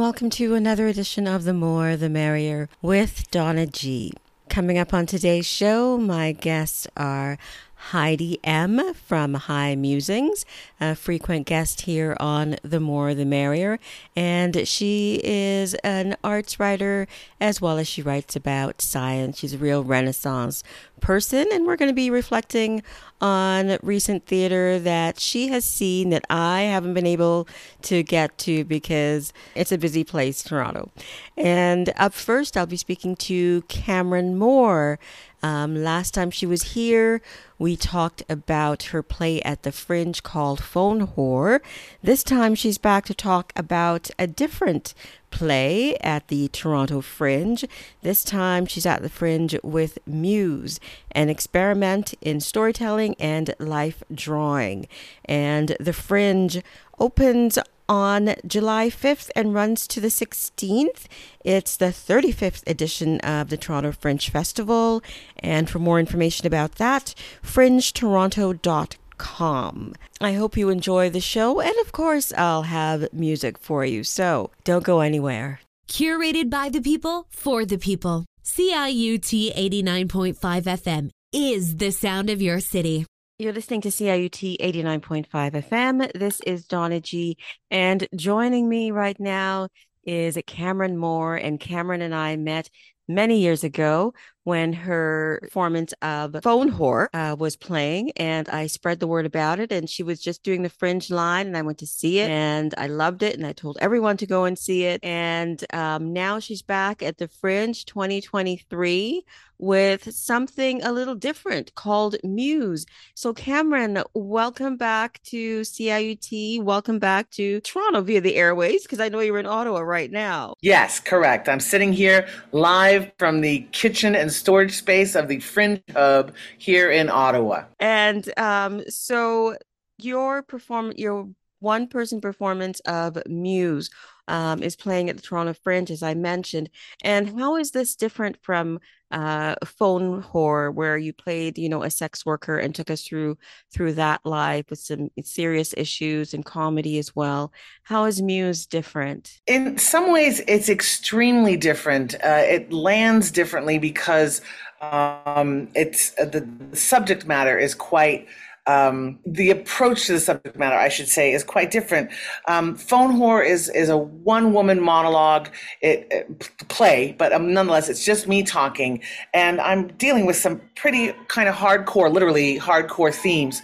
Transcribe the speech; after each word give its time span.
welcome 0.00 0.30
to 0.30 0.54
another 0.54 0.86
edition 0.86 1.26
of 1.26 1.44
The 1.44 1.52
More 1.52 1.94
the 1.94 2.08
Merrier 2.08 2.70
with 2.80 3.30
Donna 3.30 3.66
G. 3.66 4.14
Coming 4.48 4.78
up 4.78 4.94
on 4.94 5.04
today's 5.04 5.44
show, 5.44 5.98
my 5.98 6.32
guests 6.32 6.86
are 6.96 7.36
Heidy 7.80 8.38
M. 8.44 8.94
from 8.94 9.34
High 9.34 9.74
Musings, 9.74 10.44
a 10.80 10.94
frequent 10.94 11.46
guest 11.46 11.82
here 11.82 12.16
on 12.20 12.56
The 12.62 12.78
More 12.78 13.14
the 13.14 13.24
Merrier. 13.24 13.78
And 14.14 14.68
she 14.68 15.20
is 15.24 15.74
an 15.76 16.16
arts 16.22 16.60
writer 16.60 17.08
as 17.40 17.60
well 17.60 17.78
as 17.78 17.88
she 17.88 18.02
writes 18.02 18.36
about 18.36 18.82
science. 18.82 19.38
She's 19.38 19.54
a 19.54 19.58
real 19.58 19.82
Renaissance 19.82 20.62
person. 21.00 21.48
And 21.52 21.66
we're 21.66 21.76
going 21.76 21.90
to 21.90 21.94
be 21.94 22.10
reflecting 22.10 22.82
on 23.20 23.78
recent 23.82 24.26
theater 24.26 24.78
that 24.78 25.18
she 25.18 25.48
has 25.48 25.64
seen 25.64 26.10
that 26.10 26.24
I 26.30 26.62
haven't 26.62 26.94
been 26.94 27.06
able 27.06 27.48
to 27.82 28.02
get 28.02 28.36
to 28.38 28.64
because 28.64 29.32
it's 29.54 29.72
a 29.72 29.78
busy 29.78 30.04
place, 30.04 30.42
Toronto. 30.42 30.90
And 31.36 31.92
up 31.96 32.12
first, 32.12 32.56
I'll 32.56 32.66
be 32.66 32.76
speaking 32.76 33.16
to 33.16 33.62
Cameryn 33.62 34.34
Moore. 34.36 34.98
Um, 35.42 35.82
last 35.82 36.12
time 36.14 36.30
she 36.30 36.46
was 36.46 36.74
here, 36.74 37.22
we 37.58 37.76
talked 37.76 38.22
about 38.28 38.84
her 38.84 39.02
play 39.02 39.40
at 39.42 39.62
the 39.62 39.72
Fringe 39.72 40.22
called 40.22 40.62
Phone 40.62 41.06
Whore. 41.08 41.60
This 42.02 42.22
time 42.22 42.54
she's 42.54 42.78
back 42.78 43.06
to 43.06 43.14
talk 43.14 43.52
about 43.56 44.10
a 44.18 44.26
different 44.26 44.94
play 45.30 45.96
at 45.98 46.28
the 46.28 46.48
Toronto 46.48 47.00
Fringe. 47.00 47.64
This 48.02 48.24
time 48.24 48.66
she's 48.66 48.86
at 48.86 49.02
the 49.02 49.08
Fringe 49.08 49.56
with 49.62 49.98
Muse, 50.06 50.80
an 51.12 51.28
experiment 51.28 52.14
in 52.20 52.40
storytelling 52.40 53.14
and 53.18 53.54
life 53.58 54.02
drawing. 54.12 54.88
And 55.24 55.76
the 55.80 55.92
Fringe 55.92 56.62
opens 56.98 57.58
on 57.90 58.36
July 58.46 58.88
5th 58.88 59.28
and 59.34 59.52
runs 59.52 59.86
to 59.88 60.00
the 60.00 60.08
16th. 60.08 61.06
It's 61.44 61.76
the 61.76 61.86
35th 61.86 62.62
edition 62.66 63.18
of 63.20 63.50
the 63.50 63.56
Toronto 63.56 63.90
Fringe 63.90 64.30
Festival. 64.30 65.02
And 65.40 65.68
for 65.68 65.80
more 65.80 65.98
information 65.98 66.46
about 66.46 66.76
that, 66.76 67.14
fringetoronto.com. 67.42 69.94
I 70.20 70.32
hope 70.32 70.56
you 70.56 70.70
enjoy 70.70 71.10
the 71.10 71.20
show. 71.20 71.60
And 71.60 71.74
of 71.80 71.90
course, 71.90 72.32
I'll 72.38 72.62
have 72.62 73.12
music 73.12 73.58
for 73.58 73.84
you. 73.84 74.04
So 74.04 74.52
don't 74.62 74.84
go 74.84 75.00
anywhere. 75.00 75.58
Curated 75.88 76.48
by 76.48 76.68
the 76.68 76.80
people 76.80 77.26
for 77.28 77.64
the 77.64 77.76
people. 77.76 78.24
CIUT 78.44 79.56
89.5 79.56 80.38
FM 80.38 81.10
is 81.32 81.76
the 81.76 81.90
sound 81.90 82.30
of 82.30 82.40
your 82.40 82.60
city. 82.60 83.04
You're 83.40 83.54
listening 83.54 83.80
to 83.80 83.88
CIUT 83.88 84.58
89.5 84.60 85.26
FM. 85.30 86.12
This 86.12 86.40
is 86.40 86.66
Donna 86.66 87.00
G. 87.00 87.38
And 87.70 88.06
joining 88.14 88.68
me 88.68 88.90
right 88.90 89.18
now 89.18 89.68
is 90.04 90.36
Cameryn 90.36 90.94
Moore. 90.94 91.36
And 91.36 91.58
Cameryn 91.58 92.02
and 92.02 92.14
I 92.14 92.36
met 92.36 92.68
many 93.08 93.40
years 93.40 93.64
ago 93.64 94.12
when 94.44 94.72
her 94.72 95.38
performance 95.42 95.92
of 96.02 96.36
Phone 96.42 96.72
Whore 96.72 97.08
uh, 97.12 97.36
was 97.38 97.56
playing, 97.56 98.12
and 98.16 98.48
I 98.48 98.66
spread 98.66 99.00
the 99.00 99.06
word 99.06 99.26
about 99.26 99.60
it. 99.60 99.72
And 99.72 99.88
she 99.88 100.02
was 100.02 100.20
just 100.20 100.42
doing 100.42 100.62
the 100.62 100.70
Fringe 100.70 101.10
line, 101.10 101.46
and 101.46 101.56
I 101.56 101.62
went 101.62 101.78
to 101.78 101.86
see 101.86 102.20
it, 102.20 102.30
and 102.30 102.74
I 102.78 102.86
loved 102.86 103.22
it, 103.22 103.36
and 103.36 103.46
I 103.46 103.52
told 103.52 103.78
everyone 103.80 104.16
to 104.18 104.26
go 104.26 104.44
and 104.44 104.58
see 104.58 104.84
it. 104.84 105.00
And 105.02 105.62
um, 105.74 106.12
now 106.12 106.38
she's 106.38 106.62
back 106.62 107.02
at 107.02 107.18
the 107.18 107.28
Fringe 107.28 107.84
2023 107.84 109.24
with 109.60 110.10
something 110.14 110.82
a 110.82 110.90
little 110.90 111.14
different 111.14 111.74
called 111.74 112.16
Muse. 112.24 112.86
So, 113.14 113.34
Cameryn, 113.34 114.02
welcome 114.14 114.76
back 114.76 115.20
to 115.24 115.60
CIUT. 115.60 116.62
Welcome 116.62 116.98
back 116.98 117.30
to 117.32 117.60
Toronto 117.60 118.00
via 118.00 118.22
the 118.22 118.36
airways, 118.36 118.82
because 118.82 119.00
I 119.00 119.10
know 119.10 119.20
you're 119.20 119.38
in 119.38 119.46
Ottawa 119.46 119.80
right 119.80 120.10
now. 120.10 120.54
Yes, 120.62 120.98
correct. 120.98 121.48
I'm 121.48 121.60
sitting 121.60 121.92
here 121.92 122.26
live 122.52 123.12
from 123.18 123.42
the 123.42 123.60
kitchen 123.72 124.14
and 124.14 124.29
storage 124.30 124.76
space 124.76 125.14
of 125.14 125.28
the 125.28 125.40
Fringe 125.40 125.82
Hub 125.92 126.34
here 126.58 126.90
in 126.90 127.08
Ottawa. 127.08 127.64
And 127.78 128.32
um, 128.38 128.82
so, 128.88 129.56
your 129.98 130.42
perform 130.42 130.92
your 130.96 131.28
one 131.60 131.86
person 131.86 132.20
performance 132.20 132.80
of 132.80 133.18
Muse 133.26 133.90
um, 134.30 134.62
is 134.62 134.76
playing 134.76 135.10
at 135.10 135.16
the 135.16 135.22
Toronto 135.22 135.52
Fringe, 135.52 135.90
as 135.90 136.02
I 136.02 136.14
mentioned. 136.14 136.70
And 137.02 137.38
how 137.38 137.56
is 137.56 137.72
this 137.72 137.96
different 137.96 138.38
from 138.42 138.78
uh, 139.10 139.56
Phone 139.64 140.22
Whore, 140.22 140.72
where 140.72 140.96
you 140.96 141.12
played, 141.12 141.58
you 141.58 141.68
know, 141.68 141.82
a 141.82 141.90
sex 141.90 142.24
worker 142.24 142.56
and 142.56 142.72
took 142.72 142.90
us 142.90 143.02
through 143.02 143.38
through 143.74 143.94
that 143.94 144.20
life 144.24 144.66
with 144.70 144.78
some 144.78 145.10
serious 145.24 145.74
issues 145.76 146.32
and 146.32 146.44
comedy 146.44 146.96
as 146.98 147.14
well? 147.16 147.52
How 147.82 148.04
is 148.04 148.22
Muse 148.22 148.66
different? 148.66 149.40
In 149.48 149.78
some 149.78 150.12
ways, 150.12 150.40
it's 150.46 150.68
extremely 150.68 151.56
different. 151.56 152.14
Uh, 152.14 152.44
it 152.44 152.72
lands 152.72 153.32
differently 153.32 153.78
because 153.78 154.42
um, 154.80 155.68
it's 155.74 156.12
uh, 156.18 156.24
the 156.24 156.46
subject 156.72 157.26
matter 157.26 157.58
is 157.58 157.74
quite 157.74 158.28
um, 158.66 159.18
the 159.26 159.50
approach 159.50 160.06
to 160.06 160.12
the 160.12 160.20
subject 160.20 160.56
matter, 160.56 160.76
I 160.76 160.88
should 160.88 161.08
say, 161.08 161.32
is 161.32 161.42
quite 161.42 161.70
different. 161.70 162.10
Um, 162.46 162.76
Phone 162.76 163.16
Whore 163.16 163.44
is 163.44 163.68
is 163.70 163.88
a 163.88 163.96
one 163.96 164.52
woman 164.52 164.80
monologue 164.80 165.48
it, 165.80 166.06
it, 166.10 166.68
play, 166.68 167.14
but 167.18 167.32
um, 167.32 167.52
nonetheless, 167.52 167.88
it's 167.88 168.04
just 168.04 168.28
me 168.28 168.42
talking, 168.42 169.02
and 169.34 169.60
I'm 169.60 169.88
dealing 169.96 170.26
with 170.26 170.36
some 170.36 170.60
pretty 170.76 171.12
kind 171.28 171.48
of 171.48 171.54
hardcore, 171.54 172.12
literally 172.12 172.58
hardcore 172.58 173.14
themes, 173.14 173.62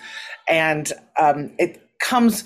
and 0.49 0.93
um, 1.21 1.53
it 1.59 1.83
comes 1.99 2.45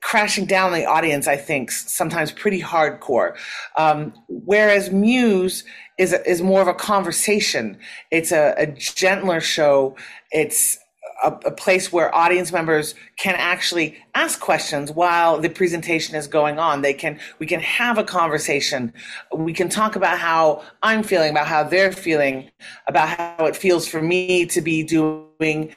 crashing 0.00 0.46
down 0.46 0.72
the 0.72 0.86
audience. 0.86 1.26
I 1.26 1.36
think 1.36 1.70
sometimes 1.70 2.30
pretty 2.30 2.60
hardcore, 2.60 3.36
um, 3.76 4.12
whereas 4.28 4.90
Muse 4.90 5.64
is 5.98 6.12
is 6.12 6.42
more 6.42 6.62
of 6.62 6.68
a 6.68 6.74
conversation. 6.74 7.76
It's 8.10 8.30
a, 8.30 8.54
a 8.56 8.66
gentler 8.66 9.40
show. 9.40 9.96
It's 10.30 10.78
a, 11.22 11.32
a, 11.46 11.50
place 11.50 11.92
where 11.92 12.14
audience 12.14 12.52
members 12.52 12.94
can 13.16 13.34
actually 13.36 13.96
ask 14.14 14.40
questions 14.40 14.92
while 14.92 15.40
the 15.40 15.48
presentation 15.48 16.14
is 16.14 16.26
going 16.26 16.58
on. 16.58 16.82
They 16.82 16.94
can, 16.94 17.18
we 17.38 17.46
can 17.46 17.60
have 17.60 17.98
a 17.98 18.04
conversation. 18.04 18.92
We 19.34 19.52
can 19.52 19.68
talk 19.68 19.96
about 19.96 20.18
how 20.18 20.62
I'm 20.82 21.02
feeling, 21.02 21.30
about 21.30 21.46
how 21.46 21.64
they're 21.64 21.92
feeling, 21.92 22.50
about 22.86 23.08
how 23.08 23.46
it 23.46 23.56
feels 23.56 23.88
for 23.88 24.00
me 24.00 24.46
to 24.46 24.60
be 24.60 24.82
doing 24.82 25.74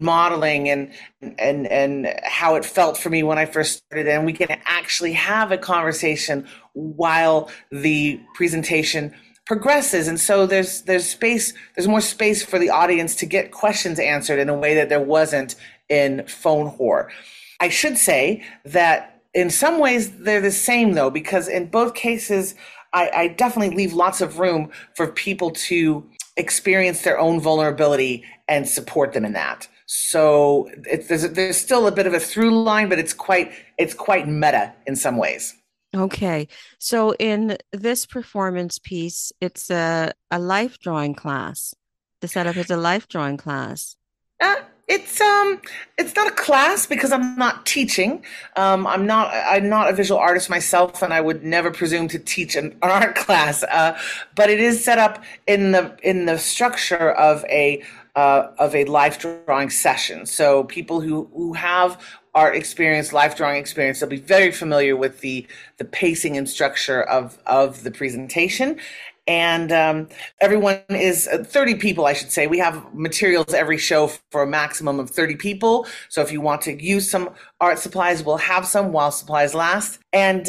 modeling 0.00 0.68
and, 0.68 0.92
and, 1.38 1.66
and 1.66 2.14
how 2.24 2.54
it 2.54 2.64
felt 2.64 2.96
for 2.96 3.10
me 3.10 3.22
when 3.22 3.38
I 3.38 3.46
first 3.46 3.84
started. 3.84 4.08
And 4.08 4.24
we 4.24 4.32
can 4.32 4.48
actually 4.64 5.12
have 5.12 5.52
a 5.52 5.58
conversation 5.58 6.46
while 6.72 7.50
the 7.70 8.20
presentation 8.34 9.14
progresses. 9.48 10.06
And 10.06 10.20
so 10.20 10.46
there's 10.46 10.82
there's 10.82 11.08
space 11.08 11.54
there's 11.74 11.88
more 11.88 12.02
space 12.02 12.44
for 12.44 12.58
the 12.58 12.70
audience 12.70 13.16
to 13.16 13.26
get 13.26 13.50
questions 13.50 13.98
answered 13.98 14.38
in 14.38 14.48
a 14.48 14.54
way 14.54 14.74
that 14.74 14.90
there 14.90 15.00
wasn't 15.00 15.56
in 15.88 16.24
phone 16.28 16.70
whore. 16.76 17.08
I 17.58 17.70
should 17.70 17.96
say 17.96 18.44
that 18.66 19.22
in 19.34 19.50
some 19.50 19.80
ways 19.80 20.18
they're 20.18 20.42
the 20.42 20.52
same 20.52 20.92
though 20.92 21.10
because 21.10 21.48
in 21.48 21.66
both 21.66 21.94
cases 21.94 22.54
I, 22.92 23.10
I 23.14 23.28
definitely 23.28 23.74
leave 23.74 23.94
lots 23.94 24.20
of 24.20 24.38
room 24.38 24.70
for 24.94 25.08
people 25.08 25.50
to 25.50 26.06
experience 26.36 27.02
their 27.02 27.18
own 27.18 27.40
vulnerability 27.40 28.24
and 28.48 28.68
support 28.68 29.12
them 29.12 29.24
in 29.24 29.32
that. 29.32 29.66
So 29.86 30.70
there's, 31.08 31.28
there's 31.30 31.56
still 31.56 31.86
a 31.86 31.92
bit 31.92 32.06
of 32.06 32.12
a 32.12 32.20
through 32.20 32.62
line 32.62 32.90
but 32.90 32.98
it's 32.98 33.14
quite 33.14 33.50
it's 33.78 33.94
quite 33.94 34.28
meta 34.28 34.74
in 34.86 34.94
some 34.94 35.16
ways 35.16 35.57
Okay. 35.94 36.48
So 36.78 37.14
in 37.14 37.56
this 37.72 38.06
performance 38.06 38.78
piece, 38.78 39.32
it's 39.40 39.70
a, 39.70 40.12
a 40.30 40.38
life 40.38 40.78
drawing 40.78 41.14
class. 41.14 41.74
The 42.20 42.28
setup 42.28 42.56
is 42.56 42.70
a 42.70 42.76
life 42.76 43.08
drawing 43.08 43.36
class. 43.36 43.96
Uh, 44.40 44.56
it's 44.88 45.20
um 45.20 45.60
it's 45.98 46.16
not 46.16 46.26
a 46.28 46.30
class 46.30 46.86
because 46.86 47.12
I'm 47.12 47.36
not 47.36 47.66
teaching. 47.66 48.24
Um, 48.56 48.86
I'm 48.86 49.06
not 49.06 49.30
I'm 49.32 49.68
not 49.68 49.90
a 49.90 49.92
visual 49.92 50.18
artist 50.18 50.48
myself, 50.48 51.02
and 51.02 51.12
I 51.12 51.20
would 51.20 51.44
never 51.44 51.70
presume 51.70 52.08
to 52.08 52.18
teach 52.18 52.56
an, 52.56 52.76
art 52.82 53.14
class. 53.14 53.62
Uh, 53.62 53.98
but 54.34 54.48
it 54.48 54.60
is 54.60 54.82
set 54.82 54.98
up 54.98 55.22
in 55.46 55.72
the 55.72 55.94
in 56.02 56.24
the 56.24 56.38
structure 56.38 57.10
of 57.12 57.44
a 57.44 57.82
uh, 58.16 58.50
of 58.58 58.74
a 58.74 58.84
life 58.86 59.18
drawing 59.18 59.68
session. 59.68 60.24
So 60.24 60.64
people 60.64 61.00
who 61.02 61.28
who 61.34 61.52
have 61.52 62.00
art 62.38 62.54
experience, 62.54 63.12
life 63.12 63.36
drawing 63.36 63.56
experience, 63.56 63.98
they'll 63.98 64.08
be 64.08 64.20
very 64.36 64.52
familiar 64.52 64.94
with 64.96 65.20
the 65.20 65.44
the 65.78 65.84
pacing 65.84 66.36
and 66.36 66.48
structure 66.48 67.02
of 67.02 67.36
of 67.46 67.82
the 67.82 67.90
presentation. 67.90 68.78
And 69.26 69.72
um, 69.72 70.08
everyone 70.40 70.80
is 70.88 71.28
uh, 71.28 71.44
30 71.44 71.74
people, 71.74 72.06
I 72.06 72.14
should 72.14 72.30
say. 72.30 72.46
We 72.46 72.58
have 72.60 72.94
materials 72.94 73.52
every 73.52 73.76
show 73.76 74.06
for 74.30 74.42
a 74.42 74.46
maximum 74.46 74.98
of 74.98 75.10
30 75.10 75.36
people. 75.36 75.86
So 76.08 76.22
if 76.22 76.32
you 76.32 76.40
want 76.40 76.62
to 76.62 76.82
use 76.82 77.10
some 77.10 77.28
art 77.60 77.78
supplies, 77.78 78.24
we'll 78.24 78.38
have 78.38 78.66
some 78.66 78.90
while 78.90 79.10
supplies 79.10 79.52
last. 79.54 79.98
And 80.14 80.48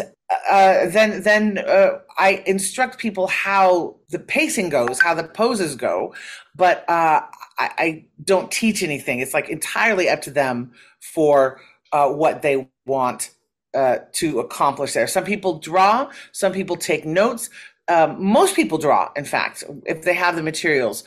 uh, 0.50 0.88
then 0.90 1.24
then 1.24 1.58
uh, 1.58 2.00
I 2.18 2.44
instruct 2.46 3.00
people 3.00 3.28
how 3.28 3.96
the 4.10 4.20
pacing 4.20 4.70
goes, 4.70 5.02
how 5.02 5.16
the 5.16 5.24
poses 5.24 5.76
go, 5.76 6.14
but 6.56 6.88
uh, 6.88 7.22
I, 7.58 7.70
I, 7.78 8.06
don't 8.24 8.52
teach 8.52 8.84
anything. 8.84 9.20
It's 9.20 9.34
like 9.34 9.50
entirely 9.50 10.08
up 10.08 10.22
to 10.24 10.32
them 10.32 10.72
for 11.00 11.60
uh, 11.92 12.10
what 12.10 12.42
they 12.42 12.70
want 12.86 13.32
uh, 13.74 13.98
to 14.14 14.40
accomplish 14.40 14.94
there. 14.94 15.08
Some 15.08 15.24
people 15.24 15.60
draw, 15.60 16.12
some 16.32 16.54
people 16.54 16.76
take 16.76 17.06
notes. 17.06 17.50
Um, 17.88 18.24
most 18.24 18.56
people 18.56 18.78
draw, 18.78 19.10
in 19.16 19.26
fact, 19.26 19.64
if 19.86 20.04
they 20.04 20.14
have 20.14 20.36
the 20.36 20.44
materials 20.44 21.04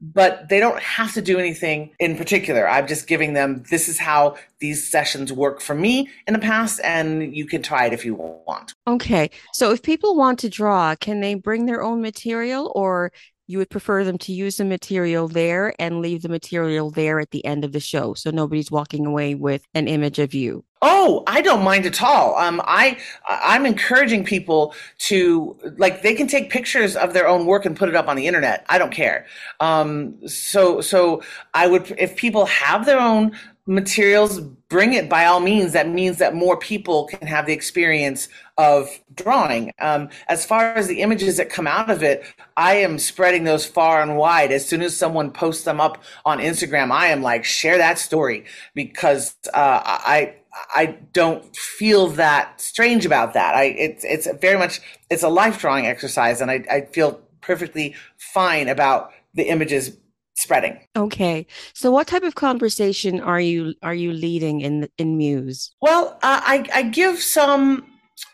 but 0.00 0.48
they 0.48 0.60
don't 0.60 0.80
have 0.80 1.12
to 1.14 1.22
do 1.22 1.38
anything 1.38 1.90
in 1.98 2.16
particular. 2.16 2.68
I'm 2.68 2.86
just 2.86 3.06
giving 3.06 3.32
them 3.32 3.64
this 3.70 3.88
is 3.88 3.98
how 3.98 4.36
these 4.60 4.88
sessions 4.88 5.32
work 5.32 5.60
for 5.60 5.74
me 5.74 6.08
in 6.26 6.34
the 6.34 6.38
past, 6.38 6.80
and 6.84 7.34
you 7.34 7.46
can 7.46 7.62
try 7.62 7.86
it 7.86 7.92
if 7.92 8.04
you 8.04 8.14
want. 8.14 8.74
Okay. 8.86 9.30
So 9.52 9.72
if 9.72 9.82
people 9.82 10.16
want 10.16 10.38
to 10.40 10.48
draw, 10.48 10.94
can 10.94 11.20
they 11.20 11.34
bring 11.34 11.66
their 11.66 11.82
own 11.82 12.00
material 12.00 12.72
or 12.74 13.12
you 13.48 13.58
would 13.58 13.70
prefer 13.70 14.04
them 14.04 14.18
to 14.18 14.32
use 14.32 14.58
the 14.58 14.64
material 14.64 15.26
there 15.26 15.74
and 15.80 16.00
leave 16.00 16.22
the 16.22 16.28
material 16.28 16.90
there 16.90 17.18
at 17.18 17.32
the 17.32 17.44
end 17.44 17.64
of 17.64 17.72
the 17.72 17.80
show 17.80 18.14
so 18.14 18.30
nobody's 18.30 18.70
walking 18.70 19.04
away 19.06 19.34
with 19.34 19.66
an 19.74 19.88
image 19.88 20.20
of 20.20 20.32
you 20.32 20.64
Oh, 20.80 21.24
I 21.26 21.40
don't 21.40 21.64
mind 21.64 21.86
at 21.86 22.00
all. 22.02 22.36
Um, 22.36 22.62
I 22.64 22.98
I'm 23.28 23.66
encouraging 23.66 24.24
people 24.24 24.74
to 24.98 25.56
like 25.76 26.02
they 26.02 26.14
can 26.14 26.28
take 26.28 26.50
pictures 26.50 26.94
of 26.94 27.14
their 27.14 27.26
own 27.26 27.46
work 27.46 27.66
and 27.66 27.76
put 27.76 27.88
it 27.88 27.96
up 27.96 28.06
on 28.06 28.14
the 28.14 28.28
internet. 28.28 28.64
I 28.68 28.78
don't 28.78 28.92
care. 28.92 29.26
Um, 29.58 30.16
so 30.28 30.80
so 30.80 31.22
I 31.54 31.66
would 31.66 31.92
if 31.98 32.14
people 32.14 32.46
have 32.46 32.86
their 32.86 33.00
own 33.00 33.32
materials, 33.68 34.40
bring 34.40 34.94
it 34.94 35.08
by 35.08 35.26
all 35.26 35.40
means. 35.40 35.74
That 35.74 35.88
means 35.88 36.16
that 36.18 36.34
more 36.34 36.56
people 36.56 37.06
can 37.06 37.28
have 37.28 37.44
the 37.46 37.52
experience 37.52 38.28
of 38.56 38.88
drawing. 39.14 39.72
Um, 39.78 40.08
as 40.28 40.46
far 40.46 40.72
as 40.72 40.88
the 40.88 41.02
images 41.02 41.36
that 41.36 41.50
come 41.50 41.66
out 41.66 41.90
of 41.90 42.02
it, 42.02 42.24
I 42.56 42.76
am 42.76 42.98
spreading 42.98 43.44
those 43.44 43.66
far 43.66 44.00
and 44.00 44.16
wide. 44.16 44.52
As 44.52 44.66
soon 44.66 44.80
as 44.80 44.96
someone 44.96 45.30
posts 45.30 45.64
them 45.64 45.80
up 45.80 46.02
on 46.24 46.38
Instagram, 46.38 46.90
I 46.90 47.08
am 47.08 47.22
like, 47.22 47.44
share 47.44 47.76
that 47.76 47.98
story 47.98 48.46
because 48.74 49.36
uh, 49.52 49.82
I 49.84 50.34
I 50.74 50.96
don't 51.12 51.54
feel 51.54 52.08
that 52.08 52.60
strange 52.60 53.04
about 53.04 53.34
that. 53.34 53.54
I 53.54 53.64
it's 53.64 54.04
it's 54.04 54.26
very 54.40 54.58
much 54.58 54.80
it's 55.10 55.22
a 55.22 55.28
life 55.28 55.60
drawing 55.60 55.86
exercise, 55.86 56.40
and 56.40 56.50
I, 56.50 56.64
I 56.70 56.80
feel 56.86 57.20
perfectly 57.42 57.94
fine 58.16 58.68
about 58.68 59.12
the 59.34 59.44
images 59.44 59.96
spreading. 60.38 60.78
Okay, 60.96 61.46
so 61.74 61.90
what 61.90 62.06
type 62.06 62.22
of 62.22 62.34
conversation 62.34 63.20
are 63.20 63.40
you 63.40 63.74
are 63.82 63.94
you 63.94 64.12
leading 64.12 64.60
in 64.60 64.88
in 64.98 65.16
Muse? 65.16 65.72
Well, 65.80 66.18
uh, 66.22 66.40
I 66.44 66.66
I 66.72 66.82
give 66.82 67.18
some 67.20 67.84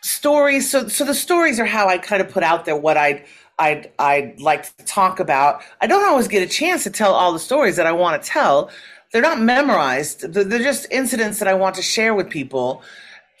stories. 0.01 0.69
So 0.69 0.87
so 0.87 1.03
the 1.03 1.15
stories 1.15 1.59
are 1.59 1.65
how 1.65 1.87
I 1.87 1.97
kind 1.97 2.21
of 2.21 2.29
put 2.29 2.43
out 2.43 2.65
there 2.65 2.77
what 2.77 2.97
I'd 2.97 3.25
I'd 3.59 3.91
I'd 3.99 4.39
like 4.39 4.75
to 4.77 4.85
talk 4.85 5.19
about. 5.19 5.61
I 5.81 5.87
don't 5.87 6.05
always 6.05 6.27
get 6.27 6.43
a 6.43 6.47
chance 6.47 6.83
to 6.83 6.89
tell 6.89 7.13
all 7.13 7.33
the 7.33 7.39
stories 7.39 7.75
that 7.75 7.87
I 7.87 7.91
want 7.91 8.21
to 8.21 8.29
tell 8.29 8.71
they're 9.15 9.21
not 9.21 9.39
memorized. 9.39 10.33
They're 10.33 10.59
just 10.59 10.87
incidents 10.91 11.39
that 11.39 11.47
I 11.47 11.53
want 11.53 11.75
to 11.75 11.81
share 11.81 12.13
with 12.13 12.29
people. 12.29 12.83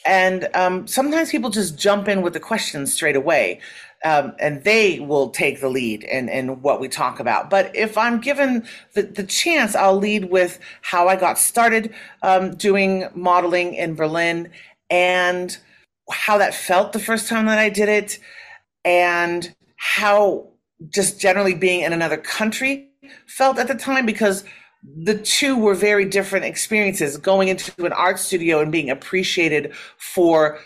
And 0.05 0.47
um, 0.53 0.87
sometimes 0.87 1.31
people 1.31 1.49
just 1.49 1.77
jump 1.77 2.07
in 2.07 2.21
with 2.21 2.31
the 2.31 2.39
questions 2.39 2.93
straight 2.93 3.17
away. 3.17 3.59
Um, 4.05 4.33
and 4.39 4.63
they 4.63 4.99
will 4.99 5.31
take 5.31 5.61
the 5.61 5.67
lead 5.67 6.03
in, 6.03 6.29
in 6.29 6.61
what 6.61 6.79
we 6.79 6.87
talk 6.87 7.19
about. 7.19 7.49
But 7.49 7.75
if 7.75 7.97
I'm 7.97 8.21
given 8.21 8.65
the, 8.93 9.01
the 9.01 9.23
chance, 9.23 9.75
I'll 9.75 9.97
lead 9.97 10.29
with 10.29 10.59
how 10.83 11.07
I 11.07 11.15
got 11.15 11.39
started 11.39 11.91
um, 12.21 12.55
doing 12.55 13.09
modeling 13.15 13.73
in 13.73 13.95
Berlin 13.95 14.51
and 14.91 15.57
how 16.11 16.37
that 16.37 16.53
felt 16.53 16.93
the 16.93 16.99
first 16.99 17.27
time 17.27 17.47
that 17.47 17.57
I 17.57 17.69
did 17.69 17.89
it, 17.89 18.19
and 18.83 19.55
how 19.75 20.49
just 20.89 21.19
generally 21.19 21.55
being 21.55 21.81
in 21.81 21.91
another 21.91 22.17
country 22.17 22.89
felt 23.25 23.57
at 23.57 23.67
the 23.67 23.75
time 23.75 24.05
because 24.05 24.43
the 24.83 25.17
two 25.17 25.57
were 25.57 25.73
very 25.73 26.05
different 26.05 26.45
experiences 26.45 27.17
going 27.17 27.47
into 27.47 27.85
an 27.85 27.93
art 27.93 28.19
studio 28.19 28.59
and 28.59 28.71
being 28.71 28.91
appreciated 28.91 29.73
for 29.97 30.59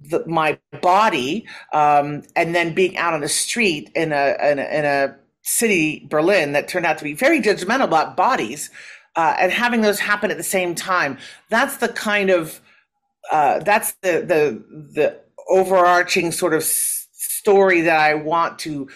the, 0.00 0.24
my 0.26 0.58
body 0.80 1.46
um, 1.72 2.22
and 2.36 2.54
then 2.54 2.74
being 2.74 2.96
out 2.96 3.14
on 3.14 3.20
the 3.20 3.28
street 3.28 3.90
in 3.94 4.12
a, 4.12 4.36
in 4.42 4.58
a, 4.58 4.62
in 4.64 4.84
a 4.84 5.16
city 5.42 6.06
berlin 6.10 6.52
that 6.52 6.68
turned 6.68 6.86
out 6.86 6.98
to 6.98 7.04
be 7.04 7.14
very 7.14 7.40
judgmental 7.40 7.84
about 7.84 8.16
bodies 8.16 8.70
uh, 9.16 9.34
and 9.38 9.52
having 9.52 9.80
those 9.80 9.98
happen 10.00 10.30
at 10.30 10.36
the 10.36 10.42
same 10.42 10.74
time 10.74 11.18
that's 11.50 11.78
the 11.78 11.88
kind 11.88 12.30
of 12.30 12.60
uh, 13.32 13.60
that's 13.60 13.92
the 14.02 14.20
the 14.22 14.64
the 14.94 15.20
overarching 15.48 16.32
sort 16.32 16.54
of 16.54 16.60
s- 16.62 17.08
story 17.12 17.80
that 17.82 17.98
i 17.98 18.14
want 18.14 18.58
to 18.58 18.88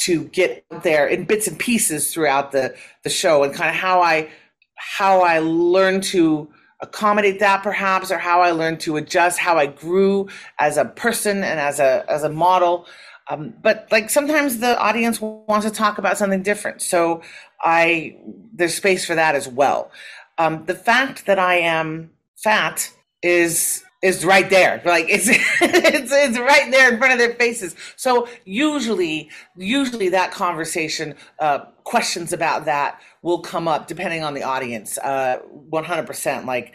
to 0.00 0.24
get 0.26 0.64
there 0.82 1.06
in 1.06 1.24
bits 1.24 1.46
and 1.46 1.58
pieces 1.58 2.12
throughout 2.12 2.52
the 2.52 2.74
the 3.04 3.10
show 3.10 3.44
and 3.44 3.54
kind 3.54 3.70
of 3.70 3.76
how 3.76 4.02
I 4.02 4.30
how 4.76 5.20
I 5.22 5.38
learned 5.38 6.02
to 6.04 6.48
accommodate 6.82 7.38
that 7.40 7.62
perhaps 7.62 8.10
or 8.10 8.18
how 8.18 8.42
I 8.42 8.50
learned 8.50 8.80
to 8.80 8.96
adjust 8.96 9.38
how 9.38 9.56
I 9.56 9.66
grew 9.66 10.28
as 10.58 10.76
a 10.76 10.84
person 10.84 11.42
and 11.44 11.58
as 11.58 11.80
a 11.80 12.04
as 12.08 12.24
a 12.24 12.28
model. 12.28 12.86
Um, 13.30 13.54
but 13.62 13.86
like 13.90 14.10
sometimes 14.10 14.58
the 14.58 14.78
audience 14.78 15.20
wants 15.20 15.64
to 15.64 15.72
talk 15.72 15.98
about 15.98 16.18
something 16.18 16.42
different. 16.42 16.82
So 16.82 17.22
I 17.62 18.16
there's 18.52 18.74
space 18.74 19.06
for 19.06 19.14
that 19.14 19.34
as 19.34 19.48
well. 19.48 19.90
Um, 20.38 20.64
the 20.66 20.74
fact 20.74 21.26
that 21.26 21.38
I 21.38 21.54
am 21.56 22.10
fat 22.36 22.90
is 23.22 23.84
is 24.02 24.24
right 24.24 24.50
there. 24.50 24.82
Like 24.84 25.06
it's 25.08 25.28
it's 25.30 26.12
it's 26.12 26.38
right 26.38 26.70
there 26.72 26.92
in 26.92 26.98
front 26.98 27.14
of 27.14 27.20
their 27.20 27.34
faces. 27.34 27.76
So 27.96 28.28
usually, 28.46 29.30
usually 29.56 30.10
that 30.10 30.32
conversation, 30.32 31.16
uh, 31.40 31.60
questions 31.84 32.32
about 32.32 32.66
that 32.66 33.00
will 33.22 33.40
come 33.40 33.68
up 33.68 33.88
depending 33.88 34.24
on 34.24 34.34
the 34.34 34.44
audience. 34.44 34.98
Uh, 34.98 35.38
one 35.48 35.84
hundred 35.84 36.06
percent. 36.08 36.46
Like, 36.46 36.74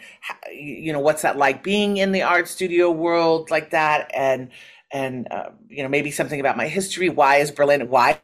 you 0.52 0.92
know, 0.92 1.00
what's 1.00 1.22
that 1.22 1.38
like 1.38 1.64
being 1.64 1.98
in 1.98 2.12
the 2.12 2.22
art 2.22 2.48
studio 2.48 2.90
world 2.92 3.50
like 3.50 3.70
that, 3.72 4.10
and 4.14 4.50
and 4.92 5.28
uh, 5.32 5.50
you 5.68 5.82
know 5.82 5.90
maybe 5.90 6.12
something 6.12 6.40
about 6.40 6.56
my 6.56 6.68
history. 6.68 7.10
Why 7.10 7.36
is 7.38 7.50
Berlin? 7.52 7.88
Why 7.90 8.20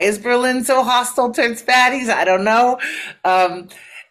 is 0.00 0.18
Berlin 0.18 0.64
so 0.64 0.84
hostile 0.84 1.32
towards 1.32 1.62
fatties? 1.62 2.10
I 2.10 2.24
don't 2.24 2.44
know. 2.44 2.80
Um, 3.24 3.68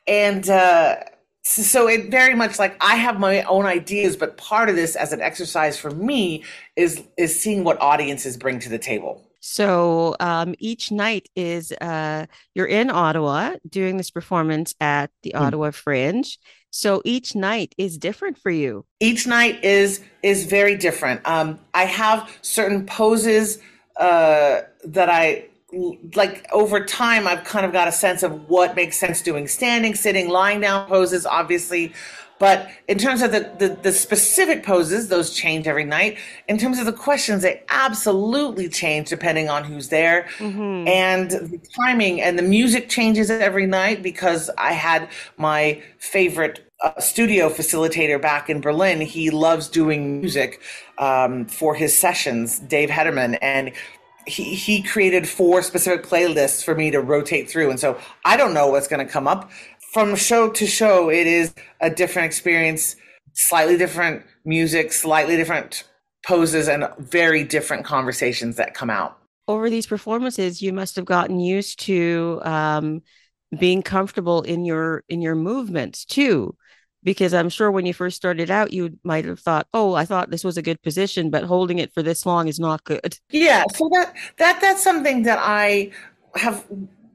and 0.08 0.50
uh, 0.50 0.98
so 1.48 1.88
it 1.88 2.10
very 2.12 2.36
much 2.36 2.60
like 2.60 2.76
I 2.82 2.96
have 2.96 3.20
my 3.20 3.44
own 3.44 3.66
ideas, 3.66 4.16
but 4.16 4.38
part 4.38 4.70
of 4.70 4.76
this 4.76 4.96
as 4.96 5.14
an 5.14 5.22
exercise 5.22 5.78
for 5.78 5.92
me 5.92 6.44
is 6.76 7.04
is 7.18 7.40
seeing 7.40 7.64
what 7.64 7.82
audiences 7.82 8.38
bring 8.38 8.60
to 8.60 8.70
the 8.70 8.80
table. 8.80 9.24
So 9.40 10.16
um, 10.20 10.56
each 10.60 10.92
night 10.92 11.30
is 11.36 11.72
uh, 11.72 12.26
you're 12.54 12.66
in 12.66 12.90
Ottawa 12.90 13.56
doing 13.70 13.98
this 13.98 14.12
performance 14.12 14.76
at 14.82 15.10
the 15.24 15.34
mm. 15.36 15.40
Ottawa 15.40 15.72
Fringe. 15.72 16.38
So 16.70 17.02
each 17.06 17.36
night 17.36 17.74
is 17.78 17.98
different 17.98 18.38
for 18.38 18.52
you. 18.52 18.86
Each 19.00 19.26
night 19.26 19.64
is 19.64 20.02
is 20.22 20.46
very 20.46 20.76
different. 20.76 21.22
Um, 21.26 21.60
I 21.74 21.86
have 21.86 22.30
certain 22.42 22.86
poses 22.86 23.60
uh, 23.98 24.62
that 24.84 25.10
I 25.10 25.47
like 26.16 26.48
over 26.54 26.86
time 26.86 27.28
i've 27.28 27.44
kind 27.44 27.66
of 27.66 27.74
got 27.74 27.90
a 27.90 27.92
sense 27.92 28.24
of 28.24 28.48
what 28.50 28.74
makes 28.74 28.98
sense 28.98 29.22
doing 29.22 29.48
standing 29.48 29.94
sitting 29.94 30.30
lying 30.30 30.62
down 30.62 30.88
poses 30.88 31.26
obviously. 31.26 31.94
But 32.40 32.70
in 32.88 33.00
terms 33.00 33.24
of 33.24 33.32
the, 33.32 33.52
the, 33.58 33.70
the, 33.70 33.92
specific 33.92 34.64
poses 34.64 35.08
those 35.08 35.34
change 35.34 35.68
every 35.68 35.86
night. 35.86 36.20
In 36.48 36.60
terms 36.60 36.78
of 36.78 36.86
the 36.86 36.94
questions 36.94 37.42
they 37.42 37.64
absolutely 37.70 38.70
change 38.70 39.10
depending 39.10 39.50
on 39.50 39.64
who's 39.64 39.90
there. 39.90 40.28
Mm-hmm. 40.38 40.88
and 40.88 41.32
the 41.32 41.60
timing 41.76 42.22
and 42.22 42.38
the 42.38 42.44
music 42.44 42.90
changes 42.90 43.32
every 43.32 43.66
night 43.66 44.04
because 44.04 44.50
i 44.58 44.72
had 44.72 45.10
my 45.38 45.82
favorite 45.98 46.72
uh, 46.84 47.00
studio 47.00 47.50
facilitator 47.50 48.22
back 48.22 48.50
in 48.50 48.62
berlin. 48.62 49.02
He 49.02 49.32
loves 49.32 49.68
doing 49.68 50.22
music 50.22 50.62
um, 51.00 51.46
for 51.46 51.74
his 51.74 51.98
sessions 51.98 52.60
dave 52.60 52.90
hederman 52.90 53.38
and 53.42 53.72
he 54.28 54.56
he 54.56 54.82
created 54.82 55.28
four 55.28 55.62
specific 55.62 56.06
playlists 56.06 56.64
for 56.64 56.76
me 56.76 56.92
to 56.92 57.00
rotate 57.00 57.50
through, 57.50 57.70
and 57.70 57.80
so 57.80 58.00
I 58.26 58.38
don't 58.38 58.54
know 58.54 58.68
what's 58.68 58.88
going 58.88 59.06
to 59.06 59.12
come 59.12 59.28
up 59.28 59.50
from 59.94 60.16
show 60.16 60.50
to 60.50 60.68
show. 60.68 61.10
It 61.10 61.28
is 61.28 61.54
a 61.82 61.90
different 61.90 62.28
experience, 62.28 62.96
slightly 63.34 63.78
different 63.78 64.24
music, 64.46 64.92
slightly 64.94 65.38
different 65.38 65.84
poses, 66.26 66.68
and 66.68 66.88
very 67.00 67.44
different 67.44 67.86
conversations 67.86 68.58
that 68.58 68.74
come 68.74 68.90
out. 68.90 69.18
Over 69.48 69.70
these 69.70 69.88
performances, 69.88 70.62
you 70.62 70.74
must 70.74 70.98
have 70.98 71.06
gotten 71.06 71.40
used 71.40 71.80
to 71.82 72.42
um, 72.44 73.02
being 73.58 73.82
comfortable 73.82 74.42
in 74.42 74.66
your 74.66 75.04
in 75.08 75.22
your 75.22 75.36
movements 75.36 76.04
too 76.06 76.56
because 77.08 77.34
I'm 77.34 77.48
sure 77.48 77.72
when 77.72 77.86
you 77.86 77.94
first 77.94 78.18
started 78.18 78.52
out, 78.52 78.74
you 78.74 79.00
might 79.06 79.24
have 79.24 79.40
thought, 79.40 79.66
"Oh, 79.74 79.94
I 79.94 80.04
thought 80.04 80.30
this 80.30 80.44
was 80.44 80.58
a 80.58 80.62
good 80.62 80.82
position, 80.82 81.30
but 81.30 81.46
holding 81.46 81.80
it 81.80 81.94
for 81.94 82.04
this 82.04 82.26
long 82.26 82.50
is 82.50 82.60
not 82.60 82.84
good." 82.84 83.18
Yeah, 83.30 83.64
so 83.74 83.90
that 83.94 84.14
that 84.40 84.60
that's 84.60 84.84
something 84.84 85.24
that 85.24 85.40
I 85.42 85.92
have 86.36 86.66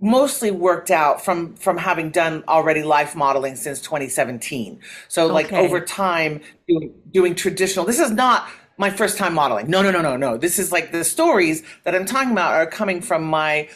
mostly 0.00 0.50
worked 0.50 0.90
out 0.90 1.22
from 1.22 1.54
from 1.56 1.76
having 1.76 2.08
done 2.10 2.42
already 2.48 2.82
life 2.82 3.14
modeling 3.14 3.54
since 3.54 3.82
2017. 3.82 4.80
So 5.08 5.26
okay. 5.26 5.34
like 5.34 5.52
over 5.52 5.78
time 5.78 6.40
doing, 6.66 6.94
doing 7.12 7.34
traditional. 7.34 7.84
This 7.84 8.00
is 8.00 8.12
not 8.12 8.48
my 8.78 8.88
first 8.88 9.18
time 9.18 9.34
modeling. 9.34 9.68
No, 9.68 9.82
no, 9.82 9.90
no, 9.90 10.00
no, 10.00 10.16
no. 10.16 10.38
This 10.38 10.58
is 10.58 10.72
like 10.72 10.92
the 10.92 11.04
stories 11.04 11.62
that 11.84 11.94
I'm 11.94 12.06
talking 12.06 12.32
about 12.32 12.54
are 12.54 12.66
coming 12.66 13.02
from 13.02 13.24
my 13.24 13.68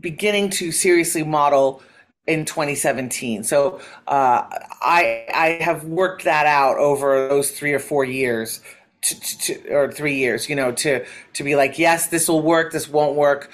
beginning 0.00 0.50
to 0.50 0.70
seriously 0.70 1.22
model 1.22 1.82
in 2.26 2.44
2017. 2.44 3.44
So 3.44 3.80
uh, 4.06 4.44
I 4.80 5.26
I 5.34 5.58
have 5.60 5.84
worked 5.84 6.24
that 6.24 6.46
out 6.46 6.78
over 6.78 7.28
those 7.28 7.50
three 7.50 7.72
or 7.72 7.80
four 7.80 8.04
years, 8.04 8.60
to, 9.02 9.38
to, 9.38 9.68
or 9.70 9.92
three 9.92 10.16
years, 10.16 10.48
you 10.48 10.56
know, 10.56 10.72
to 10.72 11.04
to 11.34 11.44
be 11.44 11.56
like, 11.56 11.78
yes, 11.78 12.08
this 12.08 12.28
will 12.28 12.42
work, 12.42 12.72
this 12.72 12.88
won't 12.88 13.16
work. 13.16 13.50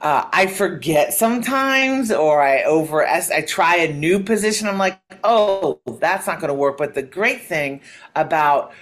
Uh, 0.00 0.28
I 0.32 0.46
forget 0.46 1.12
sometimes, 1.12 2.12
or 2.12 2.42
I 2.42 2.62
over 2.62 3.04
I 3.06 3.42
try 3.42 3.76
a 3.76 3.92
new 3.92 4.22
position. 4.22 4.68
I'm 4.68 4.78
like, 4.78 4.98
oh, 5.24 5.80
that's 5.98 6.26
not 6.26 6.40
going 6.40 6.48
to 6.48 6.54
work. 6.54 6.78
But 6.78 6.94
the 6.94 7.02
great 7.02 7.42
thing 7.42 7.80
about 8.14 8.72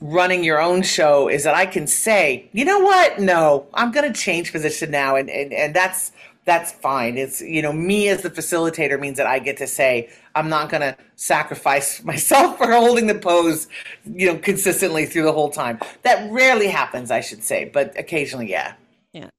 running 0.00 0.44
your 0.44 0.60
own 0.60 0.82
show 0.82 1.28
is 1.28 1.44
that 1.44 1.54
I 1.54 1.66
can 1.66 1.86
say, 1.86 2.48
you 2.52 2.64
know 2.64 2.78
what? 2.78 3.18
No, 3.18 3.66
I'm 3.74 3.90
going 3.90 4.12
to 4.12 4.18
change 4.18 4.52
position 4.52 4.90
now, 4.90 5.16
and 5.16 5.28
and 5.28 5.52
and 5.52 5.74
that's 5.74 6.12
that's 6.46 6.72
fine. 6.72 7.18
It's 7.18 7.42
you 7.42 7.60
know 7.60 7.72
me 7.72 8.08
as 8.08 8.22
the 8.22 8.30
facilitator 8.30 8.98
means 8.98 9.18
that 9.18 9.26
I 9.26 9.40
get 9.40 9.58
to 9.58 9.66
say 9.66 10.08
I'm 10.34 10.48
not 10.48 10.70
going 10.70 10.80
to 10.80 10.96
sacrifice 11.16 12.02
myself 12.04 12.56
for 12.56 12.70
holding 12.70 13.08
the 13.08 13.16
pose, 13.16 13.66
you 14.04 14.26
know, 14.28 14.38
consistently 14.38 15.04
through 15.04 15.24
the 15.24 15.32
whole 15.32 15.50
time. 15.50 15.80
That 16.02 16.30
rarely 16.30 16.68
happens, 16.68 17.10
I 17.10 17.20
should 17.20 17.42
say, 17.42 17.70
but 17.72 17.98
occasionally, 17.98 18.48
yeah. 18.48 18.74
Yeah. 19.12 19.30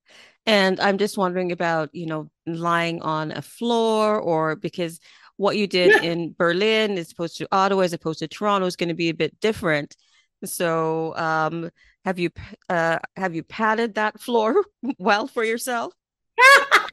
And 0.46 0.80
I'm 0.80 0.98
just 0.98 1.18
wondering 1.18 1.52
about, 1.52 1.90
you 1.94 2.06
know, 2.06 2.30
lying 2.46 3.02
on 3.02 3.32
a 3.32 3.42
floor 3.42 4.20
or 4.20 4.56
because 4.56 5.00
what 5.38 5.56
you 5.56 5.68
did 5.68 5.92
yeah. 5.92 6.12
in 6.12 6.36
Berlin 6.38 6.98
as 6.98 7.12
opposed 7.12 7.38
to 7.38 7.48
Ottawa 7.52 7.84
as 7.84 7.94
opposed 7.94 8.20
to 8.20 8.28
Toronto 8.28 8.68
is 8.68 8.76
going 8.76 8.90
to 8.90 8.96
be 8.96 9.10
a 9.10 9.14
bit 9.14 9.40
different. 9.40 9.96
So, 10.44 11.16
um, 11.16 11.70
have 12.06 12.20
you 12.20 12.30
uh, 12.70 13.00
have 13.18 13.36
you 13.36 13.44
padded 13.44 13.96
that 13.96 14.20
floor 14.20 14.64
well 14.98 15.28
for 15.28 15.44
yourself? 15.44 15.94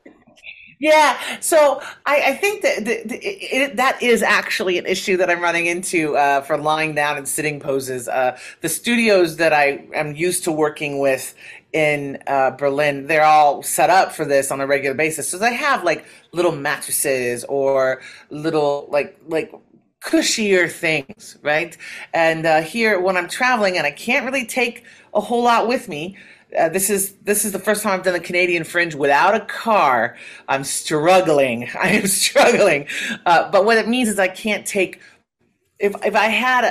Yeah, 0.84 1.18
so 1.40 1.80
I, 2.04 2.32
I 2.32 2.34
think 2.34 2.60
that 2.60 2.84
the, 2.84 3.02
the, 3.06 3.18
it, 3.24 3.76
that 3.76 4.02
is 4.02 4.22
actually 4.22 4.76
an 4.76 4.84
issue 4.84 5.16
that 5.16 5.30
I'm 5.30 5.40
running 5.40 5.64
into 5.64 6.14
uh, 6.14 6.42
for 6.42 6.58
lying 6.58 6.94
down 6.94 7.16
and 7.16 7.26
sitting 7.26 7.58
poses. 7.58 8.06
Uh, 8.06 8.36
the 8.60 8.68
studios 8.68 9.36
that 9.38 9.54
I 9.54 9.86
am 9.94 10.14
used 10.14 10.44
to 10.44 10.52
working 10.52 10.98
with 10.98 11.34
in 11.72 12.18
uh, 12.26 12.50
Berlin, 12.50 13.06
they're 13.06 13.24
all 13.24 13.62
set 13.62 13.88
up 13.88 14.12
for 14.12 14.26
this 14.26 14.50
on 14.50 14.60
a 14.60 14.66
regular 14.66 14.94
basis. 14.94 15.26
So 15.26 15.38
they 15.38 15.54
have 15.54 15.84
like 15.84 16.04
little 16.32 16.52
mattresses 16.54 17.44
or 17.44 18.02
little 18.28 18.86
like 18.90 19.18
like 19.26 19.52
cushier 20.02 20.70
things, 20.70 21.38
right? 21.42 21.76
And 22.12 22.44
uh, 22.44 22.60
here, 22.60 23.00
when 23.00 23.16
I'm 23.16 23.28
traveling 23.28 23.78
and 23.78 23.86
I 23.86 23.90
can't 23.90 24.26
really 24.26 24.44
take 24.44 24.84
a 25.14 25.20
whole 25.20 25.44
lot 25.44 25.66
with 25.66 25.88
me, 25.88 26.18
uh, 26.58 26.68
this 26.68 26.90
is 26.90 27.14
this 27.22 27.44
is 27.44 27.52
the 27.52 27.58
first 27.58 27.82
time 27.82 27.94
I've 27.94 28.04
done 28.04 28.14
the 28.14 28.20
Canadian 28.20 28.64
Fringe 28.64 28.94
without 28.94 29.34
a 29.34 29.40
car. 29.40 30.16
I'm 30.48 30.64
struggling. 30.64 31.68
I 31.80 31.90
am 31.90 32.06
struggling. 32.06 32.86
Uh, 33.26 33.50
but 33.50 33.64
what 33.64 33.78
it 33.78 33.88
means 33.88 34.08
is 34.08 34.18
I 34.18 34.28
can't 34.28 34.66
take. 34.66 35.00
If 35.78 35.94
if 36.04 36.14
I 36.14 36.26
had 36.26 36.64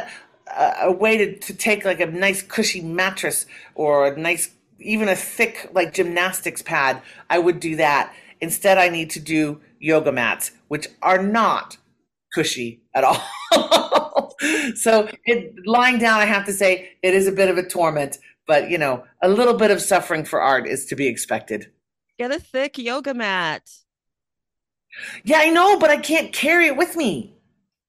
a, 0.48 0.74
a 0.84 0.92
way 0.92 1.18
to, 1.18 1.40
to 1.40 1.54
take 1.54 1.86
like 1.86 2.00
a 2.00 2.06
nice 2.06 2.42
cushy 2.42 2.82
mattress 2.82 3.46
or 3.75 4.08
a 4.08 4.18
nice 4.18 4.52
even 4.80 5.08
a 5.10 5.16
thick 5.16 5.70
like 5.74 5.94
gymnastics 5.94 6.62
pad, 6.62 7.02
I 7.30 7.40
would 7.40 7.60
do 7.60 7.75
that. 7.78 8.13
Instead, 8.42 8.78
I 8.78 8.90
need 8.90 9.10
to 9.12 9.20
do 9.20 9.62
yoga 9.80 10.12
mats, 10.12 10.52
which 10.68 10.88
are 11.02 11.22
not 11.22 11.78
cushy 12.34 12.82
at 12.94 13.04
all. 13.04 13.24
so 14.75 15.08
it, 15.25 15.54
lying 15.66 15.98
down, 15.98 16.20
I 16.20 16.25
have 16.25 16.46
to 16.46 16.54
say, 16.54 16.92
it 17.02 17.13
is 17.13 17.28
a 17.28 17.32
bit 17.32 17.50
of 17.50 17.58
a 17.58 17.63
torment 17.68 18.18
but 18.48 18.70
you 18.70 18.78
know, 18.78 19.04
a 19.22 19.30
little 19.30 19.54
bit 19.54 19.72
of 19.72 19.82
suffering 19.82 20.26
for 20.26 20.42
art 20.42 20.68
is 20.68 20.86
to 20.88 20.96
be 20.96 21.08
expected. 21.08 21.72
Get 22.18 22.32
a 22.32 22.40
thick 22.40 22.78
yoga 22.78 23.14
mat. 23.14 23.70
Yeah, 25.24 25.40
I 25.40 25.50
know, 25.50 25.80
but 25.80 25.90
I 25.90 25.98
can't 25.98 26.32
carry 26.32 26.68
it 26.68 26.78
with 26.78 26.96
me 26.96 27.34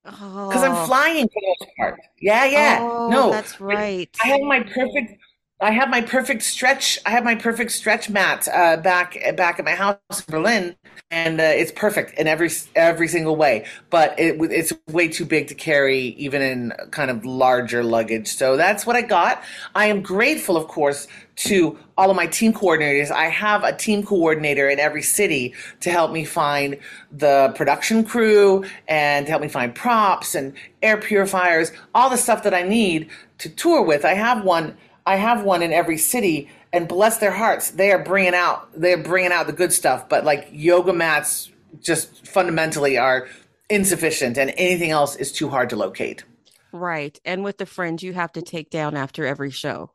because 0.04 0.62
oh. 0.62 0.66
I'm 0.66 0.86
flying 0.86 1.26
for 1.28 1.40
the 1.40 1.56
most 1.60 1.70
part. 1.76 2.00
Yeah, 2.20 2.44
yeah. 2.44 2.78
Oh, 2.80 3.08
no, 3.10 3.30
that's 3.30 3.60
right. 3.60 4.14
I 4.22 4.28
have 4.28 4.40
my 4.40 4.60
perfect 4.60 5.18
I 5.60 5.70
have 5.70 5.88
my 5.88 6.00
perfect 6.00 6.42
stretch. 6.42 6.98
I 7.06 7.10
have 7.10 7.24
my 7.24 7.36
perfect 7.36 7.70
stretch 7.70 8.10
mat 8.10 8.48
uh, 8.52 8.76
back 8.76 9.16
back 9.36 9.58
at 9.58 9.64
my 9.64 9.74
house 9.74 9.98
in 10.10 10.24
Berlin, 10.28 10.76
and 11.12 11.40
uh, 11.40 11.44
it's 11.44 11.70
perfect 11.70 12.18
in 12.18 12.26
every 12.26 12.50
every 12.74 13.06
single 13.06 13.36
way. 13.36 13.64
But 13.88 14.18
it, 14.18 14.36
it's 14.50 14.72
way 14.88 15.06
too 15.06 15.24
big 15.24 15.46
to 15.48 15.54
carry, 15.54 16.08
even 16.18 16.42
in 16.42 16.72
kind 16.90 17.08
of 17.08 17.24
larger 17.24 17.84
luggage. 17.84 18.26
So 18.26 18.56
that's 18.56 18.84
what 18.84 18.96
I 18.96 19.02
got. 19.02 19.44
I 19.76 19.86
am 19.86 20.02
grateful, 20.02 20.56
of 20.56 20.66
course, 20.66 21.06
to 21.36 21.78
all 21.96 22.10
of 22.10 22.16
my 22.16 22.26
team 22.26 22.52
coordinators. 22.52 23.12
I 23.12 23.26
have 23.26 23.62
a 23.62 23.72
team 23.72 24.02
coordinator 24.02 24.68
in 24.68 24.80
every 24.80 25.02
city 25.02 25.54
to 25.80 25.90
help 25.90 26.10
me 26.10 26.24
find 26.24 26.76
the 27.12 27.52
production 27.54 28.02
crew 28.02 28.64
and 28.88 29.24
to 29.26 29.30
help 29.30 29.40
me 29.40 29.48
find 29.48 29.72
props 29.72 30.34
and 30.34 30.52
air 30.82 30.96
purifiers, 30.96 31.70
all 31.94 32.10
the 32.10 32.16
stuff 32.16 32.42
that 32.42 32.54
I 32.54 32.62
need 32.62 33.08
to 33.38 33.48
tour 33.48 33.82
with. 33.82 34.04
I 34.04 34.14
have 34.14 34.44
one 34.44 34.76
I 35.06 35.16
have 35.16 35.44
one 35.44 35.62
in 35.62 35.72
every 35.72 35.98
city, 35.98 36.50
and 36.72 36.88
bless 36.88 37.18
their 37.18 37.30
hearts, 37.30 37.70
they 37.70 37.92
are 37.92 38.02
bringing 38.02 38.34
out 38.34 38.68
they're 38.78 38.96
bringing 38.96 39.32
out 39.32 39.46
the 39.46 39.52
good 39.52 39.72
stuff. 39.72 40.08
But 40.08 40.24
like 40.24 40.48
yoga 40.50 40.92
mats, 40.92 41.50
just 41.80 42.26
fundamentally 42.26 42.98
are 42.98 43.28
insufficient, 43.68 44.38
and 44.38 44.52
anything 44.56 44.90
else 44.90 45.16
is 45.16 45.32
too 45.32 45.48
hard 45.48 45.70
to 45.70 45.76
locate. 45.76 46.24
Right, 46.72 47.18
and 47.24 47.44
with 47.44 47.58
the 47.58 47.66
fringe, 47.66 48.02
you 48.02 48.14
have 48.14 48.32
to 48.32 48.42
take 48.42 48.70
down 48.70 48.96
after 48.96 49.24
every 49.24 49.50
show. 49.50 49.92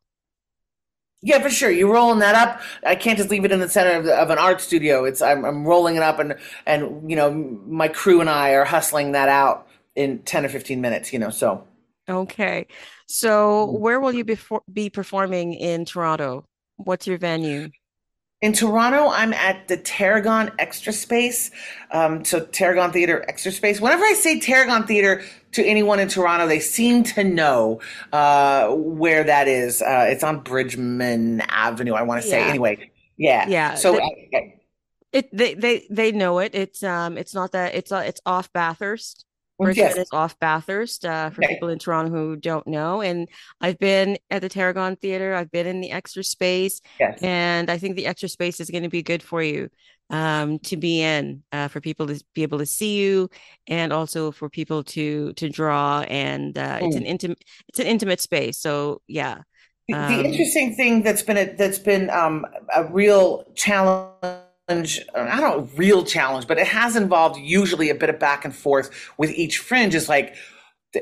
Yeah, 1.22 1.42
for 1.42 1.50
sure. 1.50 1.70
You're 1.70 1.92
rolling 1.92 2.20
that 2.20 2.36
up. 2.36 2.62
I 2.86 2.96
can't 2.96 3.18
just 3.18 3.30
leave 3.30 3.44
it 3.44 3.52
in 3.52 3.60
the 3.60 3.68
center 3.68 3.92
of, 4.00 4.06
the, 4.06 4.16
of 4.16 4.30
an 4.30 4.38
art 4.38 4.62
studio. 4.62 5.04
It's 5.04 5.22
I'm, 5.22 5.44
I'm 5.44 5.66
rolling 5.66 5.98
it 5.98 6.04
up, 6.04 6.20
and 6.20 6.36
and 6.66 7.10
you 7.10 7.18
know 7.18 7.32
my 7.68 7.90
crew 7.90 8.22
and 8.22 8.30
I 8.30 8.52
are 8.52 8.64
hustling 8.64 9.12
that 9.12 9.28
out 9.28 9.68
in 9.96 10.20
ten 10.20 10.46
or 10.46 10.50
fifteen 10.50 10.80
minutes. 10.80 11.12
You 11.12 11.20
know, 11.20 11.30
so 11.30 11.68
okay. 12.10 12.68
So, 13.08 13.68
mm. 13.68 13.80
where 13.80 14.00
will 14.00 14.14
you 14.14 14.24
be, 14.24 14.38
be 14.72 14.90
performing 14.90 15.54
in 15.54 15.86
Toronto? 15.86 16.46
What's 16.78 17.08
your 17.08 17.18
venue? 17.18 17.70
In 18.42 18.54
Toronto, 18.54 19.10
I'm 19.10 19.34
at 19.34 19.68
the 19.68 19.76
Tarragon 19.76 20.52
Extra 20.60 20.94
Space. 20.94 21.52
Um, 21.92 22.24
so, 22.24 22.46
Tarragon 22.46 22.92
Theater 22.92 23.26
Extra 23.28 23.52
Space. 23.52 23.82
Whenever 23.82 24.06
I 24.06 24.14
say 24.14 24.40
Tarragon 24.40 24.88
Theater 24.88 25.24
to 25.52 25.66
anyone 25.66 26.00
in 26.00 26.08
Toronto, 26.08 26.48
they 26.48 26.60
seem 26.60 27.04
to 27.04 27.24
know 27.24 27.82
uh, 28.14 28.70
where 28.70 29.24
that 29.24 29.48
is. 29.48 29.82
Uh, 29.82 30.06
it's 30.10 30.24
on 30.24 30.40
Bridgman 30.40 31.42
Avenue, 31.42 31.94
I 31.94 32.04
want 32.04 32.22
to 32.22 32.28
say. 32.28 32.40
Yeah. 32.40 32.48
Anyway, 32.48 32.92
yeah. 33.18 33.50
Yeah. 33.50 33.76
So, 33.76 33.94
they, 33.94 34.30
I, 34.34 34.54
it, 35.12 35.30
they, 35.36 35.56
they, 35.56 35.88
they 35.90 36.12
know 36.12 36.40
it. 36.40 36.56
It's, 36.56 36.84
um, 36.84 37.18
it's 37.18 37.34
not 37.34 37.52
that 37.54 37.76
it's, 37.76 37.92
uh, 37.92 38.04
it's 38.06 38.22
off 38.26 38.54
Bathurst. 38.54 39.26
Brisbane 39.60 39.86
yes. 39.86 39.98
is 39.98 40.10
off 40.12 40.40
Bathurst 40.40 41.06
uh, 41.06 41.30
for 41.30 41.44
okay. 41.44 41.54
people 41.54 41.70
in 41.70 41.80
Toronto 41.80 42.12
who 42.12 42.36
don't 42.36 42.66
know. 42.66 43.02
And 43.02 43.28
I've 43.62 43.78
been 43.80 44.18
at 44.30 44.42
the 44.42 44.50
Tarragon 44.50 44.96
Theater. 44.96 45.36
I've 45.36 45.52
been 45.52 45.68
in 45.68 45.82
the 45.82 45.92
extra 45.92 46.24
space. 46.24 46.82
Yes. 47.00 47.20
And 47.22 47.70
I 47.70 47.78
think 47.78 47.96
the 47.96 48.08
extra 48.08 48.30
space 48.30 48.60
is 48.60 48.70
going 48.70 48.84
to 48.84 48.90
be 48.90 49.04
good 49.04 49.22
for 49.22 49.44
you 49.44 49.70
um, 50.10 50.60
to 50.60 50.78
be 50.78 51.02
in, 51.02 51.44
uh, 51.52 51.68
for 51.68 51.82
people 51.82 52.08
to 52.08 52.24
be 52.34 52.44
able 52.44 52.60
to 52.60 52.66
see 52.66 52.98
you, 52.98 53.30
and 53.68 53.94
also 53.94 54.32
for 54.32 54.50
people 54.50 54.84
to 54.84 55.34
to 55.34 55.50
draw. 55.50 56.02
And 56.02 56.58
uh, 56.58 56.80
mm. 56.80 56.88
it's 56.88 56.96
an 56.96 57.06
intimate 57.06 57.44
it's 57.68 57.80
an 57.80 57.88
intimate 57.88 58.22
space. 58.22 58.60
So 58.60 59.02
yeah. 59.08 59.42
Um, 59.92 60.18
the 60.18 60.24
interesting 60.24 60.76
thing 60.76 61.02
that's 61.02 61.24
been 61.24 61.38
a, 61.38 61.56
that's 61.56 61.80
been 61.80 62.12
um, 62.12 62.46
a 62.76 62.86
real 62.86 63.44
challenge, 63.56 64.44
I 64.70 64.84
don't 65.16 65.42
know, 65.42 65.70
real 65.76 66.04
challenge, 66.04 66.48
but 66.48 66.60
it 66.60 66.68
has 66.68 66.96
involved 66.96 67.40
usually 67.40 67.90
a 67.90 67.96
bit 67.96 68.10
of 68.10 68.20
back 68.20 68.46
and 68.46 68.56
forth 68.56 68.92
with 69.18 69.32
each 69.32 69.58
fringe. 69.58 69.96
Is 69.96 70.08
like 70.08 70.36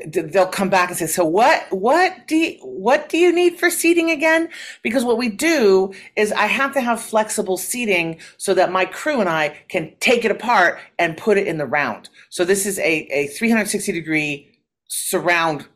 they'll 0.06 0.46
come 0.46 0.70
back 0.70 0.88
and 0.88 0.98
say, 0.98 1.06
"So 1.06 1.24
what? 1.24 1.66
What 1.70 2.26
do 2.26 2.36
you, 2.36 2.58
what 2.62 3.08
do 3.08 3.18
you 3.18 3.32
need 3.32 3.58
for 3.58 3.70
seating 3.70 4.10
again?" 4.10 4.48
Because 4.82 5.04
what 5.04 5.18
we 5.18 5.28
do 5.28 5.92
is 6.16 6.32
I 6.32 6.46
have 6.46 6.72
to 6.74 6.80
have 6.80 7.00
flexible 7.00 7.58
seating 7.58 8.18
so 8.38 8.54
that 8.54 8.72
my 8.72 8.86
crew 8.86 9.20
and 9.20 9.28
I 9.28 9.56
can 9.68 9.92
take 10.00 10.24
it 10.24 10.30
apart 10.30 10.80
and 10.98 11.16
put 11.16 11.36
it 11.38 11.46
in 11.46 11.58
the 11.58 11.66
round. 11.66 12.08
So 12.30 12.44
this 12.44 12.64
is 12.66 12.78
a 12.78 13.06
a 13.12 13.26
360 13.28 13.92
degree 13.92 14.48
surround 14.88 15.66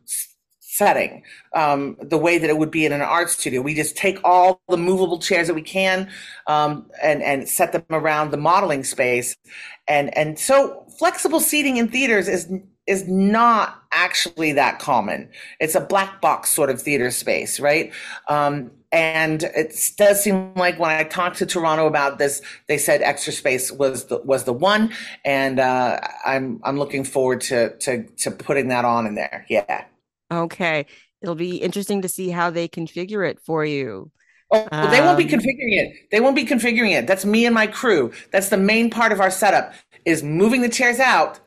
setting 0.73 1.23
um, 1.55 1.97
the 2.01 2.17
way 2.17 2.39
that 2.39 2.49
it 2.49 2.57
would 2.57 2.71
be 2.71 2.87
in 2.87 2.93
an 2.93 3.03
art 3.03 3.29
studio. 3.29 3.61
We 3.61 3.75
just 3.75 3.95
take 3.95 4.19
all 4.25 4.61
the 4.69 4.79
movable 4.79 5.19
chairs 5.19 5.49
that 5.49 5.55
we 5.55 5.63
can 5.63 6.11
um, 6.47 6.91
and 7.03 7.23
and 7.23 7.49
set 7.49 7.73
them 7.73 7.85
around 7.91 8.31
the 8.31 8.39
modeling 8.39 8.85
space, 8.85 9.37
and 9.87 10.17
and 10.17 10.39
so 10.39 10.87
flexible 10.99 11.41
seating 11.41 11.77
in 11.77 11.89
theaters 11.89 12.27
is 12.27 12.51
is 12.87 13.07
not 13.07 13.83
actually 13.93 14.53
that 14.53 14.79
common. 14.79 15.29
It's 15.61 15.75
a 15.75 15.81
black 15.81 16.21
box 16.21 16.51
sort 16.51 16.71
of 16.71 16.81
theater 16.81 17.11
space, 17.11 17.61
right? 17.61 17.93
Um, 18.29 18.73
and 18.91 19.45
it 19.45 19.75
does 19.97 20.23
seem 20.23 20.53
like 20.55 20.79
when 20.79 20.91
I 20.91 21.05
talked 21.05 21.39
to 21.39 21.47
Toronto 21.47 21.87
about 21.87 22.19
this, 22.19 22.43
they 22.67 22.79
said 22.79 23.01
extra 23.03 23.33
space 23.33 23.71
was 23.71 24.07
the 24.07 24.19
was 24.25 24.45
the 24.45 24.53
one, 24.53 24.93
and 25.25 25.61
uh, 25.61 26.01
I'm 26.25 26.61
I'm 26.65 26.79
looking 26.79 27.05
forward 27.05 27.43
to 27.43 27.77
to 27.79 28.05
to 28.05 28.31
putting 28.31 28.69
that 28.69 28.85
on 28.85 29.07
in 29.07 29.15
there. 29.15 29.45
Yeah. 29.49 29.85
Okay. 30.33 30.87
It'll 31.21 31.35
be 31.35 31.57
interesting 31.57 32.03
to 32.03 32.09
see 32.09 32.31
how 32.31 32.51
they 32.51 32.69
configure 32.69 33.29
it 33.29 33.39
for 33.41 33.65
you. 33.65 34.11
Oh, 34.51 34.69
um, 34.71 34.91
they 34.91 35.01
won't 35.01 35.17
be 35.17 35.25
configuring 35.25 35.79
it. 35.79 36.11
They 36.11 36.21
won't 36.21 36.37
be 36.37 36.45
configuring 36.45 36.93
it. 36.93 37.07
That's 37.07 37.25
me 37.25 37.47
and 37.47 37.55
my 37.55 37.67
crew. 37.67 38.13
That's 38.33 38.51
the 38.51 38.59
main 38.59 38.91
part 38.91 39.13
of 39.13 39.21
our 39.21 39.31
setup 39.31 39.73
is 40.05 40.23
moving 40.23 40.63
the 40.63 40.69
chairs 40.69 40.99
out 40.99 41.41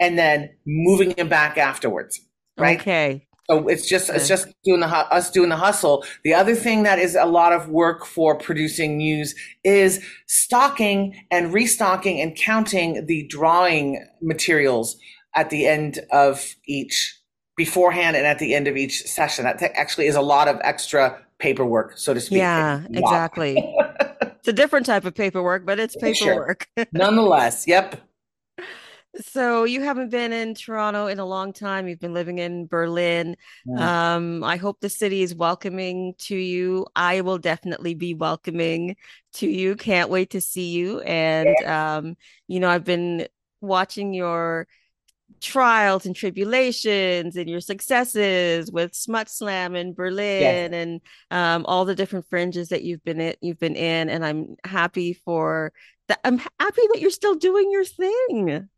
and 0.00 0.18
then 0.18 0.50
moving 0.66 1.10
them 1.10 1.28
back 1.28 1.58
afterwards. 1.58 2.20
Right. 2.58 2.80
Okay. 2.80 3.26
So 3.48 3.68
it's 3.68 3.88
just 3.88 4.10
it's 4.10 4.28
just 4.28 4.48
doing 4.64 4.80
the 4.80 4.86
us 4.86 5.30
doing 5.30 5.48
the 5.48 5.56
hustle. 5.56 6.04
The 6.24 6.34
other 6.34 6.54
thing 6.54 6.84
that 6.84 6.98
is 6.98 7.16
a 7.16 7.24
lot 7.24 7.52
of 7.52 7.68
work 7.68 8.06
for 8.06 8.36
producing 8.36 8.96
Muse 8.96 9.34
is 9.64 10.04
stocking 10.26 11.16
and 11.30 11.52
restocking 11.52 12.20
and 12.20 12.36
counting 12.36 13.06
the 13.06 13.26
drawing 13.26 14.06
materials 14.22 14.96
at 15.34 15.50
the 15.50 15.66
end 15.66 16.00
of 16.12 16.54
each 16.66 17.19
beforehand 17.60 18.16
and 18.16 18.26
at 18.26 18.38
the 18.38 18.54
end 18.54 18.66
of 18.68 18.78
each 18.78 19.02
session. 19.02 19.44
That 19.44 19.62
actually 19.74 20.06
is 20.06 20.14
a 20.16 20.22
lot 20.22 20.48
of 20.48 20.58
extra 20.64 21.22
paperwork, 21.38 21.98
so 21.98 22.14
to 22.14 22.20
speak. 22.20 22.38
Yeah, 22.38 22.82
exactly. 22.90 23.54
it's 23.58 24.48
a 24.48 24.52
different 24.54 24.86
type 24.86 25.04
of 25.04 25.14
paperwork, 25.14 25.66
but 25.66 25.78
it's 25.78 25.94
paperwork. 26.00 26.66
Sure. 26.78 26.86
Nonetheless, 26.92 27.66
yep. 27.66 28.00
So 29.20 29.64
you 29.64 29.82
haven't 29.82 30.08
been 30.08 30.32
in 30.32 30.54
Toronto 30.54 31.06
in 31.08 31.18
a 31.18 31.26
long 31.26 31.52
time. 31.52 31.86
You've 31.86 32.00
been 32.00 32.14
living 32.14 32.38
in 32.38 32.66
Berlin. 32.66 33.36
Yeah. 33.66 34.14
Um, 34.14 34.42
I 34.42 34.56
hope 34.56 34.80
the 34.80 34.88
city 34.88 35.20
is 35.20 35.34
welcoming 35.34 36.14
to 36.20 36.36
you. 36.36 36.86
I 36.96 37.20
will 37.20 37.36
definitely 37.36 37.92
be 37.92 38.14
welcoming 38.14 38.96
to 39.34 39.46
you. 39.46 39.76
Can't 39.76 40.08
wait 40.08 40.30
to 40.30 40.40
see 40.40 40.70
you. 40.70 41.00
And 41.00 41.54
um, 41.66 42.16
you 42.48 42.58
know, 42.58 42.70
I've 42.70 42.84
been 42.84 43.26
watching 43.60 44.14
your 44.14 44.66
trials 45.40 46.06
and 46.06 46.14
tribulations 46.14 47.36
and 47.36 47.48
your 47.48 47.60
successes 47.60 48.70
with 48.70 48.94
Smut 48.94 49.28
Slam 49.28 49.74
in 49.74 49.94
Berlin 49.94 50.74
and 50.74 51.00
um, 51.30 51.64
all 51.66 51.84
the 51.84 51.94
different 51.94 52.26
fringes 52.28 52.68
that 52.68 52.82
you've 52.82 53.02
been 53.04 53.20
in, 53.20 53.34
you've 53.40 53.58
been 53.58 53.76
in, 53.76 54.08
and 54.10 54.24
I'm 54.24 54.56
happy 54.64 55.14
for 55.14 55.72
that. 56.08 56.20
I'm 56.24 56.38
happy 56.38 56.82
that 56.92 57.00
you're 57.00 57.10
still 57.10 57.34
doing 57.36 57.70
your 57.70 57.84
thing. 57.84 58.68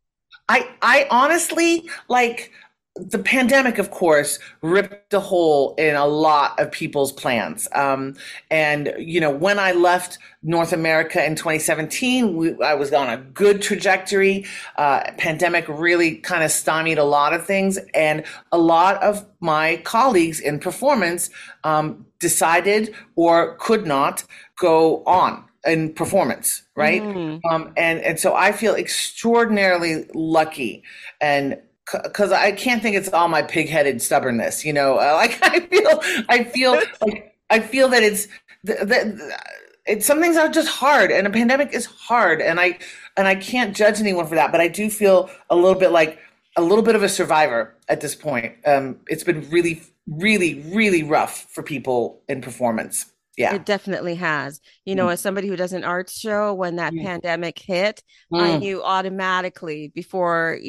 I 0.49 0.69
I 0.81 1.07
honestly 1.09 1.89
like 2.09 2.51
the 2.95 3.17
pandemic, 3.17 3.79
of 3.79 3.89
course, 3.89 4.37
ripped 4.61 5.13
a 5.15 5.19
hole 5.19 5.73
in 5.79 5.95
a 5.95 6.05
lot 6.05 6.59
of 6.59 6.71
people's 6.71 7.11
plans. 7.11 7.67
Um, 7.73 8.15
and, 8.51 8.93
you 8.99 9.19
know, 9.19 9.31
when 9.31 9.57
I 9.57 9.71
left 9.71 10.19
North 10.43 10.73
America 10.73 11.25
in 11.25 11.35
2017, 11.35 12.35
we, 12.35 12.61
I 12.61 12.75
was 12.75 12.93
on 12.93 13.09
a 13.09 13.17
good 13.17 13.63
trajectory. 13.63 14.45
Uh, 14.77 15.11
pandemic 15.17 15.65
really 15.67 16.17
kind 16.17 16.43
of 16.43 16.51
stymied 16.51 16.99
a 16.99 17.03
lot 17.03 17.33
of 17.33 17.43
things. 17.43 17.79
And 17.95 18.23
a 18.51 18.59
lot 18.59 19.01
of 19.01 19.25
my 19.39 19.77
colleagues 19.77 20.39
in 20.39 20.59
performance 20.59 21.31
um, 21.63 22.05
decided 22.19 22.93
or 23.15 23.55
could 23.55 23.87
not 23.87 24.23
go 24.59 25.03
on 25.05 25.43
in 25.65 25.93
performance, 25.93 26.61
right? 26.75 27.01
Mm. 27.01 27.39
Um, 27.49 27.73
and 27.75 28.01
and 28.01 28.19
so 28.19 28.35
I 28.35 28.51
feel 28.51 28.75
extraordinarily 28.75 30.05
lucky, 30.13 30.83
and 31.21 31.57
because 31.91 32.31
I 32.31 32.51
can't 32.51 32.81
think 32.81 32.95
it's 32.95 33.09
all 33.09 33.27
my 33.27 33.41
pig-headed 33.41 34.01
stubbornness, 34.01 34.65
you 34.65 34.73
know. 34.73 34.97
Uh, 34.97 35.13
like 35.15 35.39
I 35.41 35.59
feel, 35.61 36.25
I 36.29 36.43
feel 36.43 36.71
like 37.01 37.35
I 37.49 37.59
feel 37.59 37.89
that 37.89 38.03
it's 38.03 38.27
that 38.63 39.39
it's 39.85 40.05
some 40.05 40.21
things 40.21 40.37
are 40.37 40.49
just 40.49 40.69
hard, 40.69 41.11
and 41.11 41.27
a 41.27 41.29
pandemic 41.29 41.73
is 41.73 41.85
hard, 41.85 42.41
and 42.41 42.59
I 42.59 42.79
and 43.17 43.27
I 43.27 43.35
can't 43.35 43.75
judge 43.75 43.99
anyone 43.99 44.27
for 44.27 44.35
that, 44.35 44.51
but 44.51 44.61
I 44.61 44.67
do 44.67 44.89
feel 44.89 45.29
a 45.49 45.55
little 45.55 45.79
bit 45.79 45.91
like 45.91 46.19
a 46.55 46.61
little 46.61 46.83
bit 46.83 46.95
of 46.95 47.03
a 47.03 47.09
survivor 47.09 47.75
at 47.89 48.01
this 48.01 48.15
point. 48.15 48.55
Um, 48.65 48.97
it's 49.07 49.23
been 49.23 49.49
really, 49.49 49.81
really, 50.07 50.61
really 50.73 51.03
rough 51.03 51.47
for 51.49 51.63
people 51.63 52.21
in 52.27 52.41
performance. 52.41 53.07
Yeah. 53.37 53.55
It 53.55 53.65
definitely 53.65 54.15
has. 54.15 54.61
You 54.85 54.93
know, 54.95 55.07
mm. 55.07 55.13
as 55.13 55.21
somebody 55.21 55.47
who 55.47 55.55
does 55.55 55.73
an 55.73 55.83
arts 55.83 56.19
show, 56.19 56.53
when 56.53 56.75
that 56.75 56.93
mm. 56.93 57.03
pandemic 57.03 57.57
hit, 57.57 58.03
mm. 58.31 58.39
I 58.39 58.57
knew 58.57 58.83
automatically 58.83 59.91
before 59.93 60.59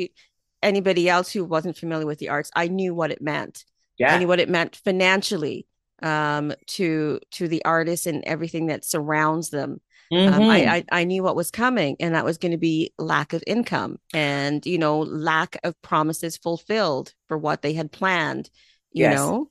anybody 0.65 1.09
else 1.09 1.33
who 1.33 1.45
wasn't 1.45 1.77
familiar 1.77 2.07
with 2.07 2.19
the 2.19 2.31
arts, 2.31 2.51
I 2.57 2.69
knew 2.69 2.95
what 2.95 3.11
it 3.11 3.23
meant. 3.23 3.65
Yeah. 3.99 4.15
I 4.15 4.19
knew 4.19 4.29
what 4.29 4.41
it 4.41 4.49
meant 4.49 4.77
financially 4.77 5.67
um, 6.03 6.53
to 6.67 7.21
to 7.33 7.49
the 7.49 7.65
artists 7.65 8.07
and 8.07 8.25
everything 8.25 8.67
that 8.67 8.85
surrounds 8.85 9.51
them. 9.51 9.81
Mm-hmm. 10.13 10.35
Um, 10.35 10.51
I, 10.51 10.61
mm-hmm. 10.61 10.71
I, 10.71 10.85
I 11.01 11.05
knew 11.05 11.23
what 11.23 11.37
was 11.37 11.51
coming, 11.51 11.97
and 12.01 12.15
that 12.15 12.25
was 12.25 12.39
going 12.39 12.53
to 12.53 12.59
be 12.59 12.93
lack 12.99 13.33
of 13.33 13.45
income 13.47 13.99
and 14.13 14.65
you 14.67 14.79
know 14.79 15.01
lack 15.01 15.59
of 15.65 15.81
promises 15.83 16.37
fulfilled 16.37 17.15
for 17.29 17.39
what 17.39 17.63
they 17.63 17.73
had 17.73 17.93
planned. 17.93 18.51
You 18.93 19.05
yes. 19.05 19.17
know, 19.17 19.51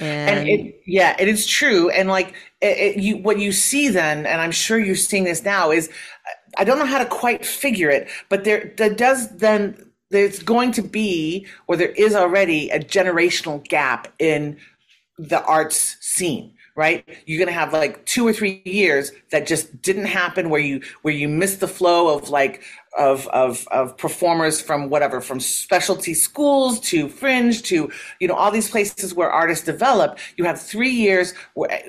and, 0.00 0.38
and 0.38 0.48
it, 0.48 0.80
yeah, 0.86 1.16
it 1.18 1.28
is 1.28 1.46
true. 1.46 1.90
And 1.90 2.08
like 2.08 2.34
it, 2.60 2.96
it, 2.96 2.96
you, 3.02 3.18
what 3.18 3.38
you 3.38 3.52
see 3.52 3.88
then, 3.88 4.26
and 4.26 4.40
I'm 4.40 4.50
sure 4.50 4.78
you're 4.78 4.94
seeing 4.94 5.24
this 5.24 5.44
now, 5.44 5.70
is 5.70 5.90
I 6.56 6.64
don't 6.64 6.78
know 6.78 6.86
how 6.86 6.98
to 6.98 7.06
quite 7.06 7.44
figure 7.44 7.90
it, 7.90 8.08
but 8.28 8.44
there, 8.44 8.72
there 8.76 8.94
does 8.94 9.36
then 9.36 9.91
there's 10.12 10.42
going 10.42 10.72
to 10.72 10.82
be, 10.82 11.46
or 11.66 11.76
there 11.76 11.90
is 11.90 12.14
already, 12.14 12.70
a 12.70 12.78
generational 12.78 13.66
gap 13.66 14.08
in 14.18 14.58
the 15.18 15.42
arts 15.44 15.96
scene 16.00 16.54
right? 16.74 17.04
You're 17.26 17.38
going 17.38 17.48
to 17.48 17.60
have 17.60 17.72
like 17.72 18.04
two 18.06 18.26
or 18.26 18.32
three 18.32 18.62
years 18.64 19.12
that 19.30 19.46
just 19.46 19.82
didn't 19.82 20.06
happen 20.06 20.48
where 20.48 20.60
you 20.60 20.82
where 21.02 21.12
you 21.12 21.28
missed 21.28 21.60
the 21.60 21.68
flow 21.68 22.16
of 22.16 22.30
like 22.30 22.62
of 22.96 23.28
of 23.28 23.66
of 23.68 23.96
performers 23.96 24.60
from 24.60 24.88
whatever 24.88 25.20
from 25.20 25.40
specialty 25.40 26.14
schools 26.14 26.80
to 26.80 27.08
fringe 27.08 27.62
to 27.62 27.90
you 28.20 28.28
know 28.28 28.34
all 28.34 28.50
these 28.50 28.70
places 28.70 29.14
where 29.14 29.30
artists 29.30 29.64
develop. 29.64 30.18
You 30.36 30.44
have 30.44 30.60
3 30.60 30.88
years 30.88 31.34
where, 31.54 31.82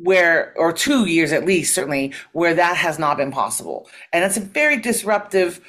where 0.00 0.54
or 0.56 0.72
2 0.72 1.06
years 1.06 1.32
at 1.32 1.44
least 1.44 1.74
certainly 1.74 2.12
where 2.32 2.54
that 2.54 2.76
has 2.76 2.98
not 2.98 3.16
been 3.16 3.32
possible. 3.32 3.88
And 4.12 4.24
it's 4.24 4.36
a 4.36 4.40
very 4.40 4.78
disruptive 4.80 5.60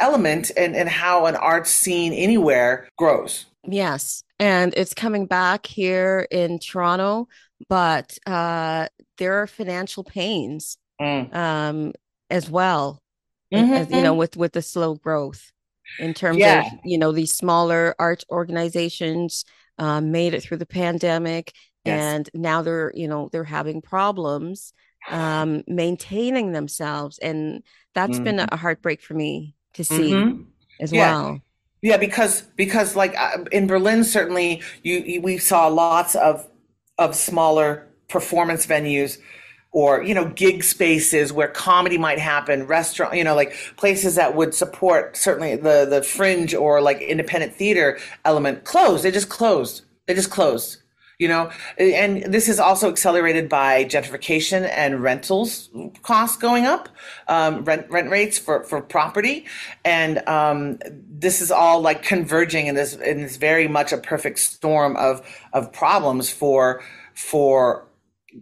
element 0.00 0.50
in, 0.50 0.74
in 0.74 0.86
how 0.86 1.26
an 1.26 1.36
art 1.36 1.66
scene 1.66 2.12
anywhere 2.12 2.88
grows 2.96 3.46
yes 3.64 4.22
and 4.38 4.72
it's 4.76 4.94
coming 4.94 5.26
back 5.26 5.66
here 5.66 6.26
in 6.30 6.58
Toronto 6.58 7.28
but 7.68 8.16
uh 8.26 8.86
there 9.18 9.42
are 9.42 9.46
financial 9.46 10.04
pains 10.04 10.78
mm. 11.00 11.34
um 11.34 11.92
as 12.30 12.50
well 12.50 13.02
mm-hmm. 13.52 13.72
as, 13.72 13.90
you 13.90 14.02
know 14.02 14.12
mm-hmm. 14.12 14.18
with 14.18 14.36
with 14.36 14.52
the 14.52 14.62
slow 14.62 14.94
growth 14.94 15.52
in 15.98 16.14
terms 16.14 16.38
yeah. 16.38 16.66
of 16.66 16.72
you 16.84 16.98
know 16.98 17.12
these 17.12 17.34
smaller 17.34 17.94
art 17.98 18.24
organizations 18.30 19.44
um, 19.78 20.10
made 20.10 20.34
it 20.34 20.42
through 20.42 20.56
the 20.56 20.66
pandemic 20.66 21.52
yes. 21.84 22.00
and 22.00 22.30
now 22.34 22.62
they're 22.62 22.92
you 22.94 23.08
know 23.08 23.28
they're 23.32 23.44
having 23.44 23.80
problems 23.80 24.72
um, 25.10 25.62
maintaining 25.66 26.52
themselves 26.52 27.18
and 27.18 27.62
that's 27.94 28.16
mm-hmm. 28.16 28.24
been 28.24 28.40
a 28.40 28.56
heartbreak 28.56 29.00
for 29.00 29.14
me 29.14 29.54
to 29.78 29.84
see 29.84 30.10
mm-hmm. 30.10 30.42
as 30.80 30.92
yeah. 30.92 31.12
well 31.12 31.40
yeah 31.82 31.96
because 31.96 32.42
because 32.56 32.96
like 32.96 33.16
uh, 33.16 33.44
in 33.52 33.68
berlin 33.68 34.02
certainly 34.02 34.60
you, 34.82 34.98
you 34.98 35.22
we 35.22 35.38
saw 35.38 35.68
lots 35.68 36.16
of 36.16 36.48
of 36.98 37.14
smaller 37.14 37.86
performance 38.08 38.66
venues 38.66 39.18
or 39.70 40.02
you 40.02 40.14
know 40.14 40.28
gig 40.30 40.64
spaces 40.64 41.32
where 41.32 41.46
comedy 41.46 41.96
might 41.96 42.18
happen 42.18 42.66
restaurant 42.66 43.14
you 43.14 43.22
know 43.22 43.36
like 43.36 43.54
places 43.76 44.16
that 44.16 44.34
would 44.34 44.52
support 44.52 45.16
certainly 45.16 45.54
the 45.54 45.86
the 45.88 46.02
fringe 46.02 46.54
or 46.54 46.80
like 46.80 47.00
independent 47.00 47.54
theater 47.54 47.98
element 48.24 48.64
closed 48.64 49.04
they 49.04 49.12
just 49.12 49.28
closed 49.28 49.82
they 50.06 50.14
just 50.14 50.30
closed 50.30 50.78
you 51.18 51.26
know 51.26 51.50
and 51.78 52.22
this 52.32 52.48
is 52.48 52.60
also 52.60 52.88
accelerated 52.88 53.48
by 53.48 53.84
gentrification 53.84 54.68
and 54.74 55.02
rentals 55.02 55.68
costs 56.02 56.36
going 56.36 56.64
up 56.64 56.88
um, 57.26 57.64
rent 57.64 57.86
rent 57.90 58.08
rates 58.10 58.38
for 58.38 58.62
for 58.64 58.80
property 58.80 59.44
and 59.84 60.26
um, 60.28 60.78
this 61.08 61.40
is 61.40 61.50
all 61.50 61.80
like 61.80 62.02
converging 62.02 62.66
in 62.66 62.74
this 62.74 62.94
in 62.94 63.22
this 63.22 63.36
very 63.36 63.68
much 63.68 63.92
a 63.92 63.98
perfect 63.98 64.38
storm 64.38 64.96
of 64.96 65.26
of 65.52 65.72
problems 65.72 66.30
for 66.30 66.82
for 67.14 67.84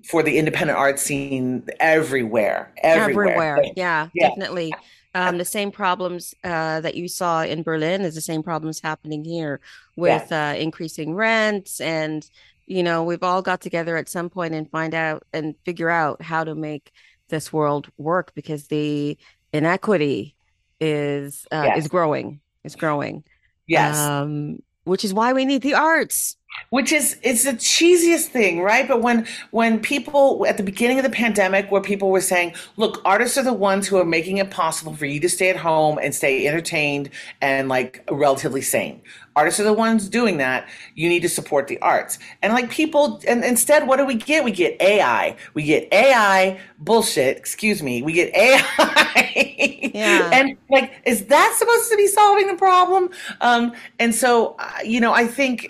for 0.04 0.22
the 0.22 0.36
independent 0.36 0.78
art 0.78 0.98
scene 0.98 1.64
everywhere. 1.80 2.72
Everywhere. 2.82 3.28
everywhere. 3.28 3.72
Yeah, 3.76 4.08
yeah, 4.14 4.28
definitely. 4.28 4.74
Um, 5.14 5.38
the 5.38 5.44
same 5.46 5.70
problems 5.70 6.34
uh, 6.44 6.80
that 6.80 6.94
you 6.94 7.08
saw 7.08 7.42
in 7.42 7.62
Berlin 7.62 8.02
is 8.02 8.14
the 8.14 8.20
same 8.20 8.42
problems 8.42 8.80
happening 8.80 9.24
here 9.24 9.60
with 9.96 10.26
yeah. 10.30 10.50
uh, 10.50 10.54
increasing 10.54 11.14
rents. 11.14 11.80
And, 11.80 12.28
you 12.66 12.82
know, 12.82 13.04
we've 13.04 13.22
all 13.22 13.42
got 13.42 13.60
together 13.60 13.96
at 13.96 14.08
some 14.08 14.28
point 14.28 14.54
and 14.54 14.70
find 14.70 14.94
out 14.94 15.24
and 15.32 15.54
figure 15.64 15.90
out 15.90 16.20
how 16.20 16.44
to 16.44 16.54
make 16.54 16.92
this 17.28 17.52
world 17.52 17.88
work 17.96 18.32
because 18.34 18.66
the 18.68 19.16
inequity 19.52 20.36
is 20.80 21.46
uh, 21.50 21.62
yes. 21.66 21.78
is 21.78 21.88
growing, 21.88 22.40
is 22.64 22.76
growing. 22.76 23.24
Yes. 23.66 23.96
Um, 23.96 24.58
which 24.84 25.04
is 25.04 25.12
why 25.12 25.32
we 25.32 25.44
need 25.44 25.62
the 25.62 25.74
arts. 25.74 26.36
Which 26.70 26.92
is 26.92 27.18
it's 27.22 27.44
the 27.44 27.52
cheesiest 27.52 28.26
thing 28.26 28.60
right? 28.60 28.86
But 28.88 29.02
when 29.02 29.26
when 29.50 29.80
people 29.80 30.44
at 30.46 30.56
the 30.56 30.62
beginning 30.62 30.98
of 30.98 31.04
the 31.04 31.10
pandemic 31.10 31.70
where 31.70 31.80
people 31.80 32.10
were 32.10 32.20
saying 32.20 32.54
look 32.76 33.00
artists 33.04 33.38
are 33.38 33.42
the 33.42 33.52
ones 33.52 33.86
who 33.86 33.96
are 33.98 34.04
making 34.04 34.38
it 34.38 34.50
possible 34.50 34.94
for 34.94 35.06
you 35.06 35.20
to 35.20 35.28
stay 35.28 35.50
at 35.50 35.56
home 35.56 35.98
and 36.02 36.14
stay 36.14 36.46
entertained 36.46 37.10
and 37.40 37.68
like 37.68 38.04
relatively 38.10 38.62
sane. 38.62 39.00
Artists 39.34 39.60
are 39.60 39.64
the 39.64 39.72
ones 39.72 40.08
doing 40.08 40.38
that. 40.38 40.66
You 40.94 41.10
need 41.10 41.20
to 41.20 41.28
support 41.28 41.68
the 41.68 41.78
arts. 41.80 42.18
And 42.42 42.52
like 42.52 42.70
people 42.70 43.20
and 43.28 43.44
instead 43.44 43.86
what 43.86 43.98
do 43.98 44.06
we 44.06 44.14
get? 44.14 44.44
We 44.44 44.50
get 44.50 44.80
ai 44.80 45.36
we 45.54 45.62
get 45.62 45.92
ai 45.92 46.58
bullshit 46.78 47.36
excuse 47.36 47.82
me. 47.82 48.02
We 48.02 48.12
get 48.12 48.34
ai 48.34 49.90
yeah. 49.94 50.30
and 50.32 50.56
like 50.70 50.92
is 51.04 51.26
that 51.26 51.54
supposed 51.58 51.90
to 51.90 51.96
be 51.96 52.06
solving 52.06 52.46
the 52.48 52.56
problem? 52.56 53.10
Um 53.40 53.72
and 53.98 54.14
so 54.14 54.56
uh, 54.58 54.70
you 54.84 55.00
know 55.00 55.12
i 55.12 55.26
think 55.26 55.66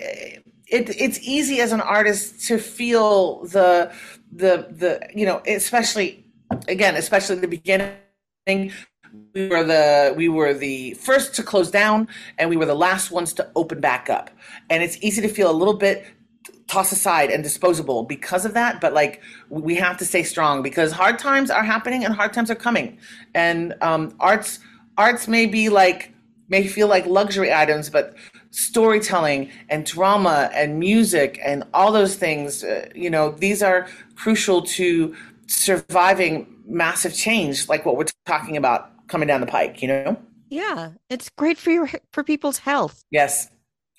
it, 0.66 0.90
it's 1.00 1.18
easy 1.20 1.60
as 1.60 1.72
an 1.72 1.80
artist 1.80 2.46
to 2.48 2.58
feel 2.58 3.44
the 3.44 3.92
the 4.32 4.66
the 4.70 5.08
you 5.14 5.24
know 5.24 5.40
especially 5.46 6.24
again 6.68 6.96
especially 6.96 7.36
the 7.36 7.48
beginning 7.48 8.72
we 9.34 9.48
were 9.48 9.64
the 9.64 10.14
we 10.16 10.28
were 10.28 10.54
the 10.54 10.94
first 10.94 11.34
to 11.34 11.42
close 11.42 11.70
down 11.70 12.08
and 12.38 12.48
we 12.50 12.56
were 12.56 12.66
the 12.66 12.74
last 12.74 13.10
ones 13.10 13.32
to 13.34 13.48
open 13.54 13.80
back 13.80 14.08
up. 14.08 14.30
And 14.70 14.82
it's 14.82 14.98
easy 15.02 15.20
to 15.22 15.28
feel 15.28 15.50
a 15.50 15.52
little 15.52 15.74
bit 15.74 16.04
tossed 16.66 16.92
aside 16.92 17.30
and 17.30 17.44
disposable 17.44 18.02
because 18.02 18.44
of 18.44 18.52
that 18.54 18.80
but 18.80 18.92
like 18.92 19.22
we 19.50 19.76
have 19.76 19.96
to 19.96 20.04
stay 20.04 20.24
strong 20.24 20.62
because 20.62 20.90
hard 20.90 21.16
times 21.16 21.48
are 21.48 21.62
happening 21.62 22.04
and 22.04 22.14
hard 22.14 22.32
times 22.32 22.50
are 22.50 22.56
coming. 22.56 22.98
And 23.34 23.74
um, 23.80 24.14
arts 24.20 24.58
arts 24.96 25.28
may 25.28 25.46
be 25.46 25.68
like 25.68 26.12
may 26.48 26.66
feel 26.66 26.88
like 26.88 27.06
luxury 27.06 27.52
items 27.52 27.90
but 27.90 28.16
storytelling 28.56 29.50
and 29.68 29.84
drama 29.84 30.50
and 30.54 30.78
music 30.78 31.38
and 31.44 31.62
all 31.74 31.92
those 31.92 32.16
things 32.16 32.64
uh, 32.64 32.88
you 32.94 33.10
know 33.10 33.30
these 33.32 33.62
are 33.62 33.86
crucial 34.14 34.62
to 34.62 35.14
surviving 35.46 36.46
massive 36.66 37.14
change 37.14 37.68
like 37.68 37.84
what 37.84 37.98
we're 37.98 38.06
talking 38.24 38.56
about 38.56 38.90
coming 39.08 39.28
down 39.28 39.42
the 39.42 39.46
pike 39.46 39.82
you 39.82 39.88
know? 39.88 40.16
Yeah 40.48 40.92
it's 41.10 41.28
great 41.36 41.58
for 41.58 41.70
your 41.70 41.90
for 42.12 42.24
people's 42.24 42.56
health. 42.56 43.04
Yes. 43.10 43.50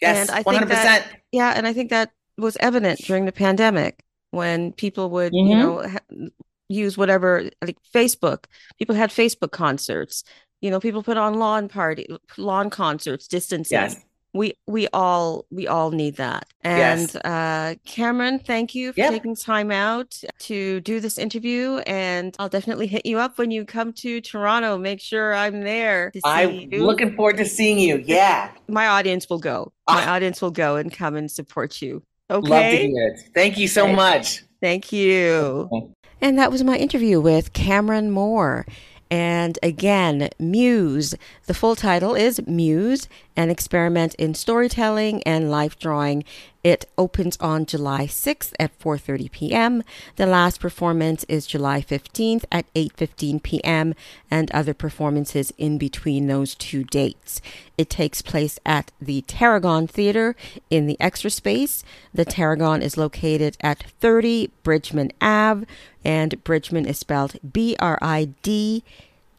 Yes 0.01 0.27
and 0.27 0.39
I 0.39 0.41
100% 0.41 0.67
that, 0.69 1.07
yeah 1.31 1.53
and 1.55 1.67
i 1.67 1.73
think 1.73 1.91
that 1.91 2.11
was 2.39 2.57
evident 2.59 2.99
during 3.01 3.25
the 3.25 3.31
pandemic 3.31 4.03
when 4.31 4.71
people 4.71 5.11
would 5.11 5.33
mm-hmm. 5.33 5.51
you 5.51 5.55
know 5.55 5.87
ha- 5.87 6.29
use 6.67 6.97
whatever 6.97 7.49
like 7.63 7.77
facebook. 7.93 8.45
People 8.79 8.95
had 8.95 9.11
facebook 9.11 9.51
concerts. 9.51 10.23
You 10.61 10.71
know 10.71 10.79
people 10.79 11.03
put 11.03 11.17
on 11.17 11.35
lawn 11.35 11.69
party 11.69 12.07
lawn 12.37 12.71
concerts 12.71 13.27
distancing. 13.27 13.77
Yes 13.77 14.03
we 14.37 14.53
we 14.67 14.87
all 14.93 15.45
we 15.51 15.67
all 15.67 15.91
need 15.91 16.15
that. 16.17 16.47
And 16.63 17.01
yes. 17.01 17.15
uh 17.15 17.75
cameryn 17.85 18.45
thank 18.45 18.75
you 18.75 18.93
for 18.93 18.99
yep. 18.99 19.11
taking 19.11 19.35
time 19.35 19.71
out 19.71 20.21
to 20.39 20.79
do 20.81 20.99
this 20.99 21.17
interview 21.17 21.77
and 21.87 22.35
i'll 22.39 22.49
definitely 22.49 22.87
hit 22.87 23.05
you 23.05 23.19
up 23.19 23.37
when 23.37 23.51
you 23.51 23.65
come 23.65 23.93
to 23.93 24.21
toronto. 24.21 24.77
Make 24.77 25.01
sure 25.01 25.33
i'm 25.33 25.61
there 25.61 26.11
i'm 26.23 26.51
you. 26.51 26.85
looking 26.85 27.15
forward 27.15 27.37
to 27.37 27.45
seeing 27.45 27.79
you. 27.79 28.03
Yeah. 28.05 28.51
My 28.67 28.87
audience 28.87 29.29
will 29.29 29.39
go. 29.39 29.73
My 29.89 30.05
ah. 30.05 30.13
audience 30.13 30.41
will 30.41 30.51
go 30.51 30.75
and 30.75 30.91
come 30.91 31.15
and 31.15 31.29
support 31.29 31.81
you. 31.81 32.03
Okay 32.29 32.49
love 32.49 32.71
to 32.71 32.77
hear 32.77 33.07
it. 33.07 33.19
Thank 33.33 33.57
you 33.57 33.67
so 33.67 33.87
much. 33.87 34.43
Thank 34.61 34.91
you. 34.91 35.93
And 36.19 36.37
that 36.39 36.51
was 36.51 36.63
my 36.63 36.77
interview 36.77 37.21
with 37.21 37.53
cameryn 37.53 38.09
moore. 38.09 38.65
And 39.09 39.57
again, 39.63 40.29
Muse. 40.39 41.15
The 41.45 41.53
full 41.53 41.75
title 41.75 42.15
is 42.15 42.45
Muse, 42.45 43.07
an 43.37 43.51
experiment 43.51 44.15
in 44.15 44.33
storytelling 44.33 45.21
and 45.23 45.51
life 45.51 45.77
drawing. 45.77 46.23
It 46.63 46.85
opens 46.97 47.37
on 47.37 47.67
July 47.67 48.07
6th 48.07 48.51
at 48.59 48.77
4:30 48.79 49.31
p.m. 49.31 49.83
The 50.17 50.25
last 50.25 50.59
performance 50.59 51.23
is 51.29 51.45
July 51.45 51.81
15th 51.81 52.43
at 52.51 52.65
8:15 52.73 53.41
p.m. 53.43 53.93
and 54.29 54.51
other 54.51 54.73
performances 54.73 55.53
in 55.57 55.77
between 55.77 56.27
those 56.27 56.55
two 56.55 56.83
dates. 56.83 57.39
It 57.77 57.89
takes 57.89 58.21
place 58.23 58.59
at 58.65 58.91
the 58.99 59.21
Tarragon 59.27 59.87
Theater 59.87 60.35
in 60.69 60.87
the 60.87 60.99
Extra 60.99 61.29
Space. 61.29 61.83
The 62.13 62.25
Tarragon 62.25 62.81
is 62.81 62.97
located 62.97 63.55
at 63.61 63.83
30 64.01 64.49
Bridgman 64.63 65.11
Ave 65.21 65.65
and 66.03 66.43
Bridgman 66.43 66.85
is 66.85 66.97
spelled 66.97 67.37
B 67.53 67.75
R 67.79 67.99
I 68.01 68.29
D 68.41 68.83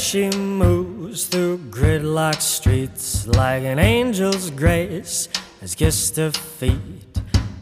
She 0.00 0.30
moves 0.30 1.26
through 1.26 1.58
gridlock 1.70 2.40
streets 2.40 3.26
like 3.26 3.62
an 3.64 3.78
angel's 3.78 4.50
grace 4.50 5.28
has 5.60 5.74
kissed 5.74 6.16
her 6.16 6.30
feet 6.30 7.08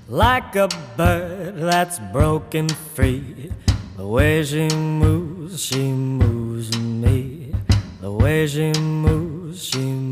like 0.09 0.55
a 0.55 0.68
bird 0.96 1.57
that's 1.57 1.99
broken 2.12 2.68
free. 2.68 3.51
The 3.96 4.07
way 4.07 4.44
she 4.44 4.68
moves, 4.68 5.64
she 5.64 5.90
moves 5.90 6.79
me. 6.79 7.55
The 8.01 8.12
way 8.12 8.46
she 8.46 8.72
moves, 8.72 9.64
she 9.64 9.79
moves 9.79 10.06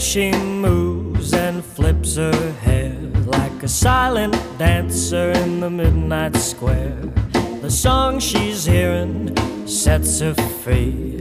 she 0.00 0.32
moves 0.32 1.34
and 1.34 1.62
flips 1.62 2.16
her 2.16 2.52
hair 2.52 2.96
like 3.26 3.62
a 3.62 3.68
silent 3.68 4.34
dancer 4.58 5.30
in 5.32 5.60
the 5.60 5.68
midnight 5.68 6.34
square. 6.36 6.96
The 7.60 7.70
song 7.70 8.18
she's 8.18 8.64
hearing 8.64 9.36
sets 9.66 10.20
her 10.20 10.32
free. 10.62 11.18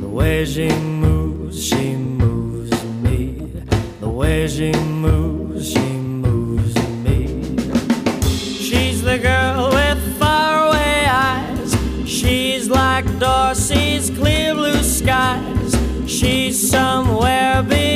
The 0.00 0.08
way 0.08 0.44
she 0.44 0.68
moves, 0.68 1.62
she 1.62 1.96
moves 1.96 2.84
me. 3.02 3.52
The 4.00 4.08
way 4.08 4.46
she 4.46 4.72
moves, 4.72 5.72
she 5.72 5.90
moves 6.26 6.76
me. 7.04 7.26
She's 8.22 9.02
the 9.02 9.18
girl 9.18 9.70
with 9.70 10.18
faraway 10.20 11.04
eyes. 11.08 11.74
She's 12.06 12.70
like 12.70 13.06
Dorsey's 13.18 14.08
clear 14.10 14.54
blue 14.54 14.82
skies. 14.84 15.76
She's 16.06 16.70
somewhere 16.70 17.62
beyond 17.64 17.89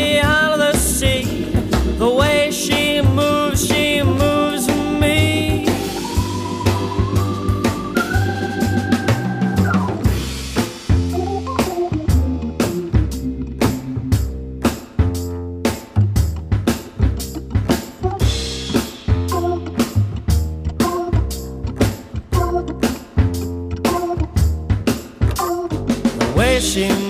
The 26.64 26.70
way 26.70 26.86
she 26.88 27.04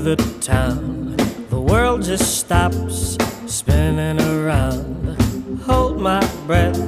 the 0.00 0.16
town. 0.40 1.14
The 1.50 1.60
world 1.60 2.02
just 2.02 2.38
stops 2.38 3.18
spinning 3.46 4.18
around. 4.18 5.60
Hold 5.66 6.00
my 6.00 6.26
breath, 6.46 6.78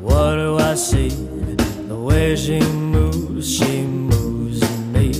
what 0.00 0.36
do 0.36 0.58
I 0.58 0.74
see? 0.74 1.08
The 1.08 1.96
way 1.96 2.36
she 2.36 2.60
moves, 2.60 3.50
she 3.50 3.82
moves 3.82 4.60
me. 4.92 5.12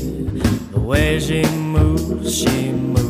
The 0.72 0.80
way 0.80 1.18
she 1.18 1.42
moves, 1.56 2.38
she 2.38 2.70
moves 2.70 3.07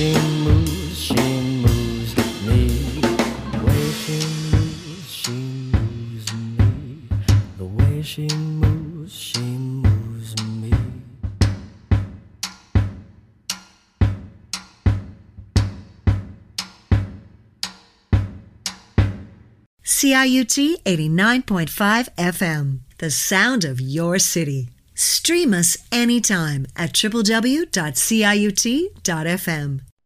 she 0.00 0.14
moves, 0.14 0.98
she 0.98 1.12
moves 1.12 2.16
me. 2.46 3.02
The 3.52 3.60
way 3.66 3.90
she 3.90 4.16
moves, 4.50 5.12
she 5.12 5.32
moves 5.74 6.32
me. 6.32 7.02
The 7.58 7.66
way 7.66 8.00
she 8.00 8.26
moves, 8.34 9.12
she 9.12 9.40
moves 9.42 10.34
me. 10.42 10.72
CIUT 19.84 20.82
89.5 20.86 22.08
FM, 22.16 22.80
the 22.96 23.10
sound 23.10 23.66
of 23.66 23.82
your 23.82 24.18
city. 24.18 24.70
Stream 24.94 25.52
us 25.52 25.76
anytime 25.92 26.66
at 26.74 26.94
www.ciut.fm. 26.94 27.70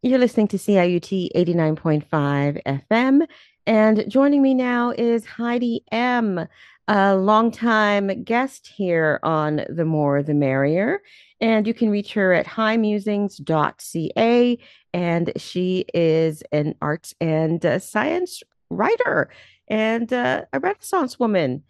You're 0.04 0.18
listening 0.18 0.48
to 0.48 0.58
CIUT 0.58 1.30
89.5 1.34 2.62
FM. 2.62 3.26
And 3.66 4.04
joining 4.06 4.42
me 4.42 4.52
now 4.52 4.90
is 4.90 5.24
Heidy 5.24 5.82
M., 5.90 6.46
a 6.86 7.16
longtime 7.16 8.22
guest 8.22 8.66
here 8.66 9.18
on 9.22 9.64
The 9.70 9.86
More 9.86 10.22
the 10.22 10.34
Merrier. 10.34 11.00
And 11.40 11.66
you 11.66 11.72
can 11.72 11.88
reach 11.88 12.12
her 12.12 12.34
at 12.34 12.44
highmusings.ca. 12.44 14.58
And 14.92 15.32
she 15.38 15.86
is 15.94 16.42
an 16.52 16.74
arts 16.82 17.14
and 17.18 17.64
uh, 17.64 17.78
science 17.78 18.42
writer 18.68 19.30
and 19.68 20.12
uh, 20.12 20.42
a 20.52 20.60
Renaissance 20.60 21.18
woman. 21.18 21.62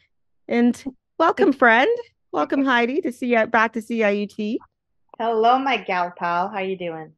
And 0.48 0.96
welcome, 1.20 1.52
friend. 1.52 1.96
Welcome, 2.32 2.64
Heidy, 2.64 3.00
to 3.02 3.12
see 3.12 3.28
you 3.28 3.46
back 3.46 3.74
to 3.74 3.80
CIUT. 3.80 4.56
Hello, 5.20 5.56
my 5.56 5.76
gal 5.76 6.12
pal. 6.18 6.48
How 6.48 6.58
you 6.58 6.76
doing? 6.76 7.12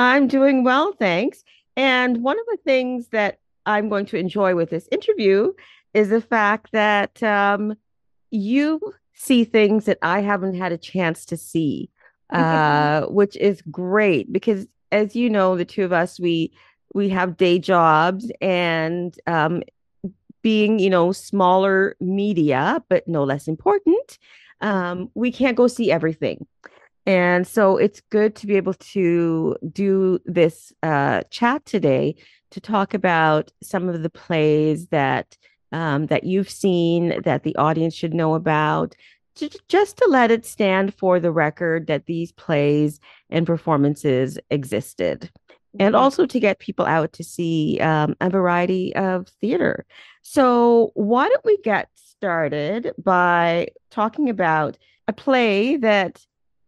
I'm 0.00 0.28
doing 0.28 0.64
well, 0.64 0.94
thanks. 0.94 1.44
And 1.76 2.22
one 2.22 2.40
of 2.40 2.46
the 2.46 2.58
things 2.64 3.08
that 3.08 3.38
I'm 3.66 3.90
going 3.90 4.06
to 4.06 4.16
enjoy 4.16 4.54
with 4.54 4.70
this 4.70 4.88
interview 4.90 5.52
is 5.92 6.08
the 6.08 6.22
fact 6.22 6.72
that 6.72 7.22
um, 7.22 7.74
you 8.30 8.80
see 9.12 9.44
things 9.44 9.84
that 9.84 9.98
I 10.00 10.20
haven't 10.20 10.54
had 10.54 10.72
a 10.72 10.78
chance 10.78 11.26
to 11.26 11.36
see, 11.36 11.90
uh, 12.30 13.02
which 13.08 13.36
is 13.36 13.60
great 13.70 14.32
because, 14.32 14.66
as 14.90 15.14
you 15.14 15.28
know, 15.28 15.54
the 15.54 15.66
two 15.66 15.84
of 15.84 15.92
us 15.92 16.18
we 16.18 16.50
we 16.94 17.10
have 17.10 17.36
day 17.36 17.58
jobs 17.58 18.32
and 18.40 19.14
um, 19.26 19.62
being 20.40 20.78
you 20.78 20.88
know 20.88 21.12
smaller 21.12 21.94
media, 22.00 22.82
but 22.88 23.06
no 23.06 23.22
less 23.22 23.46
important, 23.46 24.18
um, 24.62 25.10
we 25.14 25.30
can't 25.30 25.58
go 25.58 25.66
see 25.66 25.92
everything. 25.92 26.46
And 27.06 27.46
so 27.46 27.76
it's 27.76 28.02
good 28.10 28.34
to 28.36 28.46
be 28.46 28.56
able 28.56 28.74
to 28.74 29.56
do 29.72 30.20
this 30.26 30.72
uh, 30.82 31.22
chat 31.30 31.64
today 31.64 32.16
to 32.50 32.60
talk 32.60 32.94
about 32.94 33.50
some 33.62 33.88
of 33.88 34.02
the 34.02 34.10
plays 34.10 34.88
that 34.88 35.36
um, 35.72 36.06
that 36.06 36.24
you've 36.24 36.50
seen 36.50 37.22
that 37.22 37.44
the 37.44 37.54
audience 37.56 37.94
should 37.94 38.12
know 38.12 38.34
about, 38.34 38.96
to, 39.36 39.48
just 39.68 39.96
to 39.98 40.06
let 40.08 40.32
it 40.32 40.44
stand 40.44 40.92
for 40.94 41.20
the 41.20 41.30
record 41.30 41.86
that 41.86 42.06
these 42.06 42.32
plays 42.32 42.98
and 43.30 43.46
performances 43.46 44.36
existed, 44.50 45.30
and 45.78 45.94
also 45.94 46.26
to 46.26 46.40
get 46.40 46.58
people 46.58 46.86
out 46.86 47.12
to 47.12 47.22
see 47.22 47.78
um, 47.80 48.16
a 48.20 48.28
variety 48.28 48.94
of 48.96 49.28
theater. 49.40 49.86
So 50.22 50.90
why 50.94 51.28
don't 51.28 51.44
we 51.44 51.56
get 51.58 51.88
started 51.94 52.92
by 53.02 53.68
talking 53.90 54.28
about 54.28 54.76
a 55.06 55.12
play 55.12 55.76
that 55.76 56.20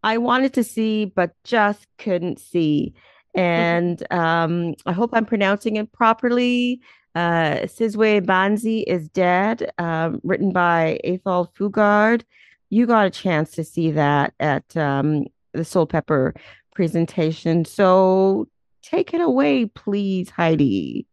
I 0.03 0.17
wanted 0.17 0.53
to 0.53 0.63
see 0.63 1.05
but 1.05 1.33
just 1.43 1.87
couldn't 1.97 2.39
see. 2.39 2.93
And 3.33 4.05
um, 4.11 4.75
I 4.85 4.91
hope 4.91 5.11
I'm 5.13 5.25
pronouncing 5.25 5.77
it 5.77 5.91
properly. 5.91 6.81
Uh, 7.15 7.61
Sizwe 7.63 8.21
Banzi 8.21 8.83
is 8.85 9.07
Dead, 9.09 9.71
um, 9.77 10.19
written 10.23 10.51
by 10.51 10.99
Athol 11.03 11.51
Fugard. 11.57 12.23
You 12.69 12.85
got 12.85 13.05
a 13.05 13.11
chance 13.11 13.51
to 13.51 13.63
see 13.63 13.91
that 13.91 14.33
at 14.39 14.75
um, 14.75 15.25
the 15.53 15.61
Soulpepper 15.61 16.35
presentation. 16.75 17.65
So 17.65 18.47
take 18.81 19.13
it 19.13 19.21
away, 19.21 19.65
please, 19.65 20.29
Heidy. 20.29 21.05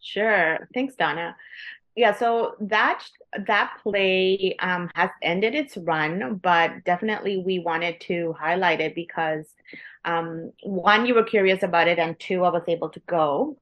Sure. 0.00 0.68
Thanks, 0.72 0.94
Donna. 0.94 1.36
Yeah, 1.96 2.14
so 2.14 2.54
that 2.60 3.04
that 3.46 3.78
play 3.82 4.56
um, 4.58 4.90
has 4.94 5.10
ended 5.22 5.54
its 5.54 5.76
run, 5.76 6.36
but 6.42 6.84
definitely 6.84 7.38
we 7.38 7.58
wanted 7.58 8.00
to 8.02 8.34
highlight 8.38 8.80
it 8.80 8.94
because 8.94 9.46
um, 10.04 10.52
one, 10.62 11.06
you 11.06 11.14
were 11.14 11.22
curious 11.22 11.62
about 11.62 11.88
it, 11.88 11.98
and 11.98 12.18
two, 12.18 12.44
I 12.44 12.50
was 12.50 12.64
able 12.66 12.88
to 12.90 13.00
go. 13.00 13.56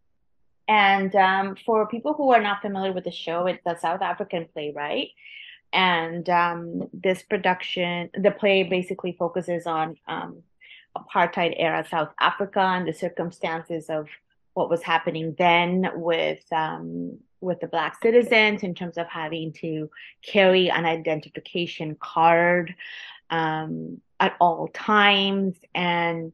And 0.68 1.14
um, 1.16 1.56
for 1.66 1.88
people 1.88 2.12
who 2.12 2.30
are 2.30 2.42
not 2.42 2.62
familiar 2.62 2.92
with 2.92 3.04
the 3.04 3.10
show, 3.10 3.46
it's 3.46 3.64
a 3.66 3.78
South 3.78 4.02
African 4.02 4.46
playwright. 4.52 5.08
And 5.72 6.28
um, 6.30 6.88
this 6.92 7.22
production, 7.22 8.10
the 8.14 8.30
play 8.30 8.62
basically 8.62 9.16
focuses 9.18 9.66
on 9.66 9.96
um, 10.06 10.42
apartheid 10.96 11.54
era 11.56 11.86
South 11.90 12.10
Africa 12.20 12.60
and 12.60 12.86
the 12.86 12.92
circumstances 12.92 13.86
of 13.88 14.08
what 14.58 14.68
was 14.68 14.82
happening 14.82 15.36
then 15.38 15.88
with 15.94 16.44
um, 16.52 17.16
with 17.40 17.60
the 17.60 17.68
black 17.68 18.02
citizens 18.02 18.64
in 18.64 18.74
terms 18.74 18.98
of 18.98 19.06
having 19.06 19.52
to 19.52 19.88
carry 20.26 20.68
an 20.68 20.84
identification 20.84 21.96
card 22.00 22.74
um, 23.30 24.00
at 24.18 24.34
all 24.40 24.66
times 24.74 25.54
and 25.76 26.32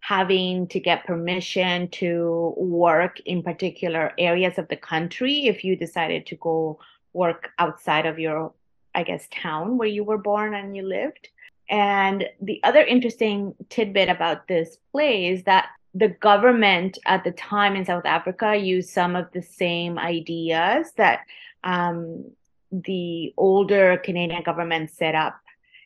having 0.00 0.68
to 0.68 0.78
get 0.78 1.06
permission 1.06 1.88
to 1.88 2.52
work 2.58 3.18
in 3.20 3.42
particular 3.42 4.12
areas 4.18 4.58
of 4.58 4.68
the 4.68 4.76
country 4.76 5.46
if 5.46 5.64
you 5.64 5.74
decided 5.74 6.26
to 6.26 6.36
go 6.36 6.78
work 7.14 7.48
outside 7.58 8.04
of 8.04 8.18
your 8.18 8.52
i 8.94 9.02
guess 9.02 9.26
town 9.30 9.78
where 9.78 9.88
you 9.96 10.04
were 10.04 10.18
born 10.18 10.52
and 10.54 10.76
you 10.76 10.82
lived. 10.82 11.28
And 11.70 12.26
the 12.42 12.60
other 12.62 12.82
interesting 12.82 13.54
tidbit 13.70 14.10
about 14.10 14.48
this 14.48 14.76
play 14.92 15.28
is 15.28 15.44
that 15.44 15.68
the 15.94 16.08
government 16.08 16.98
at 17.06 17.22
the 17.22 17.30
time 17.32 17.76
in 17.76 17.84
South 17.84 18.04
Africa 18.04 18.56
used 18.56 18.90
some 18.90 19.14
of 19.14 19.30
the 19.32 19.42
same 19.42 19.98
ideas 19.98 20.92
that 20.96 21.20
um, 21.62 22.24
the 22.72 23.32
older 23.36 23.98
Canadian 23.98 24.42
government 24.42 24.90
set 24.90 25.14
up 25.14 25.38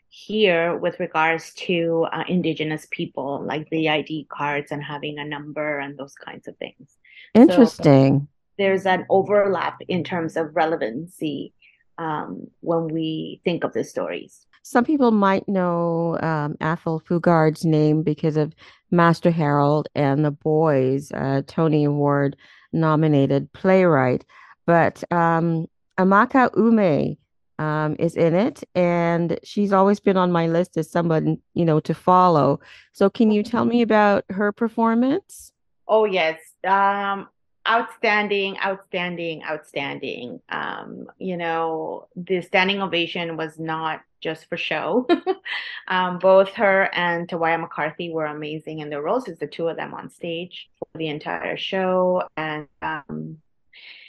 here 0.09 0.77
with 0.77 0.99
regards 0.99 1.53
to 1.55 2.07
uh, 2.13 2.25
Indigenous 2.27 2.87
people, 2.91 3.43
like 3.45 3.69
the 3.69 3.91
ID 3.91 4.27
cards 4.31 4.73
and 4.73 4.83
having 4.83 5.19
a 5.19 5.25
number 5.25 5.79
and 5.79 5.99
those 5.99 6.15
kinds 6.15 6.49
of 6.49 6.57
things. 6.57 6.97
Interesting. 7.35 8.21
So 8.21 8.29
there's 8.57 8.87
an 8.87 9.05
overlap 9.11 9.79
in 9.87 10.03
terms 10.05 10.37
of 10.37 10.57
relevancy 10.57 11.53
um, 11.99 12.49
when 12.61 12.89
we 12.89 13.43
think 13.45 13.65
of 13.65 13.75
the 13.75 13.85
stories. 13.85 14.47
Some 14.69 14.85
people 14.85 15.13
might 15.13 15.49
know 15.49 16.19
um, 16.21 16.55
Athol 16.61 17.01
Fugard's 17.01 17.65
name 17.65 18.03
because 18.03 18.37
of 18.37 18.53
Master 18.91 19.31
Harold 19.31 19.89
and 19.95 20.23
the 20.23 20.31
Boys, 20.31 21.11
uh, 21.13 21.41
Tony 21.47 21.85
Award 21.85 22.37
nominated 22.71 23.51
playwright. 23.55 24.27
But 24.67 25.03
um, 25.11 25.69
Amaka 25.99 26.53
Umeh 26.53 27.17
um, 27.59 27.97
is 27.99 28.15
in 28.15 28.35
it, 28.35 28.63
and 28.75 29.41
she's 29.43 29.73
always 29.73 30.01
been 30.01 30.19
on 30.19 30.31
my 30.33 30.49
list 30.49 30.77
as 30.77 30.91
someone 30.91 31.39
you 31.55 31.65
know 31.65 31.81
to 31.81 31.95
follow. 31.95 32.61
So, 32.93 33.09
can 33.09 33.31
you 33.31 33.43
tell 33.43 33.65
me 33.65 33.81
about 33.81 34.27
her 34.29 34.53
performance? 34.53 35.51
Oh 35.89 36.05
yes, 36.05 36.41
um, 36.65 37.27
outstanding, 37.69 38.59
outstanding, 38.59 39.43
outstanding. 39.45 40.41
Um, 40.49 41.09
you 41.19 41.37
know, 41.37 42.09
the 42.17 42.41
standing 42.41 42.81
ovation 42.81 43.37
was 43.37 43.59
not 43.59 44.01
just 44.21 44.49
for 44.49 44.57
show. 44.57 45.07
um, 45.89 46.19
both 46.19 46.49
her 46.55 46.89
and 46.95 47.29
Tawiah 47.29 47.61
M'carthy 47.61 48.13
were 48.13 48.27
amazing 48.27 48.81
in 48.81 48.91
their 48.91 49.03
roles. 49.03 49.29
It's 49.29 49.39
the 49.39 49.47
two 49.47 49.69
of 49.69 49.77
them 49.77 49.95
on 49.95 50.11
stage 50.11 50.69
for 50.79 50.89
the 50.99 51.09
entire 51.09 51.57
show. 51.57 52.25
And, 52.37 52.69
um, 52.83 53.39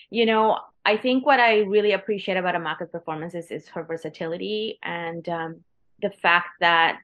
you 0.10 0.26
know, 0.26 0.60
I 0.86 0.98
think 0.98 1.26
what 1.26 1.40
I 1.40 1.60
really 1.60 1.92
appreciate 1.92 2.38
about 2.38 2.56
Amaka's 2.56 2.90
performances 2.90 3.52
is 3.52 3.68
her 3.70 3.84
versatility 3.84 4.80
and 4.82 5.28
um, 5.30 5.64
the 6.02 6.10
fact 6.10 6.50
that 6.62 7.02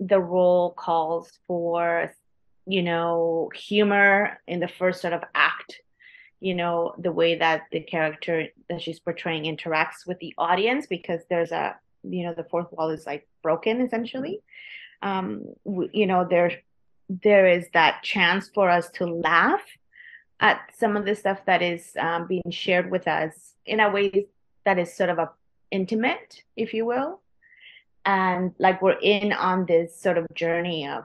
the 0.00 0.20
role 0.20 0.70
calls 0.70 1.30
for, 1.46 2.12
you 2.66 2.82
know, 2.82 3.50
humor 3.54 4.38
in 4.46 4.60
the 4.60 4.68
first 4.68 5.02
sort 5.02 5.12
of 5.12 5.24
act 5.34 5.80
you 6.40 6.54
know 6.54 6.94
the 6.98 7.12
way 7.12 7.36
that 7.36 7.62
the 7.72 7.80
character 7.80 8.48
that 8.68 8.80
she's 8.80 9.00
portraying 9.00 9.44
interacts 9.44 10.06
with 10.06 10.18
the 10.20 10.34
audience 10.38 10.86
because 10.86 11.22
there's 11.28 11.52
a 11.52 11.76
you 12.04 12.24
know 12.24 12.34
the 12.34 12.44
fourth 12.44 12.72
wall 12.72 12.90
is 12.90 13.06
like 13.06 13.26
broken 13.42 13.80
essentially. 13.80 14.40
Um 15.02 15.44
you 15.92 16.06
know 16.06 16.26
there 16.28 16.52
there 17.08 17.46
is 17.46 17.66
that 17.72 18.02
chance 18.02 18.48
for 18.48 18.68
us 18.68 18.90
to 18.90 19.06
laugh 19.06 19.62
at 20.40 20.60
some 20.76 20.96
of 20.96 21.04
the 21.04 21.14
stuff 21.14 21.40
that 21.46 21.62
is 21.62 21.96
um, 21.98 22.26
being 22.26 22.50
shared 22.50 22.90
with 22.90 23.08
us 23.08 23.54
in 23.66 23.80
a 23.80 23.90
way 23.90 24.26
that 24.64 24.78
is 24.78 24.94
sort 24.94 25.10
of 25.10 25.18
a 25.18 25.30
intimate 25.70 26.42
if 26.56 26.72
you 26.72 26.84
will. 26.84 27.20
And 28.04 28.54
like 28.58 28.80
we're 28.80 28.98
in 29.00 29.32
on 29.32 29.66
this 29.66 30.00
sort 30.00 30.18
of 30.18 30.32
journey 30.34 30.86
of 30.86 31.04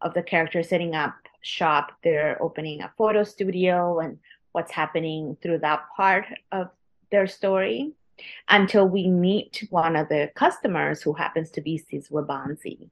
of 0.00 0.12
the 0.14 0.22
character 0.22 0.62
setting 0.62 0.94
up 0.94 1.14
shop 1.40 1.92
they're 2.02 2.42
opening 2.42 2.80
a 2.80 2.92
photo 2.96 3.22
studio 3.22 4.00
and 4.00 4.18
what's 4.54 4.72
happening 4.72 5.36
through 5.42 5.58
that 5.58 5.82
part 5.96 6.26
of 6.52 6.68
their 7.10 7.26
story 7.26 7.92
until 8.48 8.88
we 8.88 9.08
meet 9.08 9.66
one 9.70 9.96
of 9.96 10.08
the 10.08 10.30
customers 10.36 11.02
who 11.02 11.12
happens 11.12 11.50
to 11.50 11.60
be 11.60 11.78
Sizwe 11.78 12.24
Banzi. 12.24 12.88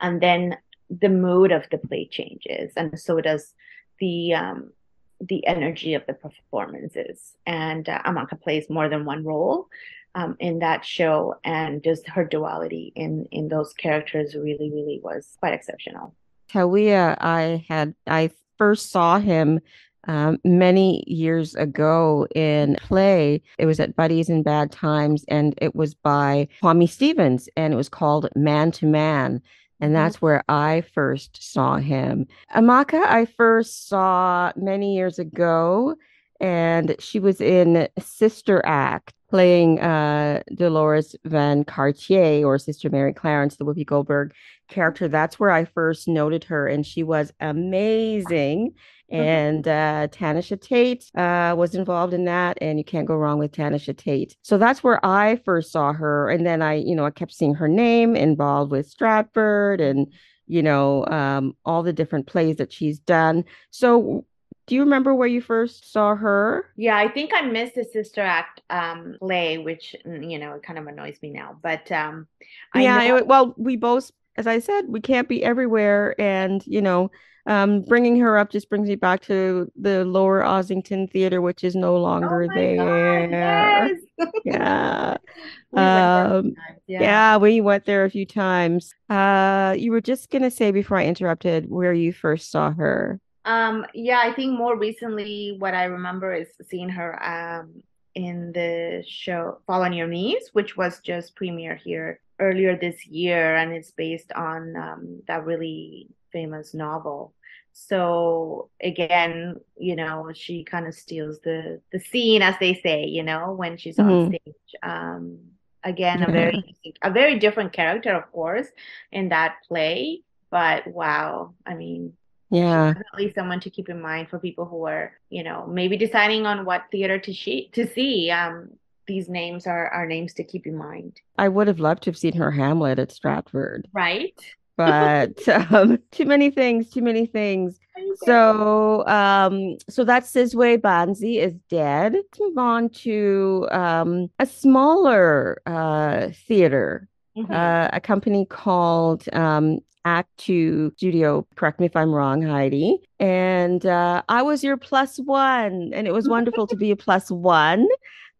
And 0.00 0.20
then 0.20 0.56
the 0.90 1.08
mood 1.08 1.52
of 1.52 1.64
the 1.70 1.78
play 1.78 2.06
changes, 2.10 2.72
and 2.76 2.98
so 2.98 3.20
does 3.20 3.54
the 4.00 4.34
um, 4.34 4.72
the 5.20 5.46
energy 5.46 5.94
of 5.94 6.04
the 6.06 6.14
performances. 6.14 7.36
And 7.46 7.88
uh, 7.88 8.02
Amaka 8.02 8.40
plays 8.40 8.68
more 8.68 8.88
than 8.88 9.04
one 9.04 9.24
role 9.24 9.68
um, 10.14 10.36
in 10.40 10.58
that 10.58 10.84
show, 10.84 11.36
and 11.44 11.82
just 11.82 12.08
her 12.08 12.24
duality 12.24 12.92
in 12.96 13.26
in 13.30 13.48
those 13.48 13.72
characters 13.72 14.34
really, 14.34 14.70
really 14.70 15.00
was 15.02 15.36
quite 15.38 15.54
exceptional. 15.54 16.14
Tawiah, 16.50 17.16
I 17.20 17.64
had 17.68 17.94
I 18.06 18.30
first 18.58 18.90
saw 18.90 19.18
him 19.18 19.60
um, 20.06 20.38
many 20.44 21.04
years 21.06 21.54
ago 21.54 22.26
in 22.34 22.76
play. 22.82 23.42
It 23.58 23.66
was 23.66 23.80
at 23.80 23.96
Buddies 23.96 24.28
in 24.28 24.42
Bad 24.42 24.72
Times, 24.72 25.24
and 25.28 25.54
it 25.60 25.74
was 25.74 25.94
by 25.94 26.48
Kwame 26.62 26.88
Stevens, 26.88 27.48
and 27.56 27.72
it 27.72 27.76
was 27.76 27.88
called 27.88 28.28
Man 28.34 28.70
to 28.72 28.86
Man. 28.86 29.42
And 29.80 29.88
mm-hmm. 29.88 29.94
that's 29.94 30.22
where 30.22 30.44
I 30.48 30.82
first 30.94 31.52
saw 31.52 31.76
him. 31.76 32.26
Amaka, 32.54 33.04
I 33.06 33.24
first 33.24 33.88
saw 33.88 34.52
many 34.56 34.94
years 34.94 35.18
ago, 35.18 35.96
and 36.40 36.94
she 36.98 37.18
was 37.18 37.40
in 37.40 37.88
Sister 37.98 38.62
Act, 38.64 39.14
playing 39.30 39.80
uh, 39.80 40.42
Dolores 40.54 41.16
Van 41.24 41.64
Cartier 41.64 42.46
or 42.46 42.58
Sister 42.58 42.88
Mary 42.88 43.12
Clarence, 43.12 43.56
the 43.56 43.64
Whoopi 43.64 43.84
Goldberg 43.84 44.32
character. 44.68 45.08
That's 45.08 45.40
where 45.40 45.50
I 45.50 45.64
first 45.64 46.06
noted 46.06 46.44
her, 46.44 46.68
and 46.68 46.86
she 46.86 47.02
was 47.02 47.32
amazing. 47.40 48.74
Mm-hmm. 49.12 49.22
And 49.22 49.68
uh, 49.68 50.08
Tanisha 50.10 50.56
Taitt 50.56 51.10
uh, 51.14 51.54
was 51.54 51.74
involved 51.74 52.14
in 52.14 52.24
that, 52.24 52.58
and 52.60 52.78
you 52.78 52.84
can't 52.84 53.06
go 53.06 53.16
wrong 53.16 53.38
with 53.38 53.52
Tanisha 53.52 53.94
Taitt. 53.94 54.34
So 54.42 54.56
that's 54.58 54.82
where 54.82 55.04
I 55.04 55.36
first 55.36 55.72
saw 55.72 55.92
her, 55.92 56.30
and 56.30 56.46
then 56.46 56.62
I, 56.62 56.74
you 56.74 56.94
know, 56.94 57.04
I 57.04 57.10
kept 57.10 57.32
seeing 57.32 57.54
her 57.54 57.68
name 57.68 58.16
involved 58.16 58.70
with 58.70 58.88
Stratford 58.88 59.80
and 59.80 60.12
you 60.46 60.62
know 60.62 61.06
um, 61.06 61.56
all 61.64 61.82
the 61.82 61.92
different 61.92 62.26
plays 62.26 62.56
that 62.56 62.72
she's 62.72 62.98
done. 62.98 63.44
So 63.70 64.24
do 64.66 64.74
you 64.74 64.80
remember 64.82 65.14
where 65.14 65.28
you 65.28 65.42
first 65.42 65.92
saw 65.92 66.14
her? 66.14 66.70
Yeah, 66.76 66.96
I 66.96 67.08
think 67.08 67.32
I 67.34 67.42
missed 67.42 67.74
the 67.74 67.84
Sister 67.84 68.22
Act 68.22 68.62
um, 68.70 69.16
play, 69.20 69.58
which 69.58 69.94
mm, 70.06 70.30
you 70.30 70.38
know 70.38 70.54
it 70.54 70.62
kind 70.62 70.78
of 70.78 70.86
annoys 70.86 71.18
me 71.22 71.30
now. 71.30 71.58
But 71.62 71.90
um, 71.92 72.26
yeah, 72.74 73.08
know- 73.08 73.16
it, 73.18 73.26
well, 73.26 73.54
we 73.58 73.76
both, 73.76 74.10
as 74.36 74.46
I 74.46 74.58
said, 74.58 74.86
we 74.88 75.00
can't 75.00 75.28
be 75.28 75.44
everywhere, 75.44 76.18
and 76.20 76.64
you 76.66 76.82
know, 76.82 77.10
um, 77.46 77.82
bringing 77.82 78.18
her 78.20 78.38
up 78.38 78.50
just 78.50 78.70
brings 78.70 78.88
me 78.88 78.96
back 78.96 79.22
to 79.22 79.70
the 79.76 80.04
Lower 80.04 80.42
Ossington 80.42 81.10
Theater, 81.10 81.42
which 81.42 81.62
is 81.62 81.74
no 81.74 81.96
longer 81.96 82.44
oh 82.44 82.54
there. 82.54 83.28
God, 83.28 83.96
yes. 84.18 84.30
yeah. 84.44 85.16
we 85.70 85.82
um, 85.82 86.54
yeah. 86.86 87.00
yeah, 87.00 87.36
we 87.36 87.60
went 87.60 87.84
there 87.84 88.04
a 88.04 88.10
few 88.10 88.26
times. 88.26 88.94
Uh, 89.10 89.74
you 89.78 89.92
were 89.92 90.00
just 90.00 90.30
gonna 90.30 90.50
say 90.50 90.70
before 90.70 90.96
I 90.96 91.04
interrupted 91.04 91.68
where 91.68 91.92
you 91.92 92.12
first 92.12 92.50
saw 92.50 92.72
her. 92.72 93.20
Um, 93.44 93.84
yeah, 93.92 94.20
I 94.24 94.32
think 94.32 94.56
more 94.56 94.78
recently, 94.78 95.56
what 95.58 95.74
I 95.74 95.84
remember 95.84 96.32
is 96.32 96.48
seeing 96.70 96.88
her 96.88 97.22
um 97.22 97.82
in 98.14 98.52
the 98.52 99.04
show 99.06 99.58
Fall 99.66 99.82
on 99.82 99.92
Your 99.92 100.06
Knees, 100.06 100.50
which 100.52 100.76
was 100.76 101.00
just 101.00 101.36
premiere 101.36 101.76
here 101.76 102.20
earlier 102.40 102.76
this 102.76 103.06
year, 103.06 103.56
and 103.56 103.72
it's 103.72 103.90
based 103.90 104.32
on 104.32 104.76
um, 104.76 105.22
that 105.26 105.44
really 105.44 106.08
famous 106.32 106.74
novel. 106.74 107.32
So 107.72 108.70
again, 108.80 109.56
you 109.76 109.96
know, 109.96 110.30
she 110.34 110.64
kind 110.64 110.86
of 110.86 110.94
steals 110.94 111.40
the 111.40 111.80
the 111.92 111.98
scene, 111.98 112.42
as 112.42 112.54
they 112.60 112.74
say, 112.74 113.04
you 113.06 113.22
know, 113.22 113.52
when 113.52 113.76
she's 113.76 113.96
mm-hmm. 113.96 114.10
on 114.10 114.28
stage. 114.28 114.74
Um, 114.82 115.38
again, 115.82 116.22
a 116.22 116.30
very 116.30 116.76
a 117.02 117.10
very 117.10 117.38
different 117.38 117.72
character, 117.72 118.12
of 118.14 118.30
course, 118.32 118.68
in 119.10 119.28
that 119.30 119.56
play. 119.68 120.22
But 120.50 120.86
wow, 120.86 121.54
I 121.66 121.74
mean, 121.74 122.12
yeah, 122.54 122.94
definitely 122.94 123.32
someone 123.34 123.60
to 123.60 123.70
keep 123.70 123.88
in 123.88 124.00
mind 124.00 124.28
for 124.28 124.38
people 124.38 124.64
who 124.64 124.86
are, 124.86 125.12
you 125.30 125.42
know, 125.42 125.66
maybe 125.66 125.96
deciding 125.96 126.46
on 126.46 126.64
what 126.64 126.84
theater 126.90 127.18
to 127.18 127.34
see. 127.34 127.70
To 127.72 127.86
see, 127.86 128.30
um, 128.30 128.70
these 129.06 129.28
names 129.28 129.66
are 129.66 129.88
are 129.88 130.06
names 130.06 130.34
to 130.34 130.44
keep 130.44 130.66
in 130.66 130.76
mind. 130.76 131.20
I 131.36 131.48
would 131.48 131.66
have 131.66 131.80
loved 131.80 132.04
to 132.04 132.10
have 132.10 132.18
seen 132.18 132.34
her 132.34 132.50
Hamlet 132.50 132.98
at 132.98 133.12
Stratford. 133.12 133.88
Right 133.92 134.40
but 134.76 135.48
um, 135.72 135.98
too 136.10 136.24
many 136.24 136.50
things, 136.50 136.90
too 136.90 137.02
many 137.02 137.26
things. 137.26 137.78
So, 138.24 139.06
um, 139.06 139.76
so 139.88 140.04
that 140.04 140.24
Sizwe 140.24 140.78
Banzi 140.78 141.36
is 141.36 141.54
dead. 141.68 142.14
Let's 142.14 142.40
move 142.40 142.58
on 142.58 142.88
to 142.90 143.68
um, 143.70 144.30
a 144.38 144.46
smaller 144.46 145.60
uh, 145.66 146.28
theater, 146.46 147.08
mm-hmm. 147.36 147.52
uh, 147.52 147.88
a 147.92 148.00
company 148.00 148.46
called 148.46 149.24
um, 149.32 149.78
Act 150.04 150.36
Two 150.36 150.92
Studio. 150.96 151.46
Correct 151.56 151.80
me 151.80 151.86
if 151.86 151.96
I'm 151.96 152.12
wrong, 152.12 152.42
Heidy. 152.42 152.98
And 153.18 153.84
uh, 153.86 154.22
I 154.28 154.42
was 154.42 154.62
your 154.62 154.76
plus 154.76 155.18
one, 155.18 155.90
and 155.94 156.06
it 156.06 156.12
was 156.12 156.28
wonderful 156.28 156.66
to 156.66 156.76
be 156.76 156.90
a 156.90 156.96
plus 156.96 157.30
one 157.30 157.86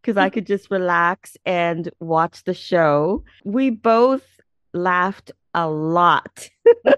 because 0.02 0.16
I 0.18 0.28
could 0.28 0.46
just 0.46 0.70
relax 0.70 1.37
and 1.46 1.90
watch 2.00 2.44
the 2.44 2.52
show. 2.52 3.24
We 3.44 3.70
both 3.70 4.22
laughed 4.74 5.33
a 5.54 5.68
lot. 5.68 6.50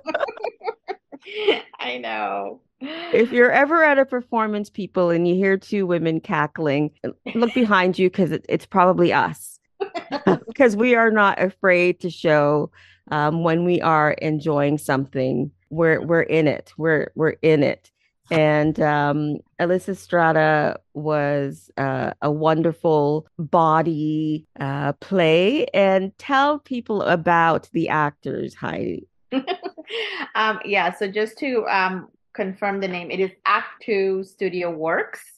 I 1.78 1.98
know. 1.98 2.60
If 2.80 3.32
you're 3.32 3.50
ever 3.50 3.82
at 3.84 3.98
a 3.98 4.04
performance, 4.04 4.68
people, 4.68 5.10
and 5.10 5.26
you 5.26 5.34
hear 5.34 5.56
two 5.56 5.86
women 5.86 6.20
cackling, 6.20 6.90
look 7.34 7.54
behind 7.54 7.98
you 7.98 8.10
because 8.10 8.32
it, 8.32 8.44
it's 8.48 8.66
probably 8.66 9.12
us. 9.12 9.55
Because 10.46 10.76
we 10.76 10.94
are 10.94 11.10
not 11.10 11.40
afraid 11.42 12.00
to 12.00 12.10
show 12.10 12.70
um, 13.10 13.42
when 13.42 13.64
we 13.64 13.80
are 13.80 14.12
enjoying 14.12 14.78
something. 14.78 15.50
We're 15.70 16.00
we're 16.00 16.22
in 16.22 16.48
it. 16.48 16.72
We're 16.78 17.10
we're 17.14 17.36
in 17.42 17.62
it. 17.62 17.90
And 18.30 18.80
um, 18.80 19.38
Lysistrata 19.60 20.76
was 20.94 21.70
uh, 21.76 22.12
a 22.22 22.30
wonderful 22.30 23.26
body 23.38 24.46
uh, 24.58 24.94
play. 24.94 25.66
And 25.66 26.16
tell 26.18 26.58
people 26.58 27.02
about 27.02 27.68
the 27.72 27.88
actors, 27.88 28.54
Heidy. 28.54 29.06
um, 30.34 30.58
yeah, 30.64 30.92
so 30.92 31.08
just 31.08 31.38
to 31.38 31.66
um, 31.68 32.08
confirm 32.32 32.80
the 32.80 32.88
name, 32.88 33.10
it 33.10 33.20
is 33.20 33.30
Act 33.44 33.82
Two 33.82 34.24
Studio 34.24 34.70
Works. 34.70 35.35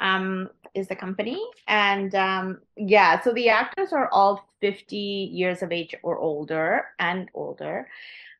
Um, 0.00 0.50
is 0.74 0.88
the 0.88 0.96
company. 0.96 1.42
And 1.66 2.14
um 2.14 2.58
yeah 2.76 3.20
so 3.20 3.32
the 3.32 3.48
actors 3.48 3.92
are 3.92 4.08
all 4.12 4.48
50 4.60 4.96
years 4.96 5.62
of 5.62 5.72
age 5.72 5.94
or 6.02 6.18
older 6.18 6.86
and 6.98 7.28
older. 7.34 7.88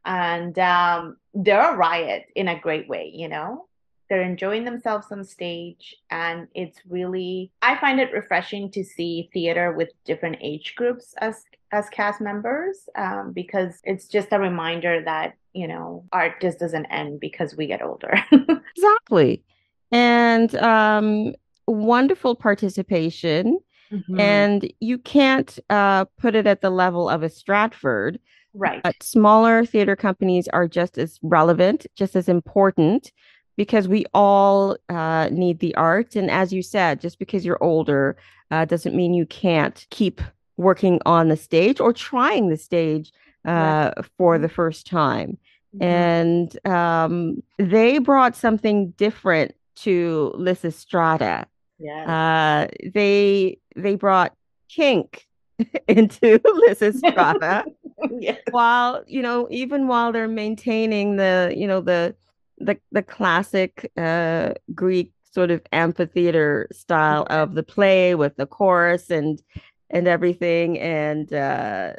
And 0.04 0.58
um 0.58 1.16
they're 1.34 1.74
a 1.74 1.76
riot 1.76 2.26
in 2.34 2.48
a 2.48 2.58
great 2.58 2.88
way 2.88 3.10
you 3.14 3.28
know? 3.28 3.66
They're 4.08 4.22
enjoying 4.22 4.64
themselves 4.64 5.08
on 5.10 5.22
stage 5.22 5.94
and 6.10 6.48
it's 6.54 6.78
really 6.88 7.50
i 7.60 7.76
find 7.76 8.00
it 8.00 8.10
refreshing 8.12 8.70
to 8.70 8.82
see 8.82 9.28
theater 9.34 9.72
with 9.72 9.90
different 10.06 10.38
age 10.40 10.74
groups 10.76 11.14
as 11.18 11.44
as 11.72 11.90
cast 11.90 12.18
members 12.18 12.88
um, 12.96 13.32
because 13.32 13.80
it's 13.84 14.08
just 14.08 14.28
a 14.32 14.38
reminder 14.38 15.02
that 15.04 15.34
you 15.52 15.68
know 15.68 16.04
art 16.10 16.40
just 16.40 16.58
doesn't 16.58 16.86
end 16.86 17.20
because 17.20 17.56
we 17.56 17.66
get 17.66 17.82
older. 17.82 18.14
Exactly. 18.76 19.42
And 19.90 20.54
um, 20.56 21.34
wonderful 21.70 22.34
participation. 22.34 23.58
Mhm. 23.92 24.20
And 24.20 24.72
you 24.80 24.98
can't 24.98 25.58
uh, 25.70 26.04
put 26.18 26.34
it 26.34 26.46
at 26.46 26.60
the 26.60 26.70
level 26.70 27.08
of 27.08 27.22
a 27.22 27.28
Stratford, 27.30 28.18
Right. 28.54 28.82
but 28.82 29.02
smaller 29.02 29.64
theater 29.64 29.96
companies 29.96 30.46
are 30.48 30.68
just 30.68 30.98
as 30.98 31.18
relevant, 31.22 31.86
just 31.96 32.14
as 32.14 32.28
important, 32.28 33.12
because 33.56 33.88
we 33.88 34.04
all 34.12 34.76
uh, 34.90 35.28
need 35.32 35.60
the 35.60 35.74
art. 35.76 36.16
And 36.16 36.30
as 36.30 36.52
you 36.52 36.62
said, 36.62 37.00
just 37.00 37.18
because 37.18 37.44
you're 37.46 37.62
older 37.62 38.16
uh, 38.50 38.64
doesn't 38.66 38.94
mean 38.94 39.14
you 39.14 39.26
can't 39.26 39.86
keep 39.90 40.20
working 40.56 41.00
on 41.06 41.28
the 41.28 41.36
stage 41.36 41.80
or 41.80 41.92
trying 41.92 42.48
the 42.48 42.56
stage 42.56 43.12
uh, 43.46 43.92
for 44.18 44.38
the 44.38 44.48
first 44.48 44.86
time. 44.86 45.38
Mhm. 45.76 45.82
And 45.82 46.66
um, 46.66 47.42
they 47.58 47.98
brought 47.98 48.36
something 48.36 48.90
different 48.98 49.54
to 49.76 50.32
Lysistrata. 50.36 51.46
Yes. 51.78 52.08
Uh, 52.08 52.66
they 52.92 53.58
they 53.76 53.94
brought 53.94 54.34
kink 54.68 55.26
into 55.88 56.38
Lysistrata 56.68 57.64
Yes. 58.20 58.40
while 58.50 59.02
you 59.06 59.22
know 59.22 59.48
even 59.50 59.88
while 59.88 60.12
they're 60.12 60.28
maintaining 60.28 61.16
the 61.16 61.52
you 61.56 61.66
know 61.66 61.80
the 61.80 62.14
the 62.58 62.78
the 62.92 63.02
classic 63.02 63.90
uh 63.96 64.52
Greek 64.74 65.12
sort 65.32 65.50
of 65.50 65.60
amphitheater 65.72 66.68
style 66.72 67.26
of 67.30 67.54
the 67.54 67.62
play 67.62 68.14
with 68.14 68.36
the 68.36 68.46
chorus 68.46 69.10
and 69.10 69.42
and 69.90 70.06
everything 70.08 70.78
and 70.78 71.32
uh 71.32 71.92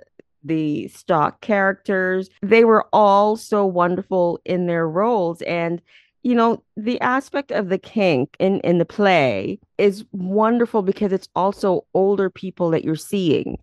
the 0.43 0.87
stock 0.87 1.41
characters 1.41 2.29
they 2.41 2.63
were 2.63 2.87
all 2.93 3.35
so 3.35 3.65
wonderful 3.65 4.39
in 4.45 4.67
their 4.67 4.87
roles 4.87 5.41
and 5.43 5.81
you 6.23 6.35
know 6.35 6.63
the 6.75 6.99
aspect 7.01 7.51
of 7.51 7.69
the 7.69 7.77
kink 7.77 8.35
in 8.39 8.59
in 8.61 8.77
the 8.77 8.85
play 8.85 9.59
is 9.77 10.05
wonderful 10.11 10.81
because 10.81 11.11
it's 11.13 11.29
also 11.35 11.85
older 11.93 12.29
people 12.29 12.69
that 12.71 12.83
you're 12.83 12.95
seeing 12.95 13.57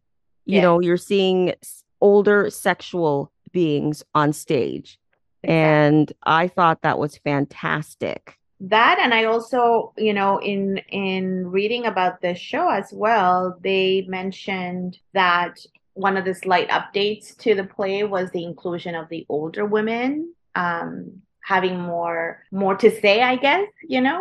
you 0.47 0.57
Yeah. 0.57 0.63
know 0.63 0.81
you're 0.81 0.97
seeing 0.97 1.55
older 2.01 2.51
sexual 2.51 3.31
beings 3.53 4.03
on 4.15 4.33
stage 4.33 4.99
and 5.45 6.13
I 6.25 6.49
thought 6.49 6.83
that 6.83 6.99
was 6.99 7.19
fantastic. 7.19 8.37
that 8.59 8.99
and 8.99 9.13
i 9.13 9.25
also 9.25 9.93
you 9.99 10.15
know 10.15 10.39
in 10.41 10.79
in 10.89 11.47
reading 11.59 11.85
about 11.85 12.21
this 12.23 12.39
show 12.39 12.69
as 12.71 12.89
well 12.91 13.59
they 13.63 14.05
mentioned 14.09 14.99
that 15.13 15.59
one 15.93 16.17
of 16.17 16.25
the 16.25 16.35
slight 16.35 16.69
updates 16.71 17.37
to 17.37 17.55
the 17.55 17.65
play 17.65 18.03
was 18.03 18.31
the 18.31 18.45
inclusion 18.45 18.95
of 18.95 19.07
the 19.11 19.27
older 19.29 19.65
women 19.67 20.33
um 20.55 21.21
having 21.47 21.79
more 21.81 22.43
more 22.51 22.77
to 22.77 22.91
say 23.03 23.23
i 23.23 23.37
guess 23.37 23.69
you 23.89 24.01
know 24.01 24.21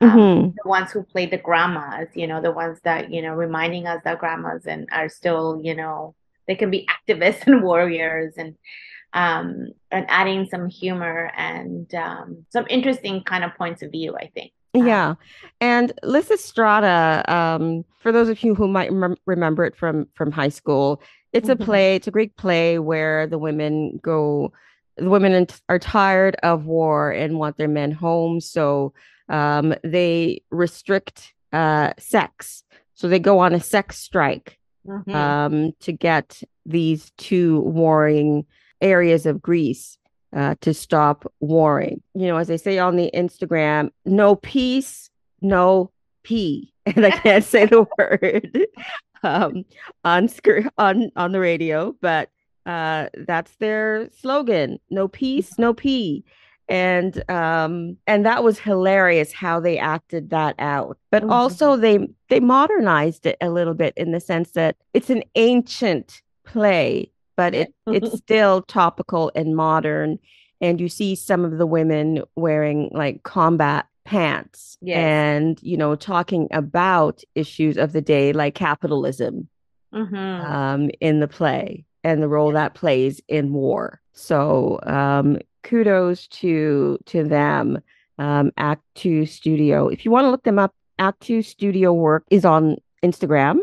um, 0.00 0.08
Mhm. 0.10 0.54
the 0.62 0.68
ones 0.68 0.90
who 0.92 1.02
played 1.02 1.30
the 1.30 1.38
grandmas 1.48 2.08
you 2.14 2.26
know 2.26 2.40
the 2.40 2.52
ones 2.52 2.78
that 2.84 3.10
you 3.14 3.22
know 3.22 3.34
reminding 3.34 3.86
us 3.86 4.00
that 4.04 4.18
grandmas 4.20 4.66
and 4.66 4.88
are 4.92 5.08
still 5.08 5.60
you 5.62 5.74
know 5.74 6.14
they 6.46 6.54
can 6.54 6.70
be 6.70 6.86
activists 6.96 7.46
and 7.46 7.62
warriors 7.62 8.34
and 8.36 8.54
um, 9.14 9.68
and 9.92 10.06
adding 10.08 10.46
some 10.50 10.68
humor 10.68 11.30
and 11.36 11.92
um, 11.94 12.44
some 12.50 12.66
interesting 12.68 13.22
kind 13.22 13.44
of 13.44 13.54
points 13.56 13.80
of 13.82 13.92
view, 13.92 14.16
I 14.16 14.26
think. 14.34 14.50
Um, 14.74 14.86
Yeah. 14.86 15.14
And 15.60 15.92
Lysistrata, 16.02 17.28
um, 17.28 17.84
for 18.02 18.10
those 18.10 18.28
of 18.28 18.42
you 18.42 18.56
who 18.56 18.66
might 18.66 18.90
rem 18.92 19.16
remember 19.26 19.64
it 19.64 19.76
from 19.76 20.06
from 20.14 20.32
high 20.32 20.48
school, 20.60 21.00
it's 21.32 21.48
a 21.48 21.54
Mhm. 21.54 21.64
play, 21.64 21.94
it's 21.96 22.08
a 22.08 22.10
Greek 22.10 22.36
play 22.36 22.78
where 22.80 23.28
the 23.28 23.38
women 23.38 24.00
go, 24.02 24.52
the 24.96 25.08
women 25.10 25.46
are 25.68 25.78
tired 25.78 26.36
of 26.42 26.66
war 26.66 27.10
and 27.10 27.38
want 27.38 27.56
their 27.56 27.68
men 27.68 27.90
home, 27.92 28.40
so 28.40 28.92
um, 29.28 29.74
they 29.82 30.42
restrict 30.50 31.34
uh, 31.52 31.92
sex. 31.98 32.62
So 32.94 33.08
they 33.08 33.18
go 33.18 33.38
on 33.38 33.54
a 33.54 33.60
sex 33.60 33.98
strike 33.98 34.58
Mhm. 34.86 35.14
um, 35.14 35.72
to 35.80 35.92
get 35.92 36.42
these 36.66 37.10
two 37.16 37.60
warring 37.60 38.44
areas 38.82 39.24
of 39.24 39.40
Greece 39.40 39.96
uh, 40.36 40.56
to 40.60 40.74
stop 40.74 41.24
warring. 41.40 42.02
You 42.14 42.26
know, 42.26 42.36
as 42.36 42.48
they 42.48 42.58
say 42.58 42.78
on 42.78 42.96
the 42.96 43.10
Instagram, 43.14 43.90
no 44.04 44.36
peace, 44.36 45.08
no 45.40 45.90
pee. 46.22 46.72
And 46.86 47.06
I 47.06 47.12
can't 47.12 47.42
say 47.44 47.64
the 47.64 47.86
word 47.98 48.58
um, 49.22 49.64
on 50.04 50.28
screen 50.28 50.68
on 50.76 51.10
on 51.16 51.32
the 51.32 51.40
radio, 51.40 51.94
but 52.02 52.28
uh, 52.66 53.08
that's 53.26 53.56
their 53.56 54.08
slogan: 54.10 54.78
no 54.90 55.08
peace, 55.08 55.58
no 55.58 55.74
pee. 55.74 56.24
And 56.66 57.22
um 57.30 57.98
and 58.06 58.24
that 58.24 58.42
was 58.42 58.58
hilarious 58.58 59.32
how 59.34 59.60
they 59.60 59.78
acted 59.78 60.30
that 60.30 60.54
out. 60.58 60.96
But 61.10 61.22
Mhm. 61.24 61.30
also 61.30 61.76
they 61.76 62.08
they 62.30 62.40
modernized 62.40 63.26
it 63.26 63.36
a 63.42 63.50
little 63.50 63.74
bit 63.74 63.92
in 63.98 64.12
the 64.12 64.20
sense 64.20 64.52
that 64.52 64.76
it's 64.94 65.10
an 65.10 65.24
ancient 65.34 66.22
play, 66.46 67.12
but 67.36 67.54
it 67.54 67.74
it's 67.88 68.16
still 68.16 68.62
topical 68.62 69.30
and 69.34 69.54
modern. 69.54 70.18
And 70.62 70.80
you 70.80 70.88
see 70.88 71.14
some 71.14 71.44
of 71.44 71.58
the 71.58 71.66
women 71.66 72.22
wearing 72.34 72.88
like 72.94 73.24
combat 73.24 73.84
pants 74.06 74.78
Yes. 74.80 74.96
and 74.96 75.58
you 75.62 75.76
know 75.76 75.94
talking 75.96 76.48
about 76.50 77.22
issues 77.34 77.76
of 77.76 77.92
the 77.92 78.00
day 78.00 78.32
like 78.32 78.54
capitalism 78.54 79.48
Mhm. 79.94 80.40
um, 80.44 80.90
in 81.00 81.20
the 81.20 81.28
play 81.28 81.84
and 82.04 82.22
the 82.22 82.28
role 82.28 82.52
that 82.52 82.74
plays 82.74 83.20
in 83.28 83.52
war. 83.52 84.00
So 84.12 84.78
um, 84.84 85.38
kudos 85.62 86.28
to 86.28 86.98
to 87.06 87.24
them. 87.24 87.80
Um, 88.16 88.52
Act 88.56 88.82
Two 88.94 89.26
Studio. 89.26 89.88
If 89.88 90.04
you 90.04 90.12
want 90.12 90.26
to 90.26 90.30
look 90.30 90.44
them 90.44 90.58
up, 90.58 90.72
Act 91.00 91.20
Two 91.22 91.42
Studio 91.42 91.92
Work 91.92 92.24
is 92.30 92.44
on 92.44 92.76
Instagram. 93.04 93.58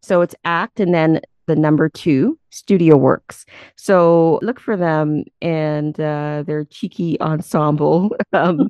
So 0.00 0.22
it's 0.22 0.34
Act 0.44 0.80
and 0.80 0.94
then 0.94 1.20
the 1.46 1.56
number 1.56 1.88
two 1.88 2.38
Studio 2.50 2.96
Works. 2.96 3.44
So 3.76 4.38
look 4.40 4.58
for 4.58 4.76
them 4.76 5.24
and 5.42 5.98
uh, 6.00 6.44
their 6.46 6.64
cheeky 6.64 7.20
ensemble. 7.20 8.16
Um, 8.32 8.68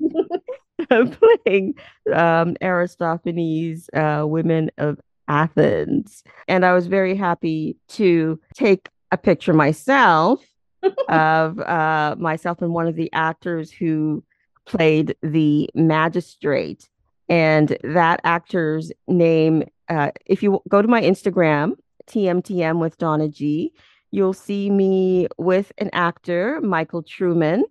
playing 1.45 1.75
um, 2.13 2.57
Aristophanes, 2.63 3.91
uh, 3.93 4.25
women 4.27 4.71
of 4.79 4.99
Athens. 5.29 6.25
And 6.49 6.65
I 6.65 6.73
was 6.73 6.87
very 6.87 7.15
happy 7.15 7.77
to 7.91 8.41
take 8.55 8.89
a 9.11 9.19
picture 9.19 9.53
myself 9.53 10.45
of 11.09 11.59
uh, 11.61 12.17
myself 12.19 12.63
and 12.63 12.73
one 12.73 12.87
of 12.87 12.97
the 12.97 13.13
actors 13.13 13.71
who 13.71 14.25
played 14.67 15.17
the 15.23 15.69
magistrate. 15.75 16.89
And 17.29 17.77
that 17.85 18.21
actor's 18.25 18.91
name, 19.07 19.65
uh, 19.89 20.11
if 20.27 20.43
you 20.43 20.61
go 20.69 20.83
to 20.83 20.89
my 20.89 21.01
Instagram, 21.01 21.75
TMTM 22.07 22.81
with 22.81 22.99
Donna 22.99 23.29
G, 23.29 23.73
you'll 24.11 24.33
see 24.33 24.71
me 24.71 25.29
with 25.39 25.73
an 25.79 25.91
actor, 25.93 26.61
Michael 26.61 27.03
Truman, 27.03 27.65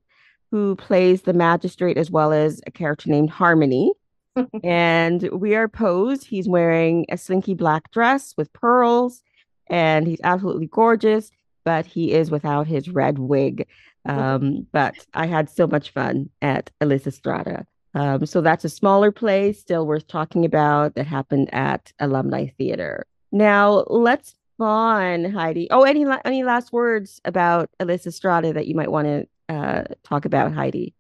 who 0.52 0.76
plays 0.76 1.24
the 1.24 1.34
magistrate 1.34 1.98
as 1.98 2.10
well 2.10 2.32
as 2.32 2.62
a 2.66 2.72
character 2.72 3.10
named 3.10 3.30
Harmony. 3.30 3.94
and 4.64 5.30
we 5.34 5.56
are 5.56 5.68
posed. 5.68 6.26
He's 6.26 6.48
wearing 6.48 7.06
a 7.10 7.18
slinky 7.18 7.54
black 7.54 7.92
dress 7.92 8.34
with 8.38 8.54
pearls, 8.54 9.22
and 9.70 10.08
he's 10.08 10.22
absolutely 10.24 10.68
gorgeous, 10.68 11.32
but 11.64 11.86
he 11.86 12.12
is 12.12 12.32
without 12.32 12.68
his 12.68 12.90
red 12.90 13.20
wig. 13.20 13.68
Um, 14.06 14.66
but 14.72 14.96
I 15.14 15.28
had 15.28 15.50
so 15.50 15.68
much 15.68 15.92
fun 15.92 16.30
at 16.42 16.72
Lysistrata. 16.82 17.66
Um, 17.94 18.26
so 18.26 18.42
that's 18.42 18.66
a 18.66 18.70
smaller 18.70 19.12
play, 19.12 19.54
still 19.54 19.86
worth 19.86 20.08
talking 20.08 20.46
about, 20.46 20.96
that 20.96 21.08
happened 21.08 21.54
at 21.54 21.92
Alumni 22.00 22.48
Theater. 22.58 23.06
Now 23.32 23.84
let's 23.88 24.36
on, 24.60 25.26
Heidy. 25.26 25.68
Oh, 25.72 25.84
any 25.84 26.06
la- 26.06 26.22
any 26.26 26.44
last 26.44 26.74
words 26.74 27.22
about 27.26 27.70
Lysistrata 27.82 28.54
that 28.54 28.68
you 28.68 28.76
might 28.76 28.92
want 28.92 29.08
to 29.08 29.28
uh, 29.54 29.84
talk 30.04 30.26
about, 30.26 30.54
Heidy? 30.54 30.94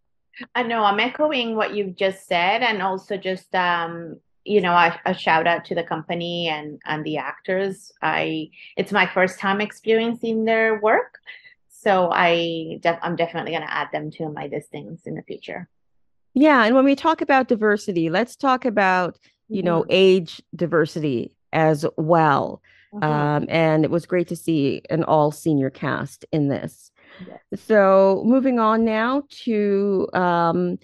I 0.55 0.63
know 0.63 0.84
I'm 0.84 0.99
echoing 0.99 1.55
what 1.55 1.76
you've 1.76 1.95
just 1.95 2.28
said, 2.28 2.63
and 2.63 2.82
also 2.82 3.17
just 3.17 3.53
um, 3.53 4.20
you 4.49 4.61
know, 4.61 4.73
a, 4.73 4.99
a 5.05 5.13
shout 5.13 5.45
out 5.45 5.63
to 5.65 5.75
the 5.75 5.83
company 5.83 6.47
and 6.47 6.81
and 6.85 7.05
the 7.05 7.17
actors. 7.17 7.91
I 8.01 8.49
it's 8.75 8.91
my 8.91 9.05
first 9.05 9.39
time 9.39 9.61
experiencing 9.61 10.45
their 10.45 10.79
work, 10.81 11.19
so 11.69 12.09
I 12.11 12.79
def 12.81 12.97
I'm 13.03 13.15
definitely 13.15 13.51
gonna 13.51 13.67
add 13.69 13.89
them 13.93 14.09
to 14.11 14.29
my 14.29 14.47
listings 14.47 15.01
in 15.05 15.13
the 15.13 15.21
future. 15.21 15.69
Yeah, 16.33 16.65
and 16.65 16.75
when 16.75 16.83
we 16.83 16.95
talk 16.95 17.21
about 17.21 17.47
diversity, 17.47 18.09
let's 18.09 18.35
talk 18.35 18.65
about, 18.65 19.19
you 19.49 19.61
know, 19.61 19.85
age 19.89 20.41
diversity 20.55 21.35
as 21.53 21.85
well. 21.97 22.61
Mhm. 22.93 23.03
Um, 23.03 23.45
and 23.49 23.83
it 23.83 23.91
was 23.91 24.07
great 24.07 24.27
to 24.29 24.35
see 24.35 24.81
an 24.89 25.03
all 25.03 25.31
senior 25.31 25.69
cast 25.69 26.25
in 26.31 26.47
this. 26.47 26.91
Yes. 27.27 27.61
So 27.67 28.23
moving 28.25 28.57
on 28.57 28.83
now 28.83 29.23
to 29.43 30.07
um, 30.13 30.79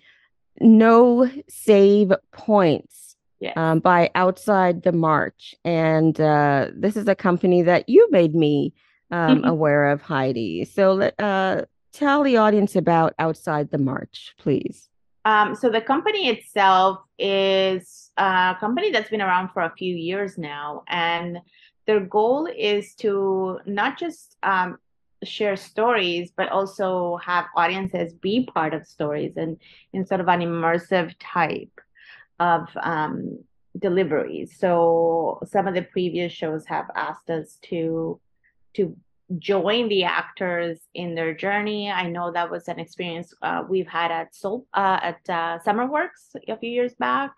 No 0.59 1.29
Save 1.47 2.13
Points 2.31 3.04
Yes. 3.45 3.53
um, 3.57 3.79
by 3.79 4.09
Outside 4.15 4.81
the 4.81 4.91
March. 4.91 5.53
And 5.63 6.19
uh, 6.19 6.71
this 6.75 6.97
is 6.97 7.07
a 7.07 7.13
company 7.13 7.61
that 7.61 7.87
you 7.87 8.09
made 8.09 8.33
me 8.33 8.73
um, 9.11 9.43
aware 9.43 9.89
of, 9.89 10.01
Heidy. 10.01 10.65
So 10.65 10.93
let 10.93 11.19
uh, 11.21 11.65
tell 11.93 12.23
the 12.23 12.37
audience 12.37 12.75
about 12.75 13.13
Outside 13.19 13.69
the 13.69 13.77
March, 13.77 14.33
please. 14.39 14.89
Um, 15.25 15.53
so 15.53 15.69
the 15.69 15.81
company 15.81 16.27
itself 16.29 16.99
is 17.19 18.09
a 18.17 18.55
company 18.59 18.89
that's 18.89 19.11
been 19.11 19.21
around 19.21 19.49
for 19.49 19.61
a 19.61 19.73
few 19.77 19.95
years 19.95 20.39
now, 20.39 20.83
and 20.87 21.37
their 21.85 21.99
goal 21.99 22.47
is 22.47 22.95
to 22.95 23.59
not 23.67 23.99
just 23.99 24.37
um, 24.41 24.79
share 25.23 25.55
stories, 25.55 26.31
but 26.35 26.49
also 26.49 27.17
have 27.17 27.45
audiences 27.55 28.11
be 28.13 28.49
part 28.51 28.73
of 28.73 28.87
stories 28.87 29.33
and 29.37 29.57
in 29.93 30.03
sort 30.05 30.19
of 30.19 30.27
an 30.27 30.39
immersive 30.39 31.13
type 31.19 31.69
of 32.39 32.67
um, 32.81 33.39
deliveries. 33.79 34.57
So 34.57 35.39
some 35.45 35.67
of 35.67 35.73
the 35.73 35.81
previous 35.81 36.31
shows 36.31 36.65
have 36.65 36.85
asked 36.95 37.29
us 37.29 37.57
to 37.69 38.19
to 38.75 38.95
join 39.39 39.89
the 39.89 40.03
actors 40.03 40.79
in 40.93 41.15
their 41.15 41.33
journey. 41.33 41.89
I 41.89 42.07
know 42.09 42.31
that 42.31 42.51
was 42.51 42.67
an 42.67 42.79
experience 42.79 43.33
uh, 43.41 43.63
we've 43.67 43.87
had 43.87 44.11
at 44.11 44.35
Soul 44.35 44.67
uh, 44.73 44.99
at 45.01 45.19
uh, 45.29 45.59
SummerWorks 45.65 46.35
a 46.47 46.57
few 46.57 46.69
years 46.69 46.93
back. 46.95 47.31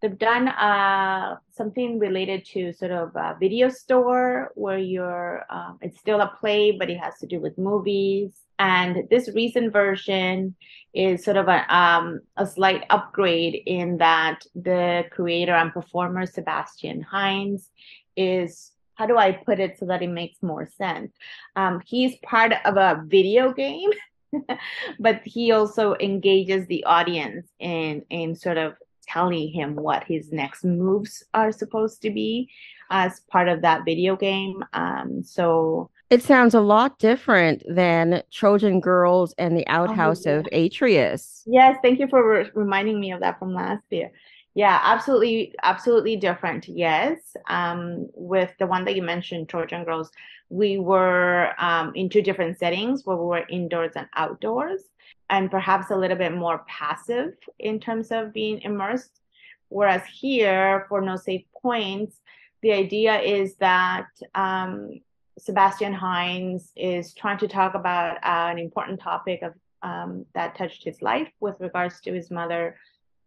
They've 0.00 0.18
done 0.18 0.48
uh, 0.48 1.36
something 1.50 1.98
related 1.98 2.46
to 2.52 2.72
sort 2.72 2.90
of 2.90 3.14
a 3.16 3.36
video 3.38 3.68
store 3.68 4.50
where 4.54 4.78
you're, 4.78 5.44
um, 5.50 5.78
it's 5.82 5.98
still 5.98 6.22
a 6.22 6.32
play, 6.40 6.72
but 6.72 6.88
it 6.88 6.98
has 6.98 7.18
to 7.18 7.26
do 7.26 7.38
with 7.38 7.58
movies. 7.58 8.32
And 8.58 9.08
this 9.10 9.28
recent 9.34 9.72
version 9.72 10.54
is 10.94 11.22
sort 11.24 11.36
of 11.36 11.48
a, 11.48 11.74
um, 11.74 12.20
a 12.36 12.46
slight 12.46 12.84
upgrade 12.88 13.62
in 13.66 13.98
that 13.98 14.44
the 14.54 15.04
creator 15.10 15.54
and 15.54 15.72
performer, 15.72 16.24
Sebastian 16.24 17.02
Hines, 17.02 17.70
is 18.16 18.72
how 18.94 19.06
do 19.06 19.16
I 19.16 19.32
put 19.32 19.60
it 19.60 19.78
so 19.78 19.86
that 19.86 20.02
it 20.02 20.10
makes 20.10 20.42
more 20.42 20.68
sense? 20.76 21.12
Um, 21.56 21.80
he's 21.84 22.16
part 22.22 22.52
of 22.64 22.76
a 22.76 23.02
video 23.06 23.52
game, 23.52 23.90
but 24.98 25.22
he 25.24 25.52
also 25.52 25.96
engages 26.00 26.66
the 26.66 26.84
audience 26.84 27.48
in 27.58 28.04
in 28.10 28.34
sort 28.34 28.58
of 28.58 28.74
telling 29.12 29.50
him 29.50 29.74
what 29.74 30.04
his 30.04 30.32
next 30.32 30.64
moves 30.64 31.24
are 31.34 31.52
supposed 31.52 32.02
to 32.02 32.10
be 32.10 32.48
as 32.90 33.20
part 33.30 33.48
of 33.48 33.62
that 33.62 33.84
video 33.84 34.16
game. 34.16 34.64
Um, 34.72 35.22
so 35.22 35.90
it 36.10 36.22
sounds 36.22 36.54
a 36.54 36.60
lot 36.60 36.98
different 36.98 37.62
than 37.68 38.22
Trojan 38.32 38.80
Girls 38.80 39.32
and 39.38 39.56
the 39.56 39.64
oh, 39.68 39.72
Outhouse 39.72 40.26
oh, 40.26 40.30
yeah. 40.30 40.36
of 40.38 40.48
Atreus. 40.52 41.44
Yes, 41.46 41.76
thank 41.82 42.00
you 42.00 42.08
for 42.08 42.28
re- 42.28 42.50
reminding 42.54 42.98
me 42.98 43.12
of 43.12 43.20
that 43.20 43.38
from 43.38 43.54
last 43.54 43.84
year. 43.90 44.10
Yeah, 44.54 44.80
absolutely, 44.82 45.54
absolutely 45.62 46.16
different. 46.16 46.68
Yes, 46.68 47.36
um, 47.48 48.08
with 48.14 48.50
the 48.58 48.66
one 48.66 48.84
that 48.86 48.96
you 48.96 49.02
mentioned, 49.02 49.48
Trojan 49.48 49.84
Girls, 49.84 50.10
we 50.48 50.78
were 50.78 51.52
um, 51.58 51.92
in 51.94 52.08
two 52.08 52.22
different 52.22 52.58
settings 52.58 53.06
where 53.06 53.16
we 53.16 53.26
were 53.26 53.46
indoors 53.48 53.92
and 53.94 54.08
outdoors 54.16 54.82
and 55.30 55.50
perhaps 55.50 55.90
a 55.90 55.96
little 55.96 56.16
bit 56.16 56.34
more 56.34 56.64
passive 56.66 57.34
in 57.58 57.78
terms 57.80 58.10
of 58.10 58.32
being 58.32 58.60
immersed. 58.62 59.20
Whereas 59.68 60.02
here, 60.04 60.84
for 60.88 61.00
No 61.00 61.16
Save 61.16 61.44
Points, 61.62 62.16
the 62.60 62.72
idea 62.72 63.20
is 63.20 63.54
that 63.56 64.08
um, 64.34 65.00
Sebastian 65.38 65.94
Hines 65.94 66.72
is 66.76 67.14
trying 67.14 67.38
to 67.38 67.48
talk 67.48 67.74
about 67.74 68.16
uh, 68.16 68.50
an 68.50 68.58
important 68.58 69.00
topic 69.00 69.42
of 69.42 69.54
um, 69.82 70.26
that 70.34 70.56
touched 70.56 70.84
his 70.84 71.00
life 71.00 71.30
with 71.40 71.54
regards 71.58 72.00
to 72.02 72.12
his 72.12 72.30
mother 72.30 72.76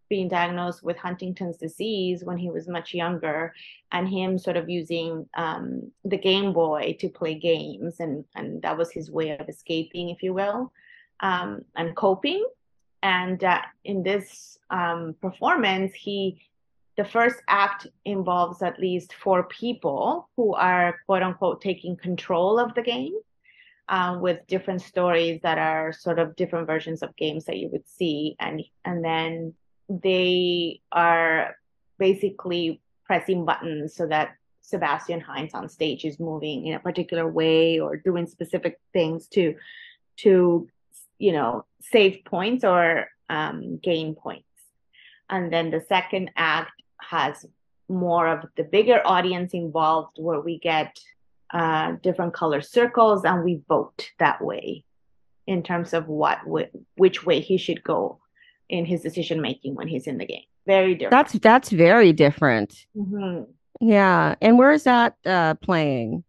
being 0.10 0.28
diagnosed 0.28 0.84
with 0.84 0.98
Huntington's 0.98 1.58
disease 1.58 2.24
when 2.24 2.38
he 2.38 2.52
was 2.52 2.68
much 2.68 2.94
younger, 2.94 3.56
and 3.92 4.08
him 4.08 4.38
sort 4.38 4.58
of 4.58 4.70
using 4.70 5.28
um, 5.36 5.92
the 6.06 6.18
Game 6.18 6.54
Boy 6.54 6.96
to 7.00 7.10
play 7.10 7.34
games, 7.36 8.00
and 8.00 8.26
and 8.36 8.62
that 8.62 8.78
was 8.78 8.92
his 8.92 9.10
way 9.10 9.36
of 9.36 9.50
escaping, 9.50 10.10
if 10.10 10.22
you 10.22 10.34
will 10.34 10.72
um, 11.20 11.64
and 11.76 11.96
coping. 11.96 12.46
And 13.02 13.44
uh, 13.44 13.62
in 13.84 14.04
this 14.04 14.58
um, 14.70 15.16
performance, 15.22 15.94
he 15.94 16.42
the 16.96 17.04
first 17.04 17.42
act 17.48 17.88
involves 18.06 18.62
at 18.62 18.80
least 18.80 19.14
four 19.14 19.44
people 19.46 20.30
who 20.38 20.54
are 20.54 21.00
quote 21.06 21.24
unquote 21.24 21.62
taking 21.62 21.98
control 21.98 22.60
of 22.60 22.76
the 22.76 22.84
game 22.84 23.16
um, 23.90 24.22
with 24.22 24.46
different 24.48 24.82
stories 24.82 25.42
that 25.42 25.58
are 25.58 25.92
sort 25.92 26.20
of 26.20 26.36
different 26.36 26.68
versions 26.68 27.02
of 27.02 27.16
games 27.16 27.46
that 27.46 27.58
you 27.58 27.68
would 27.70 27.88
see 27.88 28.36
and 28.40 28.62
and 28.86 29.04
then 29.04 29.54
they 29.90 30.80
are 30.92 31.56
basically 31.98 32.80
pressing 33.06 33.44
buttons 33.44 33.96
so 33.96 34.08
that 34.08 34.36
Sebastian 34.62 35.20
Hines 35.20 35.54
on 35.54 35.68
stage 35.68 36.06
is 36.06 36.20
moving 36.20 36.68
in 36.68 36.74
a 36.74 36.80
particular 36.80 37.28
way 37.30 37.80
or 37.80 37.98
doing 37.98 38.28
specific 38.28 38.80
things 38.94 39.28
to 39.30 39.56
to 40.18 40.70
you 41.24 41.32
know, 41.32 41.66
save 41.80 42.26
points 42.26 42.66
or 42.66 43.08
um, 43.30 43.80
gain 43.82 44.14
points. 44.14 44.44
And 45.30 45.54
then 45.54 45.72
the 45.72 45.80
second 45.88 46.32
act 46.36 46.74
has 47.00 47.46
more 47.88 48.28
of 48.28 48.46
the 48.58 48.66
bigger 48.66 49.02
audience 49.06 49.54
involved 49.54 50.18
where 50.18 50.42
we 50.42 50.60
get 50.60 51.00
uh, 51.54 51.94
different 52.04 52.34
color 52.34 52.60
circles 52.62 53.24
and 53.24 53.42
we 53.42 53.62
vote 53.70 54.10
that 54.20 54.44
way 54.44 54.84
in 55.48 55.64
terms 55.64 55.94
of 55.94 56.10
what 56.10 56.40
which 56.96 57.26
way 57.26 57.40
he 57.40 57.58
should 57.58 57.82
go 57.84 58.20
in 58.68 58.84
his 58.86 59.02
decision 59.02 59.40
making 59.42 59.76
when 59.76 59.88
he's 59.88 60.08
in 60.08 60.18
the 60.18 60.26
game. 60.26 60.48
Very 60.66 60.94
different. 60.94 61.12
That's 61.12 61.34
that's 61.40 61.70
very 61.70 62.12
different. 62.12 62.86
Mm-hmm. 62.98 63.44
Yeah, 63.80 64.36
and 64.42 64.58
where 64.58 64.72
is 64.72 64.84
that 64.84 65.16
uh, 65.26 65.54
playing? 65.56 66.26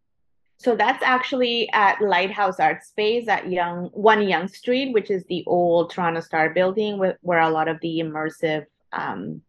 So 0.64 0.74
that's 0.74 1.02
actually 1.02 1.68
at 1.74 2.00
Lighthouse 2.00 2.58
Art 2.58 2.82
Space 2.82 3.28
at 3.28 3.50
Yonge 3.50 3.90
One 3.92 4.26
Yonge 4.26 4.50
Street, 4.50 4.94
which 4.94 5.10
is 5.10 5.22
the 5.24 5.44
old 5.46 5.90
Toronto 5.90 6.20
Star 6.20 6.54
building 6.54 6.96
with, 6.96 7.18
where 7.20 7.40
a 7.40 7.50
lot 7.50 7.68
of 7.68 7.78
the 7.82 8.00
immersive, 8.00 8.64
um, 8.90 9.42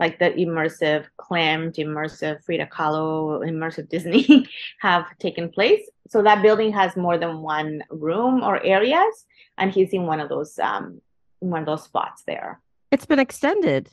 like 0.00 0.18
the 0.18 0.30
immersive 0.30 1.06
Klimt, 1.20 1.76
immersive 1.76 2.42
Frida 2.44 2.66
Kahlo, 2.66 3.48
immersive 3.48 3.88
Disney 3.94 4.44
have 4.80 5.16
taken 5.18 5.50
place. 5.50 5.88
So 6.08 6.20
that 6.24 6.42
building 6.42 6.72
has 6.72 6.96
more 6.96 7.16
than 7.16 7.42
one 7.42 7.84
room 7.88 8.42
or 8.42 8.60
areas, 8.64 9.26
and 9.56 9.70
he's 9.70 9.92
in 9.92 10.06
one 10.06 10.18
of 10.18 10.28
those 10.28 10.58
um, 10.58 11.00
one 11.38 11.60
of 11.60 11.66
those 11.66 11.84
spots 11.84 12.24
there. 12.26 12.58
It's 12.90 13.06
been 13.06 13.20
extended. 13.20 13.88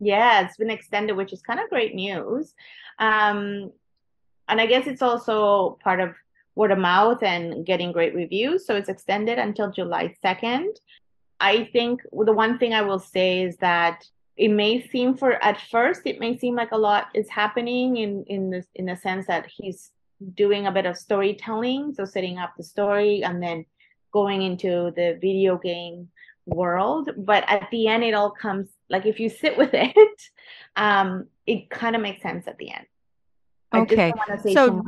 Yeah, 0.00 0.44
it's 0.44 0.56
been 0.56 0.70
extended, 0.70 1.16
which 1.16 1.32
is 1.32 1.40
kind 1.40 1.60
of 1.60 1.68
great 1.68 1.94
news. 1.94 2.52
Um, 2.98 3.70
and 4.50 4.60
I 4.60 4.66
guess 4.66 4.86
it's 4.86 5.02
also 5.02 5.78
part 5.82 6.00
of 6.00 6.14
word 6.56 6.72
of 6.72 6.78
mouth 6.78 7.22
and 7.22 7.64
getting 7.64 7.92
great 7.92 8.14
reviews. 8.14 8.66
So 8.66 8.74
it's 8.76 8.88
extended 8.88 9.38
until 9.38 9.70
July 9.70 10.14
2nd. 10.22 10.76
I 11.40 11.70
think 11.72 12.02
the 12.12 12.32
one 12.32 12.58
thing 12.58 12.74
I 12.74 12.82
will 12.82 12.98
say 12.98 13.42
is 13.42 13.56
that 13.58 14.04
it 14.36 14.48
may 14.48 14.86
seem 14.88 15.16
for 15.16 15.32
at 15.42 15.60
first 15.70 16.02
it 16.04 16.18
may 16.18 16.36
seem 16.36 16.54
like 16.54 16.72
a 16.72 16.78
lot 16.78 17.08
is 17.14 17.28
happening 17.28 17.96
in 17.96 18.24
in 18.24 18.50
this 18.50 18.66
in 18.74 18.86
the 18.86 18.96
sense 18.96 19.26
that 19.26 19.46
he's 19.46 19.90
doing 20.34 20.66
a 20.66 20.72
bit 20.72 20.86
of 20.86 20.96
storytelling, 20.96 21.94
so 21.94 22.04
setting 22.04 22.38
up 22.38 22.52
the 22.56 22.62
story 22.62 23.22
and 23.22 23.42
then 23.42 23.64
going 24.12 24.42
into 24.42 24.92
the 24.96 25.18
video 25.20 25.56
game 25.56 26.08
world. 26.46 27.10
But 27.16 27.44
at 27.48 27.68
the 27.70 27.86
end, 27.86 28.04
it 28.04 28.14
all 28.14 28.30
comes 28.30 28.68
like 28.88 29.06
if 29.06 29.20
you 29.20 29.28
sit 29.28 29.56
with 29.56 29.70
it, 29.74 30.22
um, 30.76 31.28
it 31.46 31.70
kind 31.70 31.96
of 31.96 32.02
makes 32.02 32.22
sense 32.22 32.46
at 32.46 32.58
the 32.58 32.72
end. 32.72 32.86
Okay. 33.72 34.12
so 34.52 34.82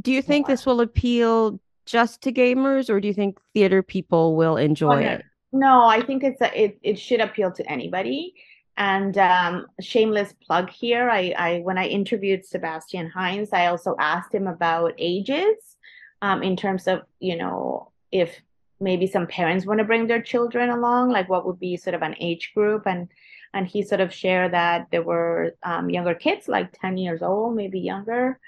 do 0.00 0.12
you 0.12 0.22
think 0.22 0.46
more. 0.46 0.54
this 0.54 0.66
will 0.66 0.80
appeal 0.80 1.60
just 1.84 2.22
to 2.22 2.32
gamers 2.32 2.88
or 2.88 3.00
do 3.00 3.08
you 3.08 3.14
think 3.14 3.38
theater 3.52 3.82
people 3.82 4.36
will 4.36 4.56
enjoy 4.56 4.98
okay. 4.98 5.14
it? 5.14 5.24
No, 5.52 5.84
I 5.84 6.00
think 6.00 6.24
it's 6.24 6.40
a, 6.40 6.60
it, 6.60 6.78
it 6.82 6.98
should 6.98 7.20
appeal 7.20 7.52
to 7.52 7.70
anybody. 7.70 8.34
And 8.78 9.18
um, 9.18 9.66
shameless 9.80 10.32
plug 10.46 10.70
here. 10.70 11.10
I, 11.10 11.34
I 11.36 11.58
when 11.58 11.76
I 11.76 11.86
interviewed 11.86 12.46
Sebastian 12.46 13.10
Hines, 13.10 13.50
I 13.52 13.66
also 13.66 13.94
asked 13.98 14.34
him 14.34 14.46
about 14.46 14.94
ages, 14.96 15.76
um, 16.22 16.42
in 16.42 16.56
terms 16.56 16.88
of 16.88 17.02
you 17.20 17.36
know 17.36 17.92
if 18.10 18.40
maybe 18.80 19.06
some 19.06 19.26
parents 19.26 19.66
want 19.66 19.78
to 19.78 19.84
bring 19.84 20.06
their 20.06 20.22
children 20.22 20.70
along, 20.70 21.10
like 21.10 21.28
what 21.28 21.46
would 21.46 21.60
be 21.60 21.76
sort 21.76 21.94
of 21.94 22.02
an 22.02 22.16
age 22.18 22.52
group. 22.54 22.86
And 22.86 23.08
and 23.54 23.66
he 23.66 23.82
sort 23.82 24.00
of 24.00 24.12
shared 24.12 24.52
that 24.52 24.88
there 24.90 25.02
were 25.02 25.54
um, 25.62 25.90
younger 25.90 26.14
kids 26.14 26.48
like 26.48 26.72
10 26.80 26.96
years 26.96 27.22
old 27.22 27.54
maybe 27.54 27.80
younger 27.80 28.38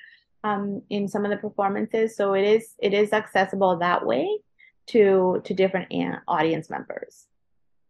um, 0.45 0.83
in 0.91 1.09
some 1.09 1.25
of 1.25 1.31
the 1.31 1.37
performances. 1.37 2.17
So 2.17 2.35
it 2.35 2.45
is 2.45 2.75
it 2.79 2.95
is 2.95 3.13
accessible 3.13 3.79
that 3.79 4.07
way 4.07 4.39
to 4.89 5.41
to 5.45 5.55
different 5.55 5.93
audience 6.29 6.71
members. 6.71 7.27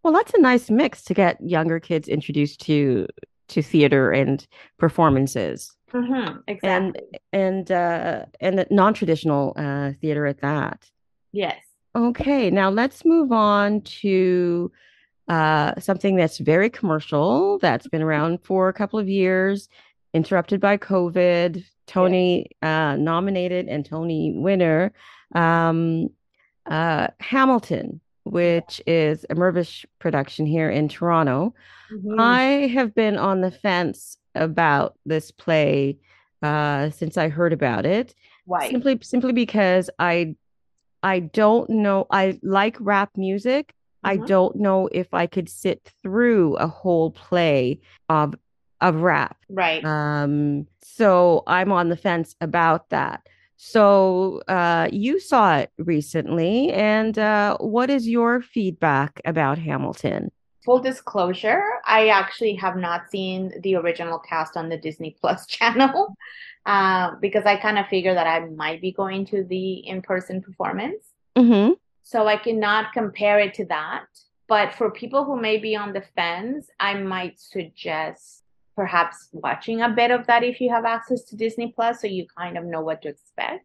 Well 0.03 0.13
that's 0.13 0.35
a 0.35 0.41
nice 0.41 0.71
mix 0.71 1.03
to 1.05 1.15
get 1.15 1.39
younger 1.43 1.81
kids 1.81 2.09
introduced 2.09 2.61
to 2.63 3.07
to 3.49 3.63
theater 3.63 4.11
and 4.13 4.47
performances. 4.79 5.73
Mm-hmm, 5.93 6.39
exactly. 6.49 7.01
and 7.33 7.69
and 7.69 7.73
uh 7.73 8.25
and 8.41 8.67
non-traditional 8.71 9.53
uh 9.57 9.93
theater 10.01 10.27
at 10.27 10.41
that. 10.41 10.89
Yes. 11.33 11.61
Okay 11.97 12.51
now 12.51 12.71
let's 12.71 13.05
move 13.05 13.33
on 13.33 13.81
to 13.83 14.71
uh, 15.29 15.79
something 15.81 16.17
that's 16.17 16.39
very 16.39 16.71
commercial, 16.71 17.59
that's 17.59 17.89
been 17.89 18.03
around 18.03 18.39
for 18.43 18.69
a 18.69 18.73
couple 18.73 18.99
of 18.99 19.09
years, 19.09 19.69
interrupted 20.13 20.61
by 20.61 20.77
COVID, 20.77 21.65
Tony 21.87 22.47
yeah. 22.63 22.93
uh, 22.93 22.97
nominated 22.97 23.69
and 23.69 23.85
Tony 23.85 24.35
winner, 24.37 24.93
um, 25.35 26.09
uh, 26.67 27.09
Hamilton. 27.21 28.01
which 28.25 28.81
is 28.87 29.27
a 29.29 29.35
Mirvish 29.35 29.85
production 29.99 30.47
here 30.47 30.71
in 30.71 30.89
Toronto. 30.89 31.55
Mhm. 31.93 32.19
I 32.19 32.69
have 32.69 32.95
been 32.95 33.19
on 33.19 33.43
the 33.43 33.51
fence 33.51 34.17
about 34.35 34.97
this 35.05 35.31
play 35.31 35.99
uh, 36.43 36.89
since 36.91 37.19
I 37.19 37.29
heard 37.29 37.53
about 37.53 37.85
it. 37.85 38.15
Why? 38.47 38.71
Simply 38.71 38.99
simply 39.03 39.33
because 39.33 39.91
I 39.99 40.37
I 41.03 41.21
don't 41.21 41.69
know 41.69 42.07
I 42.11 42.39
like 42.43 42.77
rap 42.81 43.11
music. 43.17 43.75
I 44.05 44.19
Mhm. 44.19 44.27
don't 44.27 44.57
know 44.57 44.89
if 44.93 45.13
I 45.15 45.27
could 45.27 45.49
sit 45.49 45.91
through 46.03 46.57
a 46.57 46.67
whole 46.67 47.11
play 47.11 47.81
of 48.09 48.35
of 48.81 49.01
rap. 49.01 49.39
Right. 49.49 49.83
Um, 49.85 50.67
so 50.83 51.43
I'm 51.47 51.73
on 51.73 51.89
the 51.89 51.97
fence 51.97 52.37
about 52.41 52.91
that. 52.91 53.27
So 53.57 54.43
uh, 54.47 54.89
you 54.93 55.19
saw 55.21 55.57
it 55.57 55.71
recently, 55.79 56.71
and 56.73 57.19
uh, 57.19 57.57
what 57.59 57.89
is 57.89 58.07
your 58.07 58.43
feedback 58.43 59.23
about 59.25 59.57
Hamilton? 59.59 60.31
Full 60.65 60.81
disclosure, 60.81 61.63
I 61.87 62.09
actually 62.09 62.55
have 62.57 62.77
not 62.77 63.11
seen 63.11 63.53
the 63.63 63.77
original 63.77 64.19
cast 64.19 64.57
on 64.57 64.69
the 64.69 64.77
Disney 64.77 65.17
Plus 65.21 65.47
channel 65.57 66.15
uh, 66.67 67.13
because 67.21 67.45
I 67.45 67.57
kind 67.57 67.79
of 67.79 67.87
figure 67.87 68.15
that 68.15 68.27
I 68.27 68.41
might 68.49 68.81
be 68.83 68.93
going 68.93 69.25
to 69.27 69.45
the 69.45 69.75
in-person 69.87 70.43
performance. 70.43 71.05
Mm-hmm. 71.37 71.73
So 72.05 72.27
I 72.29 72.37
cannot 72.37 72.93
compare 72.93 73.41
it 73.41 73.55
to 73.55 73.65
that. 73.67 74.07
But 74.47 74.75
for 74.75 74.91
people 74.91 75.25
who 75.25 75.41
may 75.41 75.57
be 75.57 75.75
on 75.75 75.93
the 75.95 76.05
fence, 76.15 76.69
I 76.79 76.95
might 76.95 77.41
suggest 77.41 78.43
perhaps 78.77 79.29
watching 79.33 79.81
a 79.83 79.89
bit 79.89 80.11
of 80.11 80.27
that 80.27 80.43
if 80.45 80.61
you 80.61 80.69
have 80.71 80.85
access 80.85 81.23
to 81.25 81.37
Disney 81.37 81.73
Plus 81.75 82.01
so 82.01 82.07
you 82.07 82.27
kind 82.37 82.59
of 82.59 82.65
know 82.65 82.83
what 82.83 83.01
to 83.03 83.09
expect. 83.09 83.65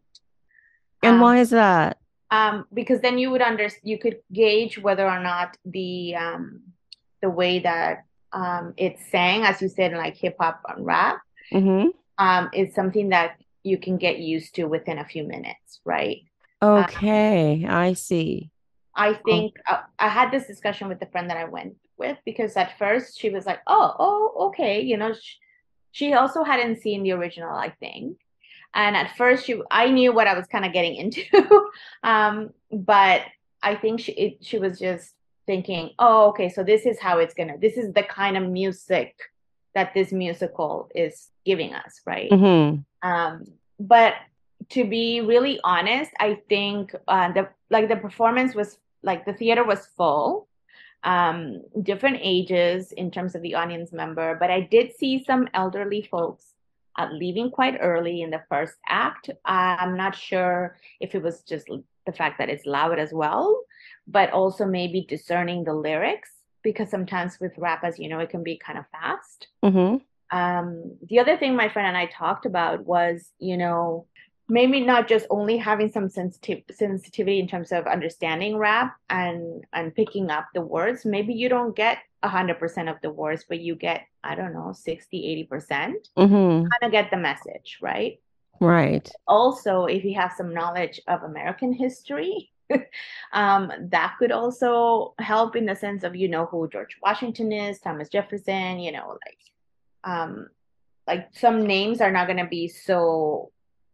And 1.02 1.14
Um, 1.16 1.20
why 1.20 1.38
is 1.38 1.50
that? 1.50 1.98
um, 2.32 2.64
because 2.72 3.00
then 3.00 3.18
you 3.18 3.28
would 3.32 3.42
under 3.42 3.68
you 3.82 3.98
could 3.98 4.18
gauge 4.32 4.78
whether 4.78 5.04
or 5.04 5.18
not 5.20 5.56
the 5.64 6.14
um, 6.14 6.62
the 7.22 7.28
way 7.40 7.58
that 7.58 8.04
um, 8.32 8.72
it's 8.76 9.04
sang, 9.10 9.42
as 9.42 9.60
you 9.60 9.68
said, 9.68 9.90
in 9.92 9.98
like 9.98 10.16
hip 10.16 10.36
hop 10.40 10.60
and 10.68 10.86
rap, 10.86 11.18
Mm-hmm. 11.52 11.88
um, 12.24 12.48
is 12.54 12.72
something 12.74 13.08
that 13.10 13.30
you 13.64 13.76
can 13.78 13.96
get 13.98 14.18
used 14.18 14.54
to 14.54 14.64
within 14.64 14.98
a 14.98 15.04
few 15.04 15.24
minutes, 15.24 15.80
right? 15.84 16.22
Okay, 16.62 17.66
I 17.66 17.94
see. 17.94 18.50
I 18.94 19.14
think 19.14 19.54
uh, 19.68 19.80
I 19.98 20.08
had 20.08 20.30
this 20.30 20.46
discussion 20.46 20.88
with 20.88 21.00
the 21.00 21.06
friend 21.06 21.30
that 21.30 21.36
I 21.36 21.44
went 21.44 21.76
with 21.96 22.18
because 22.24 22.56
at 22.56 22.76
first 22.78 23.18
she 23.18 23.30
was 23.30 23.46
like, 23.46 23.60
"Oh, 23.66 23.94
oh, 23.98 24.46
okay," 24.48 24.80
you 24.80 24.96
know, 24.96 25.14
she, 25.14 25.36
she 25.92 26.12
also 26.12 26.42
hadn't 26.44 26.82
seen 26.82 27.02
the 27.02 27.12
original, 27.12 27.54
I 27.54 27.70
think. 27.80 28.18
And 28.74 28.96
at 28.96 29.16
first 29.16 29.46
she 29.46 29.60
I 29.70 29.90
knew 29.90 30.12
what 30.12 30.26
I 30.26 30.34
was 30.34 30.46
kind 30.46 30.64
of 30.64 30.72
getting 30.72 30.94
into. 31.02 31.24
Um, 32.02 32.50
but 32.70 33.22
I 33.62 33.74
think 33.74 34.00
she 34.00 34.12
it, 34.12 34.44
she 34.44 34.58
was 34.58 34.78
just 34.78 35.14
thinking, 35.46 35.90
"Oh, 35.98 36.28
okay, 36.28 36.48
so 36.48 36.62
this 36.62 36.84
is 36.84 36.98
how 36.98 37.18
it's 37.18 37.34
gonna 37.34 37.58
this 37.58 37.76
is 37.76 37.92
the 37.92 38.02
kind 38.02 38.36
of 38.36 38.48
music 38.48 39.14
that 39.74 39.94
this 39.94 40.12
musical 40.12 40.90
is 40.94 41.30
giving 41.46 41.74
us, 41.74 42.00
right?" 42.06 42.30
Mm-hmm. 42.30 43.08
Um, 43.08 43.44
but 43.78 44.14
to 44.68 44.84
be 44.84 45.20
really 45.20 45.58
honest, 45.64 46.10
I 46.20 46.38
think 46.48 46.94
uh, 47.08 47.32
the 47.32 47.48
like 47.70 47.88
the 47.88 47.96
performance 47.96 48.54
was 48.54 48.78
like 49.02 49.24
the 49.24 49.32
theater 49.32 49.64
was 49.64 49.86
full, 49.96 50.48
um, 51.04 51.62
different 51.82 52.18
ages 52.20 52.92
in 52.92 53.10
terms 53.10 53.34
of 53.34 53.42
the 53.42 53.54
audience 53.54 53.92
member, 53.92 54.36
but 54.38 54.50
I 54.50 54.60
did 54.60 54.94
see 54.94 55.24
some 55.24 55.48
elderly 55.54 56.02
folks 56.02 56.52
uh, 56.98 57.08
leaving 57.10 57.50
quite 57.50 57.78
early 57.80 58.20
in 58.20 58.30
the 58.30 58.42
first 58.48 58.74
act. 58.86 59.30
I'm 59.44 59.96
not 59.96 60.14
sure 60.14 60.76
if 61.00 61.14
it 61.14 61.22
was 61.22 61.42
just 61.42 61.68
the 62.06 62.12
fact 62.12 62.38
that 62.38 62.50
it's 62.50 62.66
loud 62.66 62.98
as 62.98 63.12
well, 63.12 63.62
but 64.06 64.30
also 64.30 64.66
maybe 64.66 65.06
discerning 65.08 65.64
the 65.64 65.72
lyrics 65.72 66.30
because 66.62 66.90
sometimes 66.90 67.38
with 67.40 67.52
rap, 67.56 67.84
as 67.84 67.98
you 67.98 68.08
know, 68.08 68.18
it 68.18 68.28
can 68.28 68.42
be 68.42 68.58
kind 68.58 68.78
of 68.78 68.84
fast 68.92 69.48
Mm-hmm. 69.64 70.36
um, 70.36 70.96
the 71.08 71.18
other 71.18 71.36
thing 71.36 71.54
my 71.56 71.68
friend 71.68 71.88
and 71.88 71.96
I 71.96 72.06
talked 72.06 72.46
about 72.46 72.84
was, 72.86 73.30
you 73.38 73.56
know, 73.56 74.06
maybe 74.50 74.80
not 74.80 75.08
just 75.08 75.26
only 75.30 75.56
having 75.56 75.90
some 75.90 76.08
sensitive 76.08 76.62
sensitivity 76.70 77.38
in 77.38 77.48
terms 77.48 77.72
of 77.72 77.86
understanding 77.86 78.56
rap 78.56 78.96
and 79.08 79.64
and 79.72 79.94
picking 79.94 80.30
up 80.30 80.48
the 80.54 80.60
words. 80.60 81.04
Maybe 81.04 81.32
you 81.32 81.48
don't 81.48 81.74
get 81.74 81.98
a 82.22 82.28
hundred 82.28 82.58
percent 82.58 82.88
of 82.88 82.96
the 83.02 83.10
words, 83.10 83.44
but 83.48 83.60
you 83.60 83.74
get, 83.74 84.02
I 84.22 84.34
don't 84.34 84.52
know, 84.52 84.72
60, 84.72 85.26
80 85.26 85.44
percent. 85.44 86.08
Mm-hmm. 86.18 86.68
Kind 86.68 86.82
of 86.82 86.92
get 86.92 87.10
the 87.10 87.16
message, 87.16 87.78
right? 87.80 88.20
Right. 88.60 89.10
Also, 89.26 89.86
if 89.86 90.04
you 90.04 90.14
have 90.16 90.34
some 90.36 90.52
knowledge 90.52 91.00
of 91.08 91.22
American 91.22 91.72
history, 91.72 92.50
um, 93.32 93.72
that 93.90 94.16
could 94.18 94.32
also 94.32 95.14
help 95.18 95.56
in 95.56 95.64
the 95.64 95.74
sense 95.76 96.04
of 96.04 96.14
you 96.14 96.28
know 96.28 96.44
who 96.46 96.68
George 96.68 96.96
Washington 97.02 97.52
is, 97.52 97.80
Thomas 97.80 98.08
Jefferson, 98.08 98.80
you 98.80 98.92
know, 98.92 99.16
like 99.26 99.38
um 100.02 100.48
like 101.06 101.28
some 101.32 101.66
names 101.66 102.00
are 102.00 102.12
not 102.12 102.26
going 102.26 102.38
to 102.38 102.46
be 102.46 102.68
so 102.68 103.50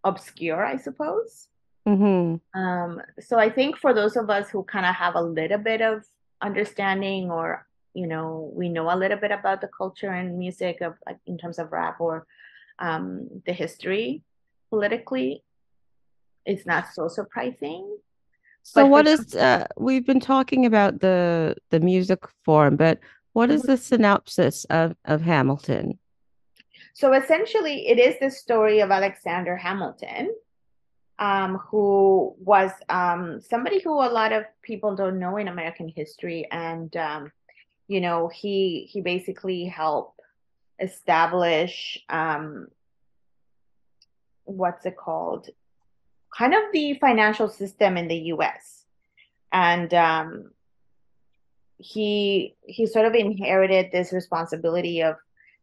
obscure, 0.06 0.64
I 0.64 0.76
suppose. 0.76 1.48
Mm-hmm. 1.86 2.60
Um, 2.60 3.02
so 3.20 3.38
I 3.38 3.50
think 3.50 3.76
for 3.78 3.92
those 3.92 4.16
of 4.16 4.30
us 4.30 4.48
who 4.50 4.62
kind 4.64 4.86
of 4.86 4.94
have 4.94 5.14
a 5.14 5.22
little 5.22 5.58
bit 5.58 5.80
of 5.80 6.04
understanding 6.42 7.30
or 7.30 7.66
you 7.94 8.06
know 8.06 8.50
we 8.54 8.68
know 8.68 8.92
a 8.92 8.96
little 9.02 9.16
bit 9.16 9.30
about 9.30 9.60
the 9.60 9.70
culture 9.80 10.10
and 10.10 10.38
music 10.38 10.80
of 10.82 10.94
like 11.06 11.18
in 11.26 11.38
terms 11.38 11.58
of 11.58 11.72
rap 11.72 11.96
or 12.00 12.26
um, 12.78 13.28
the 13.46 13.52
history 13.52 14.22
politically, 14.70 15.42
it's 16.44 16.66
not 16.66 16.92
so 16.92 17.08
surprising. 17.08 17.98
So 18.62 18.82
But 18.82 18.90
what 18.90 19.06
is 19.06 19.34
uh 19.34 19.66
we've 19.76 20.06
been 20.06 20.20
talking 20.20 20.66
about 20.66 21.00
the 21.00 21.54
the 21.70 21.80
music 21.80 22.20
form, 22.44 22.76
but 22.76 22.98
what 23.32 23.50
is 23.50 23.62
the 23.62 23.76
synopsis 23.76 24.64
of 24.70 24.96
of 25.04 25.20
Hamilton? 25.20 25.98
So 26.98 27.12
essentially, 27.12 27.88
it 27.88 27.98
is 27.98 28.18
the 28.18 28.30
story 28.30 28.80
of 28.80 28.90
Alexander 28.90 29.54
Hamilton, 29.54 30.34
um, 31.18 31.58
who 31.58 32.34
was 32.38 32.70
um, 32.88 33.42
somebody 33.42 33.80
who 33.80 33.92
a 33.92 34.08
lot 34.08 34.32
of 34.32 34.44
people 34.62 34.96
don't 34.96 35.18
know 35.18 35.36
in 35.36 35.46
American 35.46 35.88
history, 35.94 36.48
and 36.50 36.96
um, 36.96 37.32
you 37.86 38.00
know, 38.00 38.28
he 38.28 38.88
he 38.90 39.02
basically 39.02 39.66
helped 39.66 40.22
establish 40.80 42.02
um, 42.08 42.68
what's 44.44 44.86
it 44.86 44.96
called, 44.96 45.50
kind 46.34 46.54
of 46.54 46.62
the 46.72 46.94
financial 46.94 47.50
system 47.50 47.98
in 47.98 48.08
the 48.08 48.32
U.S. 48.36 48.86
and 49.52 49.92
um, 49.92 50.50
he 51.76 52.56
he 52.62 52.86
sort 52.86 53.04
of 53.04 53.12
inherited 53.12 53.92
this 53.92 54.14
responsibility 54.14 55.02
of 55.02 55.16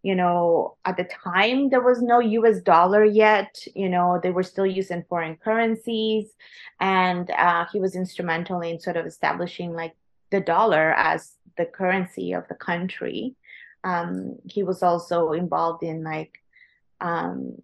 you 0.03 0.15
know, 0.15 0.75
at 0.83 0.97
the 0.97 1.05
time 1.05 1.69
there 1.69 1.81
was 1.81 2.01
no 2.01 2.19
US 2.19 2.59
dollar 2.59 3.05
yet, 3.05 3.65
you 3.73 3.87
know, 3.87 4.19
they 4.21 4.31
were 4.31 4.43
still 4.43 4.65
using 4.65 5.05
foreign 5.07 5.37
currencies. 5.37 6.33
And 6.81 7.31
uh, 7.31 7.65
he 7.71 7.79
was 7.79 7.95
instrumental 7.95 8.59
in 8.59 8.81
sort 8.81 8.97
of 8.97 9.05
establishing 9.05 9.73
like 9.73 9.95
the 10.29 10.41
dollar 10.41 10.93
as 10.93 11.37
the 11.57 11.65
currency 11.65 12.33
of 12.33 12.45
the 12.49 12.55
country. 12.55 13.35
Um, 13.85 14.37
he 14.43 14.61
was 14.61 14.83
also 14.83 15.31
involved 15.31 15.83
in 15.83 16.03
like 16.03 16.37
um, 16.99 17.61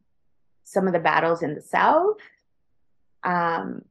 some 0.63 0.87
of 0.87 0.93
the 0.93 0.99
battles 0.99 1.43
in 1.43 1.55
the 1.55 1.61
South 1.61 2.19
um, 3.23 3.83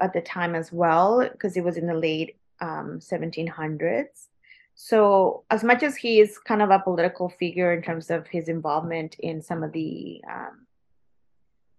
at 0.00 0.12
the 0.12 0.20
time 0.20 0.56
as 0.56 0.72
well, 0.72 1.28
because 1.30 1.56
it 1.56 1.62
was 1.62 1.76
in 1.76 1.86
the 1.86 1.94
late 1.94 2.36
um, 2.60 2.98
1700s. 2.98 4.26
So, 4.74 5.44
as 5.50 5.62
much 5.62 5.82
as 5.82 5.96
he 5.96 6.20
is 6.20 6.38
kind 6.38 6.62
of 6.62 6.70
a 6.70 6.78
political 6.78 7.28
figure 7.28 7.72
in 7.72 7.82
terms 7.82 8.10
of 8.10 8.26
his 8.26 8.48
involvement 8.48 9.16
in 9.20 9.42
some 9.42 9.62
of 9.62 9.72
the 9.72 10.22
um, 10.28 10.66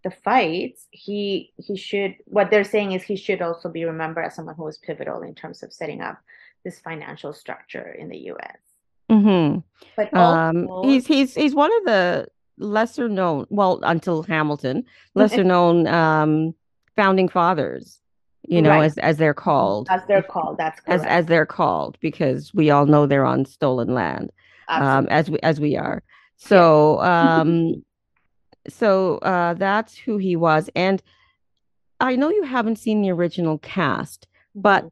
the 0.03 0.11
fights, 0.11 0.87
he 0.91 1.51
he 1.57 1.75
should. 1.75 2.15
What 2.25 2.51
they're 2.51 2.63
saying 2.63 2.91
is 2.91 3.03
he 3.03 3.15
should 3.15 3.41
also 3.41 3.69
be 3.69 3.85
remembered 3.85 4.25
as 4.25 4.35
someone 4.35 4.55
who 4.55 4.63
was 4.63 4.77
pivotal 4.77 5.23
in 5.23 5.33
terms 5.35 5.63
of 5.63 5.73
setting 5.73 6.01
up 6.01 6.19
this 6.63 6.79
financial 6.79 7.33
structure 7.33 7.91
in 7.91 8.09
the 8.09 8.17
U.S. 8.17 8.57
Mm-hmm. 9.11 9.59
But 9.95 10.13
Um, 10.13 10.69
he's 10.83 11.07
he's 11.07 11.33
he's 11.35 11.55
one 11.55 11.71
of 11.77 11.85
the 11.85 12.27
lesser 12.57 13.09
known, 13.09 13.45
well, 13.49 13.79
until 13.83 14.23
Hamilton, 14.23 14.85
lesser 15.15 15.43
known 15.43 15.87
um 15.87 16.55
founding 16.95 17.29
fathers, 17.29 17.99
you 18.47 18.61
know, 18.61 18.69
Right. 18.71 18.85
as 18.85 18.97
as 18.97 19.17
they're 19.17 19.33
called, 19.33 19.87
as 19.89 20.01
they're 20.07 20.21
called, 20.23 20.57
that's 20.57 20.79
as 20.87 21.01
correct. 21.01 21.11
as 21.11 21.25
they're 21.27 21.45
called, 21.45 21.97
because 22.01 22.53
we 22.53 22.69
all 22.69 22.85
know 22.85 23.05
they're 23.05 23.25
on 23.25 23.45
stolen 23.45 23.93
land, 23.93 24.31
um, 24.67 25.07
as 25.09 25.29
we 25.29 25.39
as 25.43 25.59
we 25.59 25.75
are. 25.77 26.03
So, 26.37 27.01
um, 27.01 27.83
so 28.67 29.17
uh, 29.19 29.53
that's 29.55 29.95
who 29.97 30.17
he 30.17 30.35
was, 30.35 30.69
and 30.75 31.01
I 31.99 32.15
know 32.15 32.29
you 32.29 32.43
haven't 32.43 32.77
seen 32.79 33.01
the 33.01 33.11
original 33.11 33.57
cast, 33.59 34.27
but 34.55 34.85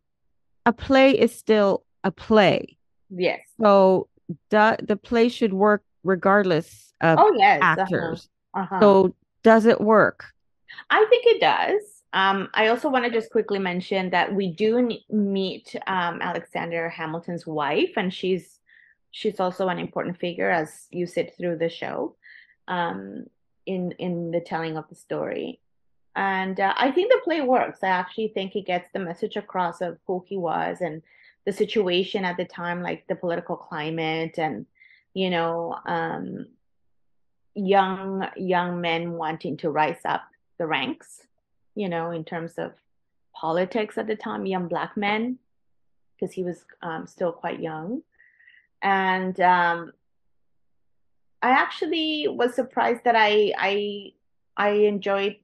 a 0.66 0.72
play 0.74 1.12
is 1.12 1.36
still 1.36 1.84
a 2.04 2.12
play. 2.12 2.78
yes. 3.10 3.40
So 3.62 4.08
the 4.50 4.78
the 4.82 4.96
play 4.96 5.28
should 5.28 5.52
work 5.54 5.84
regardless 6.04 6.94
of 7.02 7.20
Oh 7.20 7.36
yes. 7.38 7.60
uh-huh, 7.62 7.82
actors. 7.82 8.30
uh-huh. 8.54 8.80
So 8.80 9.16
does 9.44 9.66
it 9.66 9.82
work? 9.82 10.26
I 10.90 11.06
think 11.10 11.26
it 11.28 11.42
does. 11.42 12.01
Um, 12.14 12.50
I 12.54 12.68
also 12.68 12.90
want 12.90 13.06
to 13.06 13.12
just 13.12 13.32
quickly 13.32 13.60
mention 13.60 14.10
that 14.10 14.34
we 14.34 14.48
do 14.48 14.98
meet 15.10 15.76
um, 15.88 16.22
Alexander 16.22 16.90
Hamilton's 16.90 17.48
wife, 17.48 17.94
and 17.96 18.14
she's 18.14 18.60
she's 19.12 19.40
also 19.40 19.70
an 19.70 19.80
important 19.80 20.18
figure 20.20 20.50
as 20.50 20.88
you 20.92 21.06
sit 21.06 21.36
through 21.38 21.58
the 21.58 21.70
show 21.70 22.16
um, 22.68 23.28
in 23.66 23.92
in 23.94 24.32
the 24.32 24.42
telling 24.42 24.78
of 24.78 24.90
the 24.90 24.96
story. 24.96 25.62
And 26.14 26.60
uh, 26.60 26.74
I 26.76 26.92
think 26.92 27.12
the 27.12 27.22
play 27.24 27.40
works. 27.40 27.80
I 27.82 27.88
actually 27.88 28.28
think 28.30 28.58
it 28.58 28.66
gets 28.66 28.90
the 28.92 29.00
message 29.00 29.38
across 29.38 29.80
of 29.80 29.98
who 30.06 30.26
he 30.28 30.36
was 30.36 30.82
and 30.82 31.02
the 31.46 31.54
situation 31.54 32.26
at 32.26 32.36
the 32.36 32.44
time, 32.44 32.84
like 32.84 33.08
the 33.08 33.16
political 33.16 33.56
climate, 33.56 34.38
and 34.38 34.66
you 35.14 35.30
know, 35.30 35.78
um, 35.86 36.48
young 37.56 38.28
young 38.36 38.82
men 38.82 39.14
wanting 39.14 39.56
to 39.58 39.70
rise 39.70 40.02
up 40.04 40.24
the 40.58 40.68
ranks 40.68 41.22
you 41.76 41.90
know, 41.90 42.12
in 42.12 42.24
terms 42.24 42.54
of 42.58 42.74
politics 43.36 43.98
at 43.98 44.08
the 44.08 44.16
time, 44.16 44.46
young 44.46 44.68
black 44.68 44.96
men, 44.98 45.40
because 46.16 46.34
he 46.34 46.44
was 46.44 46.66
um, 46.82 47.08
still 47.08 47.32
quite 47.32 47.60
young. 47.60 48.02
And 48.82 49.40
um, 49.40 49.94
I 51.42 51.52
actually 51.52 52.28
was 52.28 52.56
surprised 52.56 53.04
that 53.06 53.16
I 53.18 53.54
I 53.58 54.14
I 54.58 54.70
enjoyed 54.70 55.38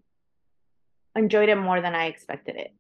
enjoyed 1.15 1.49
it 1.49 1.55
more 1.55 1.82
than 1.82 1.95
I 1.95 2.05
expected 2.05 2.55
it. 2.55 2.73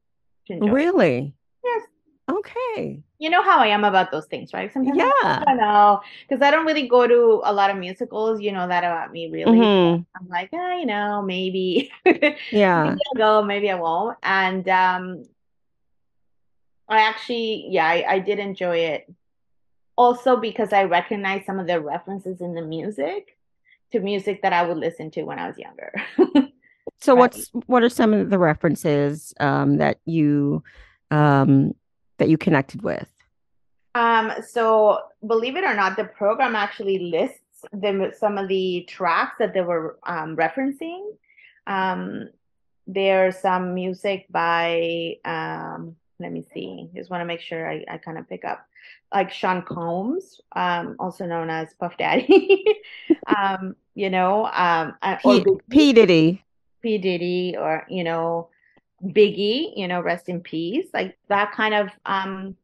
Really? 0.49 1.33
Yes. 1.63 1.81
Okay. 2.29 3.01
You 3.19 3.29
know 3.29 3.41
how 3.41 3.59
I 3.59 3.67
am 3.67 3.85
about 3.85 4.11
those 4.11 4.25
things, 4.25 4.53
right? 4.53 4.71
Sometimes 4.71 4.97
yeah. 4.97 5.11
I 5.23 5.43
don't 5.45 5.57
know 5.57 6.01
because 6.27 6.41
I 6.41 6.51
don't 6.51 6.65
really 6.65 6.87
go 6.87 7.07
to 7.07 7.41
a 7.45 7.53
lot 7.53 7.69
of 7.69 7.77
musicals. 7.77 8.41
You 8.41 8.51
know 8.51 8.67
that 8.67 8.83
about 8.83 9.13
me, 9.13 9.29
really. 9.31 9.57
Mm-hmm. 9.59 10.03
I'm 10.15 10.29
like, 10.29 10.49
ah, 10.53 10.75
you 10.77 10.85
know, 10.85 11.21
maybe. 11.21 11.91
Yeah. 12.51 12.83
maybe 12.83 12.99
I'll 13.15 13.17
go, 13.41 13.43
maybe 13.45 13.71
I 13.71 13.75
won't. 13.75 14.17
And 14.23 14.67
um, 14.67 15.25
I 16.89 17.01
actually, 17.01 17.67
yeah, 17.69 17.85
I, 17.85 18.05
I 18.07 18.19
did 18.19 18.39
enjoy 18.39 18.77
it. 18.77 19.11
Also 19.95 20.37
because 20.37 20.73
I 20.73 20.83
recognize 20.83 21.45
some 21.45 21.59
of 21.59 21.67
the 21.67 21.81
references 21.81 22.41
in 22.41 22.53
the 22.53 22.61
music 22.61 23.37
to 23.91 23.99
music 23.99 24.41
that 24.41 24.53
I 24.53 24.63
would 24.63 24.77
listen 24.77 25.09
to 25.11 25.23
when 25.23 25.39
I 25.39 25.47
was 25.47 25.57
younger. 25.57 25.93
so 26.99 27.13
right. 27.13 27.19
what's 27.19 27.49
what 27.65 27.83
are 27.83 27.89
some 27.89 28.13
of 28.13 28.29
the 28.29 28.37
references 28.37 29.33
um, 29.39 29.77
that 29.77 29.99
you 30.05 30.63
um, 31.09 31.73
that 32.17 32.29
you 32.29 32.37
connected 32.37 32.81
with? 32.81 33.07
Um, 33.95 34.31
so 34.47 34.99
believe 35.25 35.55
it 35.55 35.63
or 35.63 35.73
not, 35.73 35.97
the 35.97 36.05
program 36.05 36.55
actually 36.55 36.99
lists 36.99 37.39
the, 37.71 38.13
some 38.17 38.37
of 38.37 38.47
the 38.47 38.85
tracks 38.87 39.35
that 39.39 39.53
they 39.53 39.61
were 39.61 39.97
um, 40.05 40.35
referencing. 40.35 41.03
Um, 41.65 42.29
there's 42.85 43.37
some 43.37 43.73
music 43.73 44.27
by, 44.29 45.17
um, 45.25 45.95
let 46.19 46.31
me 46.31 46.45
see, 46.53 46.89
just 46.95 47.09
want 47.09 47.21
to 47.21 47.25
make 47.25 47.41
sure 47.41 47.69
I, 47.69 47.83
I 47.89 47.97
kind 47.97 48.17
of 48.17 48.29
pick 48.29 48.45
up, 48.45 48.65
like 49.13 49.31
Sean 49.31 49.61
Combs, 49.61 50.41
um, 50.55 50.95
also 50.99 51.25
known 51.25 51.49
as 51.49 51.73
Puff 51.79 51.97
Daddy, 51.97 52.63
um, 53.27 53.75
you 53.95 54.09
know, 54.09 54.45
um, 54.47 54.95
P, 55.21 55.45
P 55.69 55.93
Diddy, 55.93 56.43
P 56.81 56.97
Diddy, 56.97 57.55
or 57.57 57.85
you 57.89 58.03
know, 58.03 58.49
Biggie, 59.03 59.73
you 59.75 59.87
know, 59.87 60.01
rest 60.01 60.29
in 60.29 60.41
peace, 60.41 60.87
like 60.93 61.17
that 61.29 61.51
kind 61.51 61.73
of 61.73 61.89
um 62.05 62.55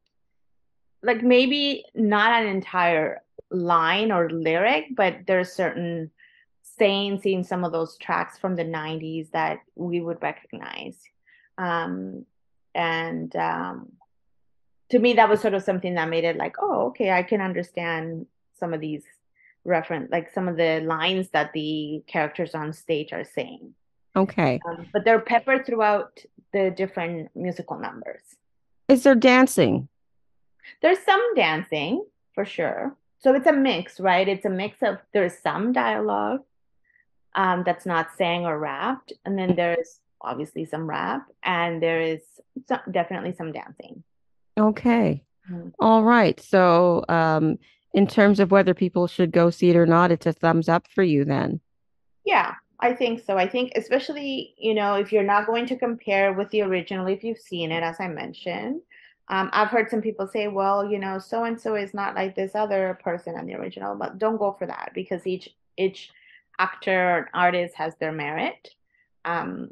like 1.03 1.21
maybe 1.21 1.85
not 1.93 2.31
an 2.41 2.47
entire 2.47 3.21
line 3.51 4.11
or 4.11 4.29
lyric, 4.29 4.87
but 4.95 5.17
there's 5.27 5.51
certain 5.51 6.09
sayings 6.61 7.25
in 7.25 7.43
some 7.43 7.63
of 7.63 7.71
those 7.71 7.97
tracks 7.97 8.37
from 8.37 8.55
the 8.55 8.63
90s 8.63 9.29
that 9.31 9.59
we 9.75 10.01
would 10.01 10.21
recognize. 10.21 10.97
Um 11.57 12.25
and 12.73 13.35
um 13.35 13.91
to 14.89 14.99
me 14.99 15.13
that 15.13 15.29
was 15.29 15.41
sort 15.41 15.53
of 15.53 15.63
something 15.63 15.95
that 15.95 16.09
made 16.09 16.23
it 16.23 16.37
like, 16.37 16.55
oh, 16.59 16.87
okay, 16.87 17.11
I 17.11 17.23
can 17.23 17.41
understand 17.41 18.25
some 18.53 18.73
of 18.73 18.79
these 18.79 19.03
reference 19.65 20.11
like 20.11 20.31
some 20.33 20.47
of 20.47 20.57
the 20.57 20.81
lines 20.81 21.29
that 21.29 21.53
the 21.53 22.03
characters 22.07 22.55
on 22.55 22.73
stage 22.73 23.13
are 23.13 23.23
saying. 23.23 23.73
Okay. 24.15 24.59
Um, 24.67 24.87
but 24.93 25.05
they're 25.05 25.19
peppered 25.19 25.65
throughout 25.65 26.19
the 26.51 26.71
different 26.71 27.29
musical 27.35 27.79
numbers. 27.79 28.21
Is 28.87 29.03
there 29.03 29.15
dancing? 29.15 29.87
There's 30.81 30.99
some 30.99 31.35
dancing 31.35 32.05
for 32.35 32.45
sure. 32.45 32.95
So 33.19 33.33
it's 33.33 33.47
a 33.47 33.53
mix, 33.53 33.99
right? 33.99 34.27
It's 34.27 34.45
a 34.45 34.49
mix 34.49 34.83
of 34.83 34.97
there's 35.13 35.37
some 35.39 35.71
dialogue 35.71 36.41
um, 37.35 37.63
that's 37.65 37.85
not 37.85 38.15
sang 38.17 38.45
or 38.45 38.59
rapped, 38.59 39.13
and 39.25 39.37
then 39.37 39.55
there's 39.55 39.99
obviously 40.21 40.65
some 40.65 40.87
rap, 40.87 41.27
and 41.43 41.81
there 41.81 42.01
is 42.01 42.21
some, 42.67 42.79
definitely 42.91 43.33
some 43.33 43.51
dancing. 43.51 44.03
Okay. 44.57 45.23
Mm-hmm. 45.49 45.69
All 45.79 46.03
right. 46.03 46.39
So, 46.39 47.03
um, 47.09 47.57
in 47.93 48.07
terms 48.07 48.39
of 48.39 48.51
whether 48.51 48.73
people 48.73 49.07
should 49.07 49.31
go 49.31 49.49
see 49.49 49.69
it 49.69 49.75
or 49.75 49.85
not, 49.85 50.11
it's 50.11 50.25
a 50.25 50.33
thumbs 50.33 50.69
up 50.69 50.87
for 50.87 51.03
you 51.03 51.25
then. 51.25 51.59
Yeah, 52.25 52.55
I 52.83 52.93
think 52.93 53.23
so. 53.25 53.37
I 53.37 53.47
think 53.47 53.71
especially, 53.77 54.55
you 54.57 54.73
know, 54.73 54.95
if 54.95 55.13
you're 55.13 55.23
not 55.23 55.47
going 55.47 55.65
to 55.67 55.77
compare 55.77 56.33
with 56.33 56.49
the 56.49 56.63
original, 56.63 57.07
if 57.07 57.23
you've 57.23 57.39
seen 57.39 57.71
it, 57.71 57.81
as 57.81 57.95
I 58.01 58.09
mentioned, 58.09 58.81
um, 59.29 59.49
I've 59.53 59.69
heard 59.69 59.89
some 59.89 60.01
people 60.01 60.27
say, 60.27 60.49
well, 60.49 60.91
you 60.91 60.99
know, 60.99 61.17
so 61.17 61.45
and 61.45 61.59
so 61.59 61.75
is 61.75 61.93
not 61.93 62.13
like 62.13 62.35
this 62.35 62.55
other 62.55 62.99
person 63.01 63.39
in 63.39 63.45
the 63.47 63.53
original, 63.53 63.95
but 63.95 64.17
don't 64.17 64.35
go 64.35 64.51
for 64.59 64.67
that 64.67 64.91
because 64.93 65.25
each 65.25 65.47
each 65.77 66.11
actor 66.59 66.91
or 66.91 67.29
artist 67.33 67.73
has 67.75 67.95
their 68.01 68.11
merit. 68.11 68.71
Um, 69.23 69.69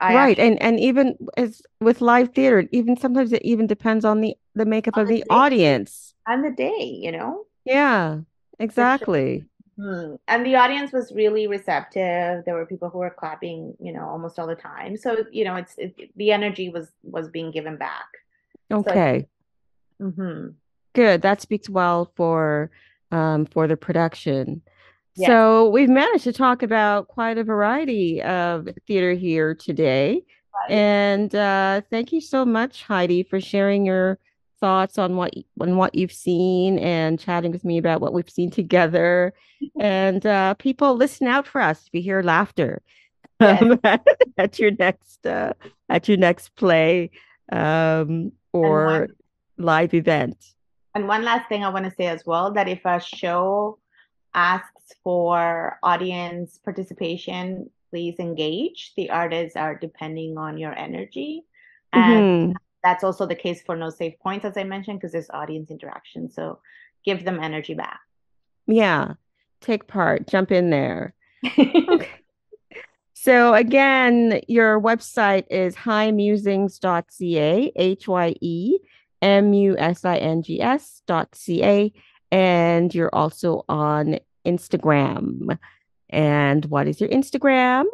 I 0.00 0.14
right, 0.14 0.30
actually, 0.30 0.48
and 0.48 0.62
and 0.62 0.80
even 0.80 1.16
as 1.36 1.62
with 1.80 2.00
live 2.00 2.34
theater, 2.34 2.64
even 2.72 2.96
sometimes 2.96 3.32
it 3.32 3.42
even 3.44 3.68
depends 3.68 4.04
on 4.04 4.20
the 4.22 4.34
the 4.56 4.66
makeup 4.66 4.96
of 4.96 5.06
the, 5.06 5.22
the 5.22 5.30
audience 5.30 6.14
and 6.26 6.44
the 6.44 6.50
day, 6.50 6.98
you 7.00 7.12
know. 7.12 7.46
Yeah, 7.64 8.22
exactly. 8.58 9.44
Hmm. 9.76 10.14
And 10.28 10.46
the 10.46 10.54
audience 10.56 10.92
was 10.92 11.12
really 11.12 11.46
receptive. 11.46 12.44
There 12.44 12.54
were 12.54 12.66
people 12.66 12.90
who 12.90 12.98
were 12.98 13.10
clapping, 13.10 13.74
you 13.80 13.92
know, 13.92 14.08
almost 14.08 14.38
all 14.38 14.46
the 14.46 14.54
time. 14.54 14.96
So 14.96 15.24
you 15.32 15.44
know, 15.44 15.56
it's 15.56 15.74
it, 15.78 16.10
the 16.16 16.30
energy 16.30 16.68
was 16.68 16.92
was 17.02 17.28
being 17.28 17.50
given 17.50 17.76
back. 17.76 18.06
Okay. 18.70 19.26
So, 20.00 20.06
mm-hmm. 20.06 20.48
Good. 20.94 21.22
That 21.22 21.40
speaks 21.40 21.68
well 21.68 22.12
for 22.14 22.70
um 23.10 23.46
for 23.46 23.66
the 23.66 23.76
production. 23.76 24.62
Yes. 25.16 25.28
So 25.28 25.68
we've 25.68 25.88
managed 25.88 26.24
to 26.24 26.32
talk 26.32 26.62
about 26.62 27.08
quite 27.08 27.38
a 27.38 27.44
variety 27.44 28.20
of 28.22 28.68
theater 28.86 29.12
here 29.12 29.54
today. 29.54 30.22
Right. 30.54 30.70
And 30.70 31.34
uh, 31.34 31.82
thank 31.90 32.12
you 32.12 32.20
so 32.20 32.44
much, 32.44 32.82
Heidy, 32.82 33.22
for 33.22 33.40
sharing 33.40 33.86
your 33.86 34.18
thoughts 34.60 34.98
on 34.98 35.16
what 35.16 35.34
on 35.60 35.76
what 35.76 35.94
you've 35.94 36.12
seen 36.12 36.78
and 36.78 37.18
chatting 37.18 37.52
with 37.52 37.64
me 37.64 37.78
about 37.78 38.00
what 38.00 38.12
we've 38.12 38.30
seen 38.30 38.50
together. 38.50 39.32
and 39.80 40.24
uh, 40.26 40.54
people, 40.54 40.96
listen 40.96 41.26
out 41.26 41.46
for 41.46 41.60
us 41.60 41.86
if 41.86 41.90
you 41.92 42.02
hear 42.02 42.22
laughter 42.22 42.82
yes. 43.40 43.62
um, 43.62 43.80
at 44.38 44.58
your 44.58 44.70
next 44.72 45.26
uh, 45.26 45.52
at 45.88 46.08
your 46.08 46.16
next 46.16 46.54
play 46.56 47.10
um, 47.52 48.32
or 48.52 48.86
one, 48.86 49.08
live 49.58 49.94
event. 49.94 50.54
And 50.94 51.08
one 51.08 51.24
last 51.24 51.48
thing 51.48 51.64
I 51.64 51.68
want 51.68 51.84
to 51.86 51.90
say 51.90 52.06
as 52.06 52.24
well 52.24 52.52
that 52.52 52.68
if 52.68 52.84
a 52.84 53.00
show 53.00 53.78
asks 54.34 54.92
for 55.02 55.78
audience 55.82 56.58
participation, 56.64 57.70
please 57.90 58.18
engage. 58.18 58.92
The 58.96 59.10
artists 59.10 59.56
are 59.56 59.74
depending 59.74 60.38
on 60.38 60.58
your 60.58 60.72
energy. 60.72 61.42
And 61.92 62.52
mm-hmm 62.52 62.63
that's 62.84 63.02
also 63.02 63.26
the 63.26 63.34
case 63.34 63.62
for 63.62 63.74
no 63.74 63.90
save 63.90 64.18
points, 64.20 64.44
as 64.44 64.56
I 64.56 64.64
mentioned, 64.64 65.00
because 65.00 65.12
there's 65.12 65.30
audience 65.30 65.70
interaction. 65.70 66.30
So 66.30 66.60
give 67.04 67.24
them 67.24 67.40
energy 67.42 67.74
back. 67.74 68.00
Yeah. 68.66 69.14
Take 69.60 69.86
part, 69.86 70.28
jump 70.28 70.52
in 70.52 70.70
there. 70.70 71.14
okay. 71.58 72.10
So 73.14 73.54
again, 73.54 74.42
your 74.48 74.78
website 74.78 75.44
is 75.48 75.74
hyemusings.ca, 75.74 77.72
H 77.74 78.08
Y 78.08 78.34
E 78.42 78.78
M 79.22 79.54
U 79.54 79.76
S 79.78 80.04
I 80.04 80.18
N 80.18 80.42
G 80.42 80.60
S 80.60 81.00
dot 81.06 81.34
C 81.34 81.64
A. 81.64 81.92
And 82.30 82.94
you're 82.94 83.14
also 83.14 83.64
on 83.66 84.18
Instagram. 84.44 85.58
And 86.10 86.66
what 86.66 86.86
is 86.86 87.00
your 87.00 87.08
Instagram? 87.08 87.84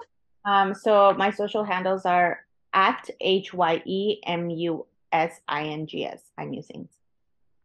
Um, 0.45 0.75
so 0.75 1.15
my 1.17 1.31
social 1.31 1.63
handles 1.63 2.05
are 2.05 2.41
at 2.73 3.09
H 3.21 3.53
Y 3.53 3.83
E 3.85 4.21
M 4.25 4.51
U 4.51 4.87
S 5.13 5.41
I 5.49 5.65
N 5.65 5.87
G 5.87 6.05
S. 6.07 6.23
I'm 6.39 6.53
using. 6.53 6.89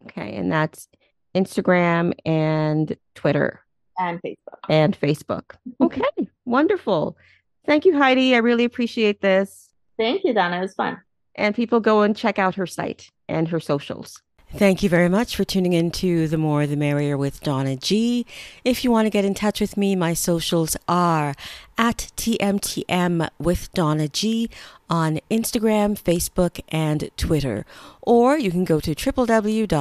Okay. 0.05 0.35
And 0.35 0.51
that's 0.51 0.87
Instagram 1.33 2.13
and 2.25 2.95
Twitter. 3.13 3.61
And 3.97 4.21
Facebook. 4.21 4.59
And 4.69 4.99
Facebook. 4.99 5.43
Okay. 5.81 6.03
Wonderful. 6.45 7.17
Thank 7.65 7.85
you, 7.85 7.97
Heidy. 7.97 8.35
I 8.35 8.39
really 8.39 8.65
appreciate 8.65 9.21
this. 9.21 9.69
Thank 9.97 10.23
you, 10.23 10.33
Donna. 10.33 10.57
It 10.57 10.61
was 10.61 10.73
fun. 10.73 11.01
And 11.35 11.55
people 11.55 11.79
go 11.79 12.01
and 12.01 12.15
check 12.15 12.39
out 12.39 12.55
her 12.55 12.67
site 12.67 13.11
and 13.27 13.47
her 13.49 13.59
socials. 13.59 14.21
Thank 14.57 14.81
you 14.81 14.87
very 14.87 15.09
much 15.09 15.35
for 15.35 15.43
tuning 15.43 15.73
in 15.73 15.91
to 15.91 16.29
The 16.29 16.37
More 16.37 16.65
the 16.65 16.77
Merrier 16.77 17.17
with 17.17 17.41
Donna 17.41 17.75
G. 17.75 18.25
If 18.63 18.85
you 18.85 18.91
want 18.91 19.05
to 19.05 19.09
get 19.09 19.25
in 19.25 19.33
touch 19.33 19.59
with 19.59 19.75
me, 19.75 19.97
my 19.97 20.13
socials 20.13 20.77
are 20.87 21.35
at 21.77 22.13
TMTM 22.15 23.27
with 23.37 23.73
Donna 23.73 24.07
G 24.07 24.49
on 24.89 25.19
Instagram, 25.29 26.01
Facebook, 26.01 26.61
and 26.69 27.09
Twitter. 27.17 27.65
Or 28.01 28.37
you 28.37 28.49
can 28.49 28.63
go 28.63 28.79
to 28.79 28.95
www.ciut.fm, 28.95 29.73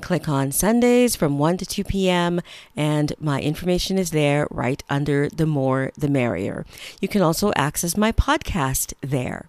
click 0.00 0.28
on 0.28 0.50
Sundays 0.50 1.14
from 1.14 1.38
1 1.38 1.56
to 1.58 1.66
2 1.66 1.84
p.m., 1.84 2.40
and 2.74 3.12
my 3.20 3.40
information 3.40 3.98
is 3.98 4.10
there 4.10 4.48
right 4.50 4.82
under 4.90 5.28
The 5.28 5.46
More 5.46 5.92
the 5.96 6.08
Merrier. 6.08 6.66
You 7.00 7.06
can 7.06 7.22
also 7.22 7.52
access 7.54 7.96
my 7.96 8.10
podcast 8.10 8.94
there. 9.00 9.46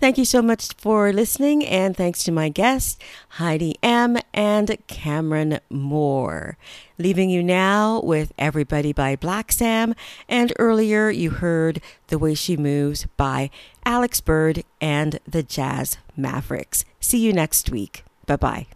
Thank 0.00 0.18
you 0.18 0.24
so 0.24 0.42
much 0.42 0.74
for 0.78 1.12
listening, 1.12 1.64
and 1.64 1.96
thanks 1.96 2.24
to 2.24 2.32
my 2.32 2.48
guests, 2.48 2.98
Heidy 3.30 3.76
M. 3.82 4.18
and 4.32 4.68
Cameryn 4.88 5.60
Moore. 5.70 6.56
Leaving 6.98 7.30
you 7.30 7.42
now 7.42 8.00
with 8.00 8.32
Everybody 8.38 8.92
by 8.92 9.16
Blaxam, 9.16 9.94
and 10.28 10.52
earlier 10.58 11.10
you 11.10 11.30
heard 11.30 11.80
The 12.08 12.18
Way 12.18 12.34
She 12.34 12.56
Moves 12.56 13.06
by 13.16 13.50
Alex 13.84 14.20
Bird 14.20 14.64
and 14.80 15.20
the 15.26 15.42
Jazz 15.42 15.98
Mavericks. 16.16 16.84
See 17.00 17.18
you 17.18 17.32
next 17.32 17.70
week. 17.70 18.04
Bye 18.26 18.36
bye. 18.36 18.66